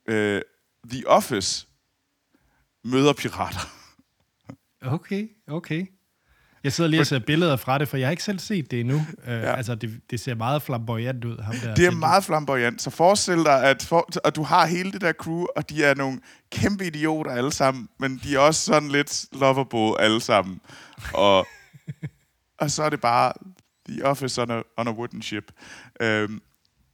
øh, 0.10 0.42
The 0.90 1.08
Office 1.08 1.68
møder 2.84 3.14
pirater. 3.14 3.60
Okay, 4.82 5.30
okay. 5.48 5.86
Jeg 6.64 6.74
sidder 6.74 6.90
lige 6.90 7.00
og 7.00 7.08
ser 7.08 7.20
billeder 7.20 7.56
fra 7.56 7.78
det, 7.78 7.88
for 7.88 7.98
jeg 7.98 8.08
har 8.08 8.12
ikke 8.12 8.24
selv 8.24 8.40
set 8.40 8.72
det 8.72 8.80
endnu. 8.80 8.96
Uh, 8.96 9.28
ja. 9.28 9.56
Altså, 9.56 9.76
det, 9.76 10.02
det 10.10 10.20
ser 10.20 10.36
meget 10.36 10.62
flamboyant 10.62 11.26
ud, 11.26 11.40
ham 11.40 11.56
der. 11.56 11.76
Det 11.76 11.86
er 11.86 11.92
meget 11.92 12.24
flamboyant. 12.24 12.82
Så 12.82 12.90
forestil 12.90 13.38
dig, 13.38 13.64
at, 13.64 13.84
for, 13.84 14.10
at 14.28 14.36
du 14.36 14.44
har 14.44 14.66
hele 14.66 14.92
det 14.92 15.02
der 15.02 15.14
crew, 15.14 15.46
og 15.56 15.70
de 15.70 15.84
er 15.84 15.96
nogle 15.96 16.20
kæmpe 16.52 16.88
idioter 16.88 17.32
alle 17.32 17.52
sammen, 17.52 17.90
men 18.00 18.22
de 18.24 18.36
er 18.36 18.40
også 18.40 18.62
sådan 18.62 18.90
lidt 18.90 19.26
lovable 19.32 20.02
alle 20.02 20.22
sammen. 20.22 20.62
Og, 21.14 21.48
og 22.58 22.72
så 22.72 22.84
er 22.84 22.90
det 22.90 23.02
bare 23.02 23.34
The 23.90 24.06
Office 24.06 24.42
on 24.42 24.52
a, 24.52 24.62
on 24.78 24.88
a 24.88 24.92
wooden 24.92 25.22
ship. 25.22 25.52
Øhm, 26.02 26.42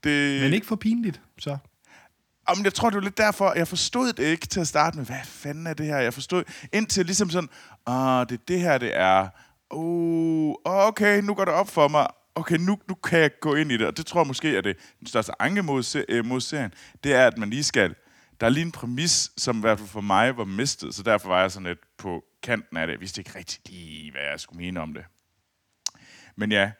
det, 0.04 0.41
Men 0.41 0.54
ikke 0.54 0.67
for 0.67 0.75
pinligt, 0.75 1.21
så. 1.39 1.58
Jamen, 2.49 2.65
jeg 2.65 2.73
tror, 2.73 2.89
det 2.89 2.95
var 2.95 3.02
lidt 3.04 3.17
derfor, 3.17 3.54
jeg 3.54 3.67
forstod 3.67 4.13
det 4.13 4.23
ikke 4.23 4.47
til 4.47 4.60
at 4.60 4.67
starte 4.67 4.97
med. 4.97 5.06
Hvad 5.06 5.17
fanden 5.23 5.67
er 5.67 5.73
det 5.73 5.86
her? 5.86 5.97
Jeg 5.97 6.13
forstod 6.13 6.43
indtil 6.73 7.06
ligesom 7.06 7.30
sådan, 7.30 7.49
ah, 7.88 8.25
det 8.30 8.36
er 8.39 8.43
det 8.47 8.60
her, 8.60 8.78
det 8.78 8.97
er. 8.97 9.28
Oh, 9.69 10.54
okay, 10.65 11.21
nu 11.21 11.34
går 11.34 11.45
det 11.45 11.54
op 11.54 11.69
for 11.69 11.88
mig. 11.88 12.08
Okay, 12.36 12.56
nu, 12.58 12.78
nu 12.88 12.95
kan 12.95 13.19
jeg 13.19 13.32
gå 13.41 13.56
ind 13.56 13.71
i 13.71 13.78
det. 13.78 13.88
Og 13.88 13.97
det 13.97 14.06
tror 14.06 14.19
jeg 14.19 14.28
måske 14.28 14.58
er 14.58 14.62
det 14.62 14.78
den 14.99 15.08
største 15.08 15.41
anke 15.41 15.63
mod, 15.63 15.84
se- 15.84 16.06
øh, 16.10 16.25
mod 16.25 16.41
serien. 16.41 16.71
Det 17.04 17.13
er, 17.13 17.28
at 17.28 17.38
man 17.38 17.49
lige 17.49 17.63
skal... 17.63 17.95
Der 18.39 18.45
er 18.45 18.49
lige 18.49 18.65
en 18.65 18.71
præmis, 18.71 19.32
som 19.38 19.58
i 19.58 19.62
hvert 19.62 19.78
fald 19.80 19.89
for 19.89 20.02
mig 20.02 20.38
var 20.38 20.45
mistet, 20.45 20.95
så 20.95 21.04
derfor 21.04 21.28
var 21.28 21.41
jeg 21.41 21.52
sådan 21.52 21.67
lidt 21.67 21.80
på 21.97 22.23
kanten 22.43 22.78
af 22.78 22.88
det. 22.88 22.93
Jeg 22.93 22.99
vidste 22.99 23.21
ikke 23.21 23.38
rigtig 23.39 23.60
lige, 23.65 24.12
hvad 24.12 24.21
jeg 24.32 24.39
skulle 24.39 24.58
mene 24.58 24.80
om 24.82 24.93
det. 24.93 25.04
Men 26.39 26.52
ja, 26.52 26.71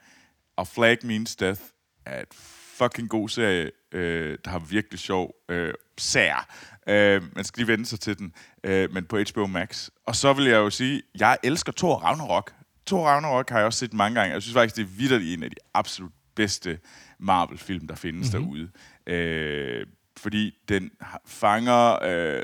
A 0.58 0.62
Flag 0.62 0.98
Means 1.02 1.36
Death 1.36 1.60
er 2.06 2.20
et 2.20 2.34
fucking 2.78 3.08
god 3.08 3.28
serie, 3.28 3.70
øh, 3.92 4.38
der 4.44 4.50
har 4.50 4.58
virkelig 4.58 5.00
sjov 5.00 5.34
øh, 5.48 5.74
sær. 5.98 6.48
Øh, 6.86 7.22
man 7.36 7.44
skal 7.44 7.60
lige 7.60 7.68
vende 7.68 7.86
sig 7.86 8.00
til 8.00 8.18
den, 8.18 8.32
øh, 8.64 8.92
men 8.92 9.04
på 9.04 9.18
HBO 9.32 9.46
Max. 9.46 9.88
Og 10.06 10.16
så 10.16 10.32
vil 10.32 10.44
jeg 10.44 10.56
jo 10.56 10.70
sige, 10.70 11.02
jeg 11.18 11.38
elsker 11.42 11.72
Thor 11.76 11.96
Ragnarok. 11.96 12.54
Thor 12.86 13.06
Ragnarok 13.06 13.50
har 13.50 13.58
jeg 13.58 13.66
også 13.66 13.78
set 13.78 13.92
mange 13.92 14.20
gange. 14.20 14.34
Jeg 14.34 14.42
synes 14.42 14.54
faktisk, 14.54 14.76
det 14.76 14.82
er 14.82 14.96
vidderligt 14.96 15.38
en 15.38 15.42
af 15.42 15.50
de 15.50 15.56
absolut 15.74 16.12
bedste 16.34 16.78
Marvel-film, 17.18 17.86
der 17.86 17.94
findes 17.94 18.32
mm-hmm. 18.32 18.46
derude. 18.46 18.70
Øh, 19.06 19.86
fordi 20.16 20.54
den 20.68 20.90
fanger 21.26 22.04
øh, 22.04 22.42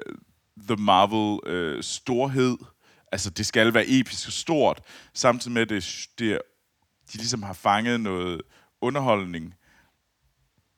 The 0.69 0.77
Marvel 0.77 1.53
øh, 1.53 1.83
storhed. 1.83 2.57
Altså, 3.13 3.31
det 3.31 3.47
skal 3.47 3.75
være 3.75 3.85
episk 3.89 4.29
og 4.29 4.33
stort, 4.33 4.81
samtidig 5.15 5.55
med, 5.55 5.63
at 5.63 5.69
det, 5.69 6.07
det, 6.19 6.39
de 7.13 7.19
ligesom 7.19 7.43
har 7.43 7.53
fanget 7.53 8.01
noget 8.01 8.43
underholdning. 8.81 9.55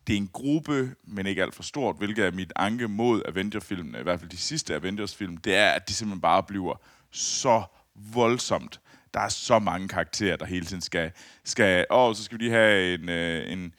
Det 0.07 0.13
er 0.13 0.17
en 0.17 0.31
gruppe, 0.33 0.95
men 1.05 1.27
ikke 1.27 1.43
alt 1.43 1.55
for 1.55 1.63
stort, 1.63 1.97
hvilket 1.97 2.27
er 2.27 2.31
mit 2.31 2.53
anke 2.57 2.89
mod 2.89 3.23
Avengers-filmene, 3.29 4.01
i 4.01 4.03
hvert 4.03 4.21
fald 4.21 4.31
de 4.31 4.37
sidste 4.37 4.75
Avengers-film, 4.75 5.37
det 5.37 5.55
er, 5.55 5.71
at 5.71 5.89
de 5.89 5.95
simpelthen 5.95 6.21
bare 6.21 6.43
bliver 6.43 6.81
så 7.11 7.63
voldsomt. 7.95 8.81
Der 9.15 9.21
er 9.21 9.29
så 9.29 9.59
mange 9.59 9.89
karakterer, 9.89 10.37
der 10.37 10.45
hele 10.47 10.67
tiden 10.67 10.83
skal... 10.83 11.13
skal 11.45 11.87
åh, 11.91 12.15
så 12.15 12.25
skal 12.25 12.39
vi 12.39 12.43
lige 12.43 12.53
have 12.53 12.95
en, 12.95 13.09
øh, 13.09 13.53
en, 13.53 13.75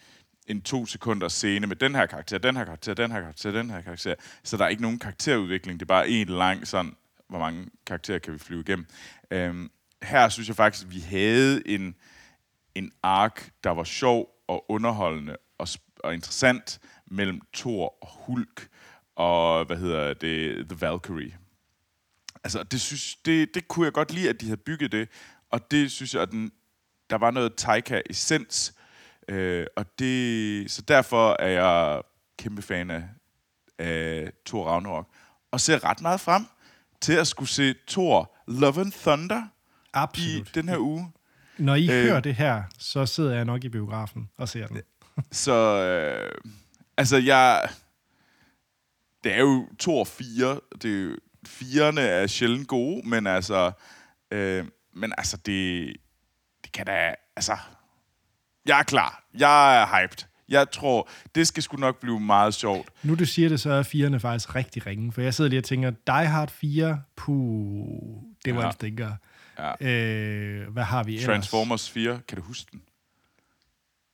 en 0.47 0.61
to 0.61 0.85
sekunders 0.85 1.33
scene 1.33 1.67
med 1.67 1.75
den 1.75 1.95
her 1.95 2.05
karakter, 2.05 2.37
den 2.37 2.57
her 2.57 2.65
karakter, 2.65 2.93
den 2.93 3.11
her 3.11 3.21
karakter, 3.21 3.51
den 3.51 3.69
her 3.69 3.81
karakter. 3.81 4.15
Så 4.43 4.57
der 4.57 4.65
er 4.65 4.69
ikke 4.69 4.81
nogen 4.81 4.99
karakterudvikling. 4.99 5.79
Det 5.79 5.85
er 5.85 5.87
bare 5.87 6.09
en 6.09 6.27
lang 6.27 6.67
sådan, 6.67 6.95
hvor 7.29 7.39
mange 7.39 7.67
karakterer 7.85 8.19
kan 8.19 8.33
vi 8.33 8.39
flyve 8.39 8.61
igennem. 8.61 8.85
Øhm, 9.31 9.71
her 10.01 10.29
synes 10.29 10.47
jeg 10.47 10.55
faktisk, 10.55 10.85
at 10.85 10.93
vi 10.93 10.99
havde 10.99 11.67
en, 11.67 11.95
en 12.79 12.91
ark, 13.03 13.51
der 13.63 13.69
var 13.69 13.83
sjov 13.83 14.29
og 14.47 14.71
underholdende 14.71 15.37
og, 15.57 15.67
og 15.99 16.13
interessant 16.13 16.79
mellem 17.05 17.41
Thor 17.53 18.03
og 18.03 18.09
Hulk 18.11 18.67
og, 19.15 19.65
hvad 19.65 19.77
hedder 19.77 20.13
det, 20.13 20.67
The 20.69 20.81
Valkyrie. 20.81 21.37
Altså, 22.43 22.63
det, 22.63 22.81
synes, 22.81 23.15
det, 23.15 23.53
det 23.53 23.67
kunne 23.67 23.85
jeg 23.85 23.93
godt 23.93 24.13
lide, 24.13 24.29
at 24.29 24.41
de 24.41 24.45
havde 24.45 24.57
bygget 24.57 24.91
det, 24.91 25.09
og 25.49 25.71
det 25.71 25.91
synes 25.91 26.13
jeg, 26.13 26.21
at 26.21 26.31
den, 26.31 26.51
der 27.09 27.17
var 27.17 27.31
noget 27.31 27.53
Taika-essens, 27.61 28.73
øh, 29.27 29.65
og 29.75 29.99
det, 29.99 30.71
så 30.71 30.81
derfor 30.81 31.35
er 31.39 31.47
jeg 31.47 32.01
kæmpe 32.37 32.61
fan 32.61 32.91
af, 32.91 33.03
af 33.79 34.31
Thor 34.45 34.65
Ragnarok, 34.65 35.07
og 35.51 35.61
ser 35.61 35.83
ret 35.83 36.01
meget 36.01 36.19
frem 36.19 36.45
til 37.01 37.13
at 37.13 37.27
skulle 37.27 37.49
se 37.49 37.75
Thor 37.87 38.35
Love 38.47 38.81
and 38.81 38.91
Thunder 38.91 39.41
i 39.41 39.47
Absolut. 39.93 40.55
den 40.55 40.69
her 40.69 40.77
uge. 40.77 41.11
Når 41.59 41.75
I 41.75 41.89
Øh. 41.89 42.03
hører 42.03 42.19
det 42.19 42.35
her, 42.35 42.63
så 42.77 43.05
sidder 43.05 43.35
jeg 43.35 43.45
nok 43.45 43.63
i 43.63 43.69
biografen 43.69 44.29
og 44.37 44.49
ser 44.49 44.67
den. 44.67 44.81
Så, 45.31 45.53
øh, 45.83 46.31
altså, 46.97 47.17
jeg... 47.17 47.69
Det 49.23 49.33
er 49.33 49.39
jo 49.39 49.67
to 49.79 49.97
og 49.97 50.07
fire. 50.07 50.59
Det 50.81 50.91
er 50.99 51.03
jo, 51.03 51.15
firerne 51.47 52.01
er 52.01 52.27
sjældent 52.27 52.67
gode, 52.67 53.09
men 53.09 53.27
altså... 53.27 53.71
Øh, 54.31 54.65
men 54.93 55.13
altså, 55.17 55.37
det... 55.37 55.93
Det 56.63 56.71
kan 56.71 56.85
da... 56.85 57.15
Altså... 57.35 57.57
Jeg 58.65 58.79
er 58.79 58.83
klar. 58.83 59.23
Jeg 59.33 59.81
er 59.81 59.85
hyped. 59.85 60.25
Jeg 60.49 60.71
tror, 60.71 61.09
det 61.35 61.47
skal 61.47 61.63
sgu 61.63 61.77
nok 61.77 61.99
blive 61.99 62.19
meget 62.19 62.53
sjovt. 62.53 62.89
Nu 63.03 63.15
du 63.15 63.25
siger 63.25 63.49
det, 63.49 63.59
så 63.59 63.71
er 63.71 63.83
firerne 63.83 64.19
faktisk 64.19 64.55
rigtig 64.55 64.85
ringe, 64.85 65.11
for 65.11 65.21
jeg 65.21 65.33
sidder 65.33 65.49
lige 65.49 65.59
og 65.59 65.63
tænker, 65.63 65.89
Die 65.89 66.25
Hard 66.27 66.49
4, 66.49 67.01
puh, 67.15 68.21
det 68.45 68.55
var 68.55 68.61
ja. 68.61 68.67
en 68.67 68.73
stinker. 68.73 69.11
Ja. 69.81 69.87
Øh, 69.87 70.69
hvad 70.73 70.83
har 70.83 71.03
vi 71.03 71.11
ellers? 71.13 71.25
Transformers 71.25 71.91
4, 71.91 72.21
kan 72.27 72.37
du 72.37 72.43
huske 72.43 72.69
den? 72.71 72.81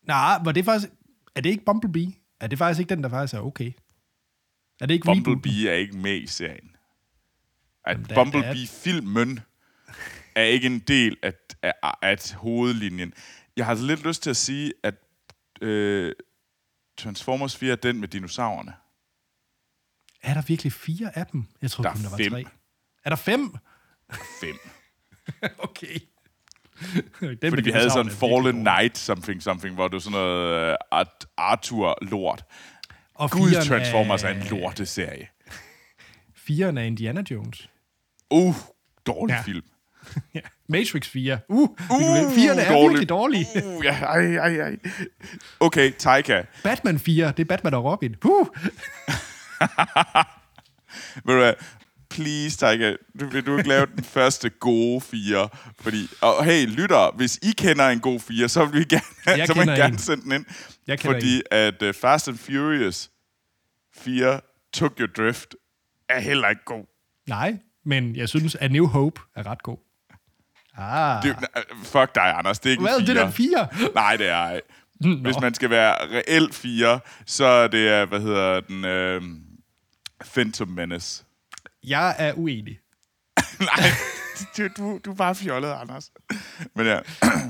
Nej, 0.03 0.39
var 0.43 0.51
det 0.51 0.65
faktisk... 0.65 0.91
Er 1.36 1.41
det 1.41 1.49
ikke 1.49 1.65
Bumblebee? 1.65 2.13
Er 2.39 2.47
det 2.47 2.58
faktisk 2.58 2.79
ikke 2.79 2.95
den, 2.95 3.03
der 3.03 3.10
faktisk 3.10 3.34
er 3.34 3.39
okay? 3.39 3.71
Er 4.81 4.86
det 4.86 4.93
ikke 4.93 5.05
rebooten? 5.08 5.23
Bumblebee 5.23 5.69
er 5.69 5.73
ikke 5.73 5.97
med 5.97 6.15
i 6.21 6.27
serien. 6.27 6.75
At 7.86 7.97
er- 8.12 8.15
Bumblebee-filmen 8.15 9.39
er 10.36 10.43
ikke 10.43 10.67
en 10.67 10.79
del 10.79 11.17
af, 11.23 11.34
af, 11.62 11.73
af 12.01 12.34
hovedlinjen. 12.34 13.13
Jeg 13.58 13.65
har 13.65 13.69
altså 13.71 13.86
lidt 13.86 14.03
lyst 14.08 14.23
til 14.23 14.29
at 14.29 14.38
sige, 14.38 14.73
at 14.84 14.95
øh, 15.62 16.13
Transformers 16.97 17.58
4 17.58 17.71
er 17.71 17.75
den 17.75 17.99
med 17.99 18.08
dinosaurerne. 18.08 18.73
Er 20.21 20.34
der 20.34 20.41
virkelig 20.41 20.73
fire 20.73 21.17
af 21.17 21.25
dem? 21.27 21.45
Jeg 21.62 21.71
tror 21.71 21.84
Der 21.84 21.91
kun, 21.91 21.99
er 21.99 22.03
der 22.03 22.10
var 22.10 22.17
fem. 22.17 22.31
tre. 22.31 22.43
Er 23.03 23.10
der 23.10 23.15
fem? 23.15 23.55
Fem. 24.41 24.55
okay. 25.69 25.99
Den 27.21 27.38
Fordi 27.49 27.61
vi 27.61 27.71
havde 27.71 27.89
sådan 27.89 28.11
er 28.11 28.15
Fallen. 28.15 28.65
Knight 28.65 28.97
something 28.97 29.43
something, 29.43 29.75
hvor 29.75 29.88
det 29.88 29.93
var 29.93 29.99
sådan 29.99 30.19
noget 30.19 30.69
uh, 30.69 30.75
Art- 30.99 31.25
Arthur-lort. 31.38 32.43
Og 33.15 33.31
Gud, 33.31 33.51
Transformers 33.67 34.23
er 34.23 34.29
en 34.29 34.43
lorteserie. 34.49 35.27
Firen 36.35 36.77
af 36.77 36.85
Indiana 36.85 37.23
Jones. 37.31 37.69
Uh, 38.31 38.55
dårlig 39.07 39.33
Ja. 39.33 39.41
film. 39.41 39.63
Ja. 40.35 40.39
Matrix 40.69 41.07
4. 41.07 41.39
Uh, 41.49 41.57
uh 41.59 41.69
Uh, 41.69 42.33
Firen 42.35 42.59
er 42.59 42.71
dårlig. 42.71 42.89
virkelig 42.89 43.09
dårlig. 43.09 43.45
Uh, 43.65 43.85
ja, 43.85 43.93
ej, 43.93 44.35
ej, 44.35 44.59
ej. 44.59 44.75
Okay, 45.59 45.91
Taika. 45.97 46.43
Batman 46.63 46.99
4, 46.99 47.27
det 47.27 47.39
er 47.39 47.45
Batman 47.45 47.73
og 47.73 47.83
Robin. 47.83 48.15
Uh. 48.25 48.47
Ved 51.25 51.33
du 51.33 51.39
hvad? 51.39 51.53
Please, 52.15 52.58
Taika, 52.58 52.95
du, 53.19 53.25
vil 53.30 53.45
du 53.45 53.58
ikke 53.58 53.69
lave 53.69 53.86
den 53.95 54.04
første 54.04 54.49
gode 54.49 55.01
fire? 55.01 55.49
Fordi, 55.80 56.08
og 56.21 56.45
hey, 56.45 56.65
lytter, 56.67 57.15
hvis 57.15 57.39
I 57.41 57.51
kender 57.58 57.89
en 57.89 57.99
god 57.99 58.19
fire, 58.19 58.49
så 58.49 58.65
vil 58.65 58.80
vi 58.80 58.86
gerne, 58.86 59.38
Jeg 59.38 59.47
så 59.47 59.54
kender 59.54 59.75
gerne 59.75 59.93
en. 59.93 59.97
sende 59.99 60.23
den 60.23 60.32
ind. 60.32 60.45
Jeg 60.88 60.99
fordi 60.99 61.41
at 61.51 61.82
uh, 61.82 61.93
Fast 61.93 62.28
and 62.28 62.38
Furious 62.38 63.10
4 63.97 64.39
Tokyo 64.73 65.08
Drift 65.17 65.56
er 66.10 66.19
heller 66.19 66.49
ikke 66.49 66.62
god. 66.65 66.86
Nej, 67.28 67.58
men 67.86 68.15
jeg 68.15 68.30
synes, 68.30 68.56
at 68.56 68.71
New 68.71 68.88
Hope 68.88 69.21
er 69.36 69.45
ret 69.45 69.63
god. 69.63 69.78
Ah. 70.78 71.23
Det, 71.23 71.32
uh, 71.32 71.86
fuck 71.86 72.15
dig, 72.15 72.23
Anders. 72.38 72.60
Det 72.60 72.69
er 72.69 72.71
ikke 72.71 72.82
Hvad, 72.84 72.99
en 72.99 73.08
det 73.08 73.17
er 73.17 73.32
fire. 73.32 73.67
den 73.71 73.78
4? 73.80 73.89
Nej, 73.95 74.15
det 74.17 74.28
er 74.28 74.36
ej. 74.36 74.62
Hvis 75.21 75.39
man 75.41 75.54
skal 75.54 75.69
være 75.69 75.95
reelt 76.17 76.56
fire, 76.56 76.99
så 77.25 77.45
er 77.45 77.67
det, 77.67 77.78
øh, 78.01 78.10
hvad 78.10 78.19
hedder 78.21 78.60
den, 78.60 78.86
øh, 78.86 79.21
Phantom 80.34 80.67
Menace. 80.67 81.24
Jeg 81.88 82.15
er 82.19 82.34
uenig. 82.34 82.80
Nej, 83.60 83.89
du, 84.58 84.67
du, 84.78 85.00
du 85.06 85.12
er 85.12 85.15
bare 85.15 85.36
fjollet, 85.36 85.69
Anders. 85.82 86.12
Men 86.76 86.86
ja. 86.86 87.00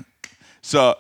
så 0.72 0.94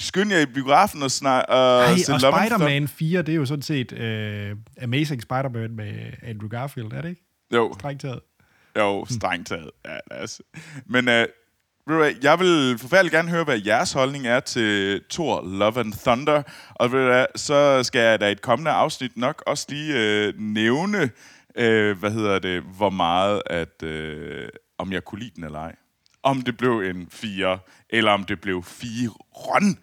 skynd 0.00 0.32
jer 0.32 0.38
i 0.38 0.46
biografen 0.46 1.02
og 1.02 1.10
snak... 1.10 1.44
Uh, 1.48 1.54
Ej, 1.54 1.90
og 1.90 2.20
Spider-Man 2.20 2.88
4, 2.88 3.22
det 3.22 3.32
er 3.32 3.36
jo 3.36 3.46
sådan 3.46 3.62
set 3.62 3.92
uh, 3.92 4.82
Amazing 4.82 5.22
Spider-Man 5.22 5.70
med 5.70 6.12
Andrew 6.22 6.48
Garfield, 6.48 6.92
er 6.92 7.02
det 7.02 7.08
ikke? 7.08 7.22
Jo, 7.54 7.74
Strengt 7.78 8.02
taget. 8.02 8.20
jo, 8.76 9.06
strengt 9.10 9.48
taget. 9.48 9.70
Ja, 9.84 10.22
os. 10.22 10.40
Men 10.86 11.04
hvad, 11.96 12.12
jeg 12.22 12.40
vil 12.40 12.78
forfærdeligt 12.78 13.14
gerne 13.14 13.30
høre, 13.30 13.44
hvad 13.44 13.60
jeres 13.66 13.92
holdning 13.92 14.26
er 14.26 14.40
til 14.40 15.00
Thor, 15.10 15.42
Love 15.58 15.80
and 15.80 15.92
Thunder. 15.92 16.42
Og 16.74 16.92
ved 16.92 17.00
du 17.00 17.06
hvad, 17.06 17.26
så 17.36 17.82
skal 17.82 18.00
jeg 18.00 18.20
da 18.20 18.28
i 18.28 18.32
et 18.32 18.42
kommende 18.42 18.70
afsnit 18.70 19.16
nok 19.16 19.42
også 19.46 19.66
lige 19.68 20.28
uh, 20.28 20.40
nævne, 20.40 21.10
øh, 21.58 21.98
hvad 21.98 22.10
hedder 22.10 22.38
det, 22.38 22.62
hvor 22.62 22.90
meget, 22.90 23.42
at 23.46 23.82
øh, 23.82 24.48
om 24.78 24.92
jeg 24.92 25.04
kunne 25.04 25.18
lide 25.20 25.32
den 25.36 25.44
eller 25.44 25.58
ej. 25.58 25.76
Om 26.22 26.42
det 26.42 26.56
blev 26.56 26.80
en 26.80 27.10
4, 27.10 27.58
eller 27.90 28.12
om 28.12 28.24
det 28.24 28.40
blev 28.40 28.62
4 28.62 29.08
run. 29.08 29.78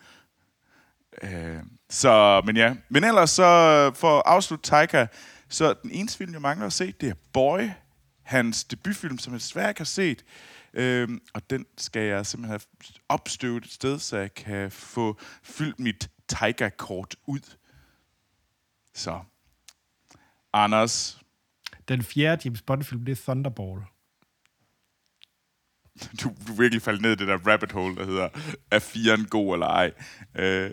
Øh, 1.21 1.63
så, 1.89 2.41
men 2.45 2.57
ja. 2.57 2.75
Men 2.89 3.03
ellers 3.03 3.29
så, 3.29 3.91
for 3.95 4.17
at 4.17 4.23
afslutte 4.25 4.69
Taika, 4.69 5.07
så 5.49 5.73
den 5.83 5.91
eneste 5.91 6.17
film, 6.17 6.33
jeg 6.33 6.41
mangler 6.41 6.65
at 6.65 6.73
se, 6.73 6.91
det 6.91 7.09
er 7.09 7.15
Boy. 7.33 7.69
Hans 8.23 8.63
debutfilm, 8.63 9.17
som 9.17 9.33
jeg 9.33 9.39
desværre 9.39 9.69
ikke 9.69 9.79
har 9.79 9.85
set. 9.85 10.25
Øhm, 10.73 11.21
og 11.33 11.49
den 11.49 11.65
skal 11.77 12.01
jeg 12.01 12.25
simpelthen 12.25 12.51
have 12.51 12.91
opstøvet 13.09 13.65
et 13.65 13.71
sted, 13.71 13.99
så 13.99 14.17
jeg 14.17 14.33
kan 14.33 14.71
få 14.71 15.19
fyldt 15.43 15.79
mit 15.79 16.09
Tiger-kort 16.27 17.15
ud. 17.27 17.55
Så. 18.93 19.19
Anders, 20.53 21.24
den 21.87 22.03
fjerde 22.03 22.41
James 22.45 22.61
Bond-film, 22.61 23.05
det 23.05 23.11
er 23.11 23.21
Thunderball. 23.23 23.81
du, 26.23 26.33
du 26.47 26.53
virkelig 26.53 26.81
faldt 26.81 27.01
ned 27.01 27.11
i 27.11 27.15
det 27.15 27.27
der 27.27 27.37
rabbit 27.47 27.71
hole, 27.71 27.95
der 27.95 28.05
hedder, 28.05 28.29
er 28.71 28.79
firen 28.79 29.25
god 29.25 29.53
eller 29.55 29.67
ej? 29.67 29.91
Øh, 30.35 30.71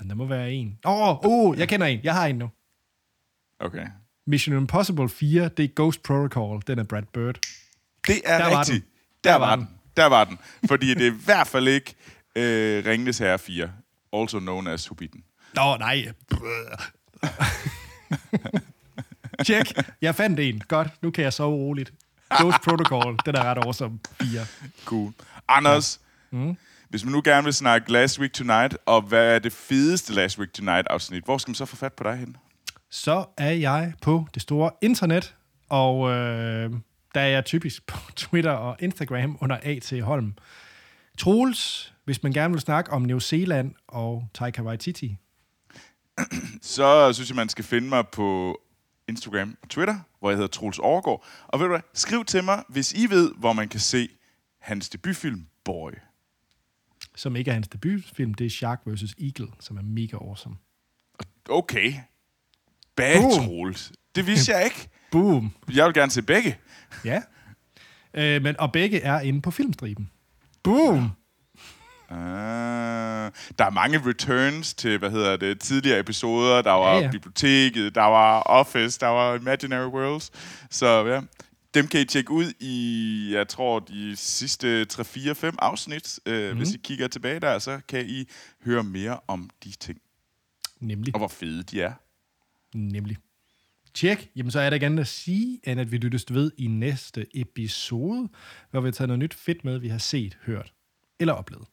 Ej, 0.00 0.06
der 0.08 0.14
må 0.14 0.26
være 0.26 0.52
en. 0.52 0.78
Åh, 0.84 1.08
oh, 1.08 1.18
oh, 1.24 1.58
jeg 1.58 1.68
kender 1.68 1.86
en. 1.86 2.00
Jeg 2.02 2.14
har 2.14 2.26
en 2.26 2.36
nu. 2.38 2.50
okay. 3.60 3.86
Mission 4.26 4.56
Impossible 4.56 5.08
4, 5.08 5.48
det 5.48 5.64
er 5.64 5.68
Ghost 5.76 6.02
Protocol. 6.02 6.62
Den 6.66 6.78
er 6.78 6.84
Brad 6.84 7.02
Bird. 7.12 7.38
Det 8.06 8.20
er 8.24 8.38
Der 8.38 8.44
var 8.50 8.60
rigtigt. 8.60 8.84
den. 8.84 8.90
Der 9.24 9.34
var 9.36 9.56
den. 9.56 9.68
Der 9.96 10.06
var 10.06 10.24
den. 10.24 10.38
Fordi 10.68 10.94
det 10.94 11.06
er 11.06 11.10
i 11.12 11.20
hvert 11.24 11.46
fald 11.46 11.68
ikke 11.68 11.94
øh, 12.36 12.86
Ringnes 12.86 13.18
Herre 13.18 13.38
4. 13.38 13.72
Also 14.12 14.38
known 14.38 14.66
as 14.66 14.86
Hobbiten. 14.86 15.24
Nå, 15.54 15.76
nej. 15.76 16.12
Tjek. 19.46 19.72
Jeg 20.02 20.14
fandt 20.14 20.40
en. 20.40 20.62
Godt, 20.68 20.88
nu 21.02 21.10
kan 21.10 21.24
jeg 21.24 21.32
sove 21.32 21.56
roligt. 21.56 21.92
Ghost 22.30 22.58
Protocol, 22.64 23.16
den 23.26 23.34
er 23.34 23.42
ret 23.42 23.58
awesome. 23.58 23.98
4. 24.22 24.46
Cool. 24.84 25.12
Anders, 25.48 26.00
ja. 26.32 26.36
mm. 26.38 26.56
hvis 26.88 27.04
man 27.04 27.12
nu 27.12 27.22
gerne 27.24 27.44
vil 27.44 27.54
snakke 27.54 27.92
Last 27.92 28.20
Week 28.20 28.32
Tonight, 28.32 28.76
og 28.86 29.02
hvad 29.02 29.34
er 29.34 29.38
det 29.38 29.52
fedeste 29.52 30.14
Last 30.14 30.38
Week 30.38 30.52
Tonight-afsnit, 30.52 31.24
hvor 31.24 31.38
skal 31.38 31.50
man 31.50 31.54
så 31.54 31.64
få 31.64 31.76
fat 31.76 31.92
på 31.92 32.04
dig 32.04 32.16
hen? 32.16 32.36
Så 32.90 33.24
er 33.38 33.50
jeg 33.50 33.92
på 34.02 34.26
det 34.34 34.42
store 34.42 34.70
internet, 34.82 35.34
og 35.68 36.10
øh, 36.10 36.70
der 37.14 37.20
er 37.20 37.28
jeg 37.28 37.44
typisk 37.44 37.86
på 37.86 37.98
Twitter 38.16 38.52
og 38.52 38.76
Instagram 38.80 39.38
under 39.40 39.56
A.T. 39.62 40.02
Holm. 40.02 40.34
Troels, 41.18 41.94
hvis 42.04 42.22
man 42.22 42.32
gerne 42.32 42.54
vil 42.54 42.60
snakke 42.60 42.92
om 42.92 43.02
New 43.02 43.18
Zealand 43.18 43.74
og 43.88 44.28
Taika 44.34 44.62
Waititi. 44.62 45.16
Så 46.62 47.12
synes 47.12 47.28
jeg, 47.30 47.36
man 47.36 47.48
skal 47.48 47.64
finde 47.64 47.88
mig 47.88 48.08
på 48.08 48.58
Instagram 49.08 49.56
og 49.62 49.68
Twitter, 49.68 49.98
hvor 50.18 50.30
jeg 50.30 50.36
hedder 50.36 50.48
Troels 50.48 50.78
Overgaard. 50.78 51.24
Og 51.48 51.60
ved 51.60 51.66
du 51.66 51.72
hvad, 51.72 51.80
skriv 51.94 52.24
til 52.24 52.44
mig, 52.44 52.62
hvis 52.68 52.92
I 52.92 53.10
ved, 53.10 53.32
hvor 53.34 53.52
man 53.52 53.68
kan 53.68 53.80
se 53.80 54.08
hans 54.60 54.88
debutfilm, 54.88 55.46
Boy. 55.64 55.90
som 57.16 57.36
ikke 57.36 57.48
er 57.50 57.54
hans 57.54 57.68
debutfilm, 57.68 58.34
det 58.34 58.46
er 58.46 58.50
Shark 58.50 58.80
vs. 58.86 59.14
Eagle, 59.20 59.52
som 59.60 59.76
er 59.76 59.82
mega 59.82 60.16
awesome. 60.16 60.56
Okay. 61.48 61.94
Bad. 62.96 63.36
Troels. 63.36 63.92
Det 64.14 64.26
vidste 64.26 64.52
jeg 64.52 64.64
ikke. 64.64 64.88
Boom! 65.12 65.52
Jeg 65.74 65.86
vil 65.86 65.94
gerne 65.94 66.10
se 66.10 66.22
begge. 66.22 66.58
Ja. 67.04 67.22
Øh, 68.14 68.42
men, 68.42 68.60
og 68.60 68.72
begge 68.72 69.00
er 69.00 69.20
inde 69.20 69.42
på 69.42 69.50
filmstriben. 69.50 70.10
Boom! 70.62 71.10
Ah, 72.10 73.32
der 73.58 73.64
er 73.64 73.70
mange 73.70 73.98
returns 74.06 74.74
til, 74.74 74.98
hvad 74.98 75.10
hedder 75.10 75.36
det, 75.36 75.60
tidligere 75.60 75.98
episoder. 76.00 76.62
Der 76.62 76.70
var 76.70 76.94
Ja, 76.94 77.00
ja, 77.00 77.10
biblioteket, 77.10 77.94
der 77.94 78.02
var 78.02 78.42
Office, 78.42 79.00
der 79.00 79.06
var 79.06 79.34
Imaginary 79.34 79.88
Worlds. 79.88 80.30
Så 80.70 80.86
ja, 81.06 81.20
dem 81.74 81.86
kan 81.86 82.00
I 82.00 82.04
tjekke 82.04 82.30
ud 82.30 82.52
i, 82.60 83.30
jeg 83.32 83.48
tror, 83.48 83.78
de 83.80 84.16
sidste 84.16 84.84
3, 84.84 85.04
4, 85.04 85.34
5 85.34 85.54
afsnit. 85.58 86.18
Øh, 86.26 86.50
mm. 86.50 86.56
Hvis 86.58 86.74
I 86.74 86.78
kigger 86.84 87.08
tilbage 87.08 87.40
der, 87.40 87.58
så 87.58 87.80
kan 87.88 88.06
I 88.08 88.24
høre 88.64 88.82
mere 88.82 89.20
om 89.28 89.50
de 89.64 89.70
ting, 89.70 89.98
Nemlig. 90.80 91.14
og 91.14 91.18
hvor 91.18 91.28
fede 91.28 91.62
de 91.62 91.82
er. 91.82 91.92
Nemlig. 92.74 93.16
Tjek. 93.94 94.30
Jamen, 94.36 94.50
så 94.50 94.60
er 94.60 94.70
der 94.70 94.74
ikke 94.74 94.86
andet 94.86 95.00
at 95.00 95.06
sige, 95.08 95.60
end 95.64 95.80
at 95.80 95.92
vi 95.92 95.96
lyttes 95.96 96.24
ved 96.30 96.50
i 96.58 96.66
næste 96.66 97.26
episode, 97.34 98.28
hvor 98.70 98.80
vi 98.80 98.92
tager 98.92 99.06
noget 99.06 99.18
nyt 99.18 99.34
fedt 99.34 99.64
med, 99.64 99.78
vi 99.78 99.88
har 99.88 99.98
set, 99.98 100.38
hørt 100.46 100.72
eller 101.20 101.32
oplevet. 101.34 101.66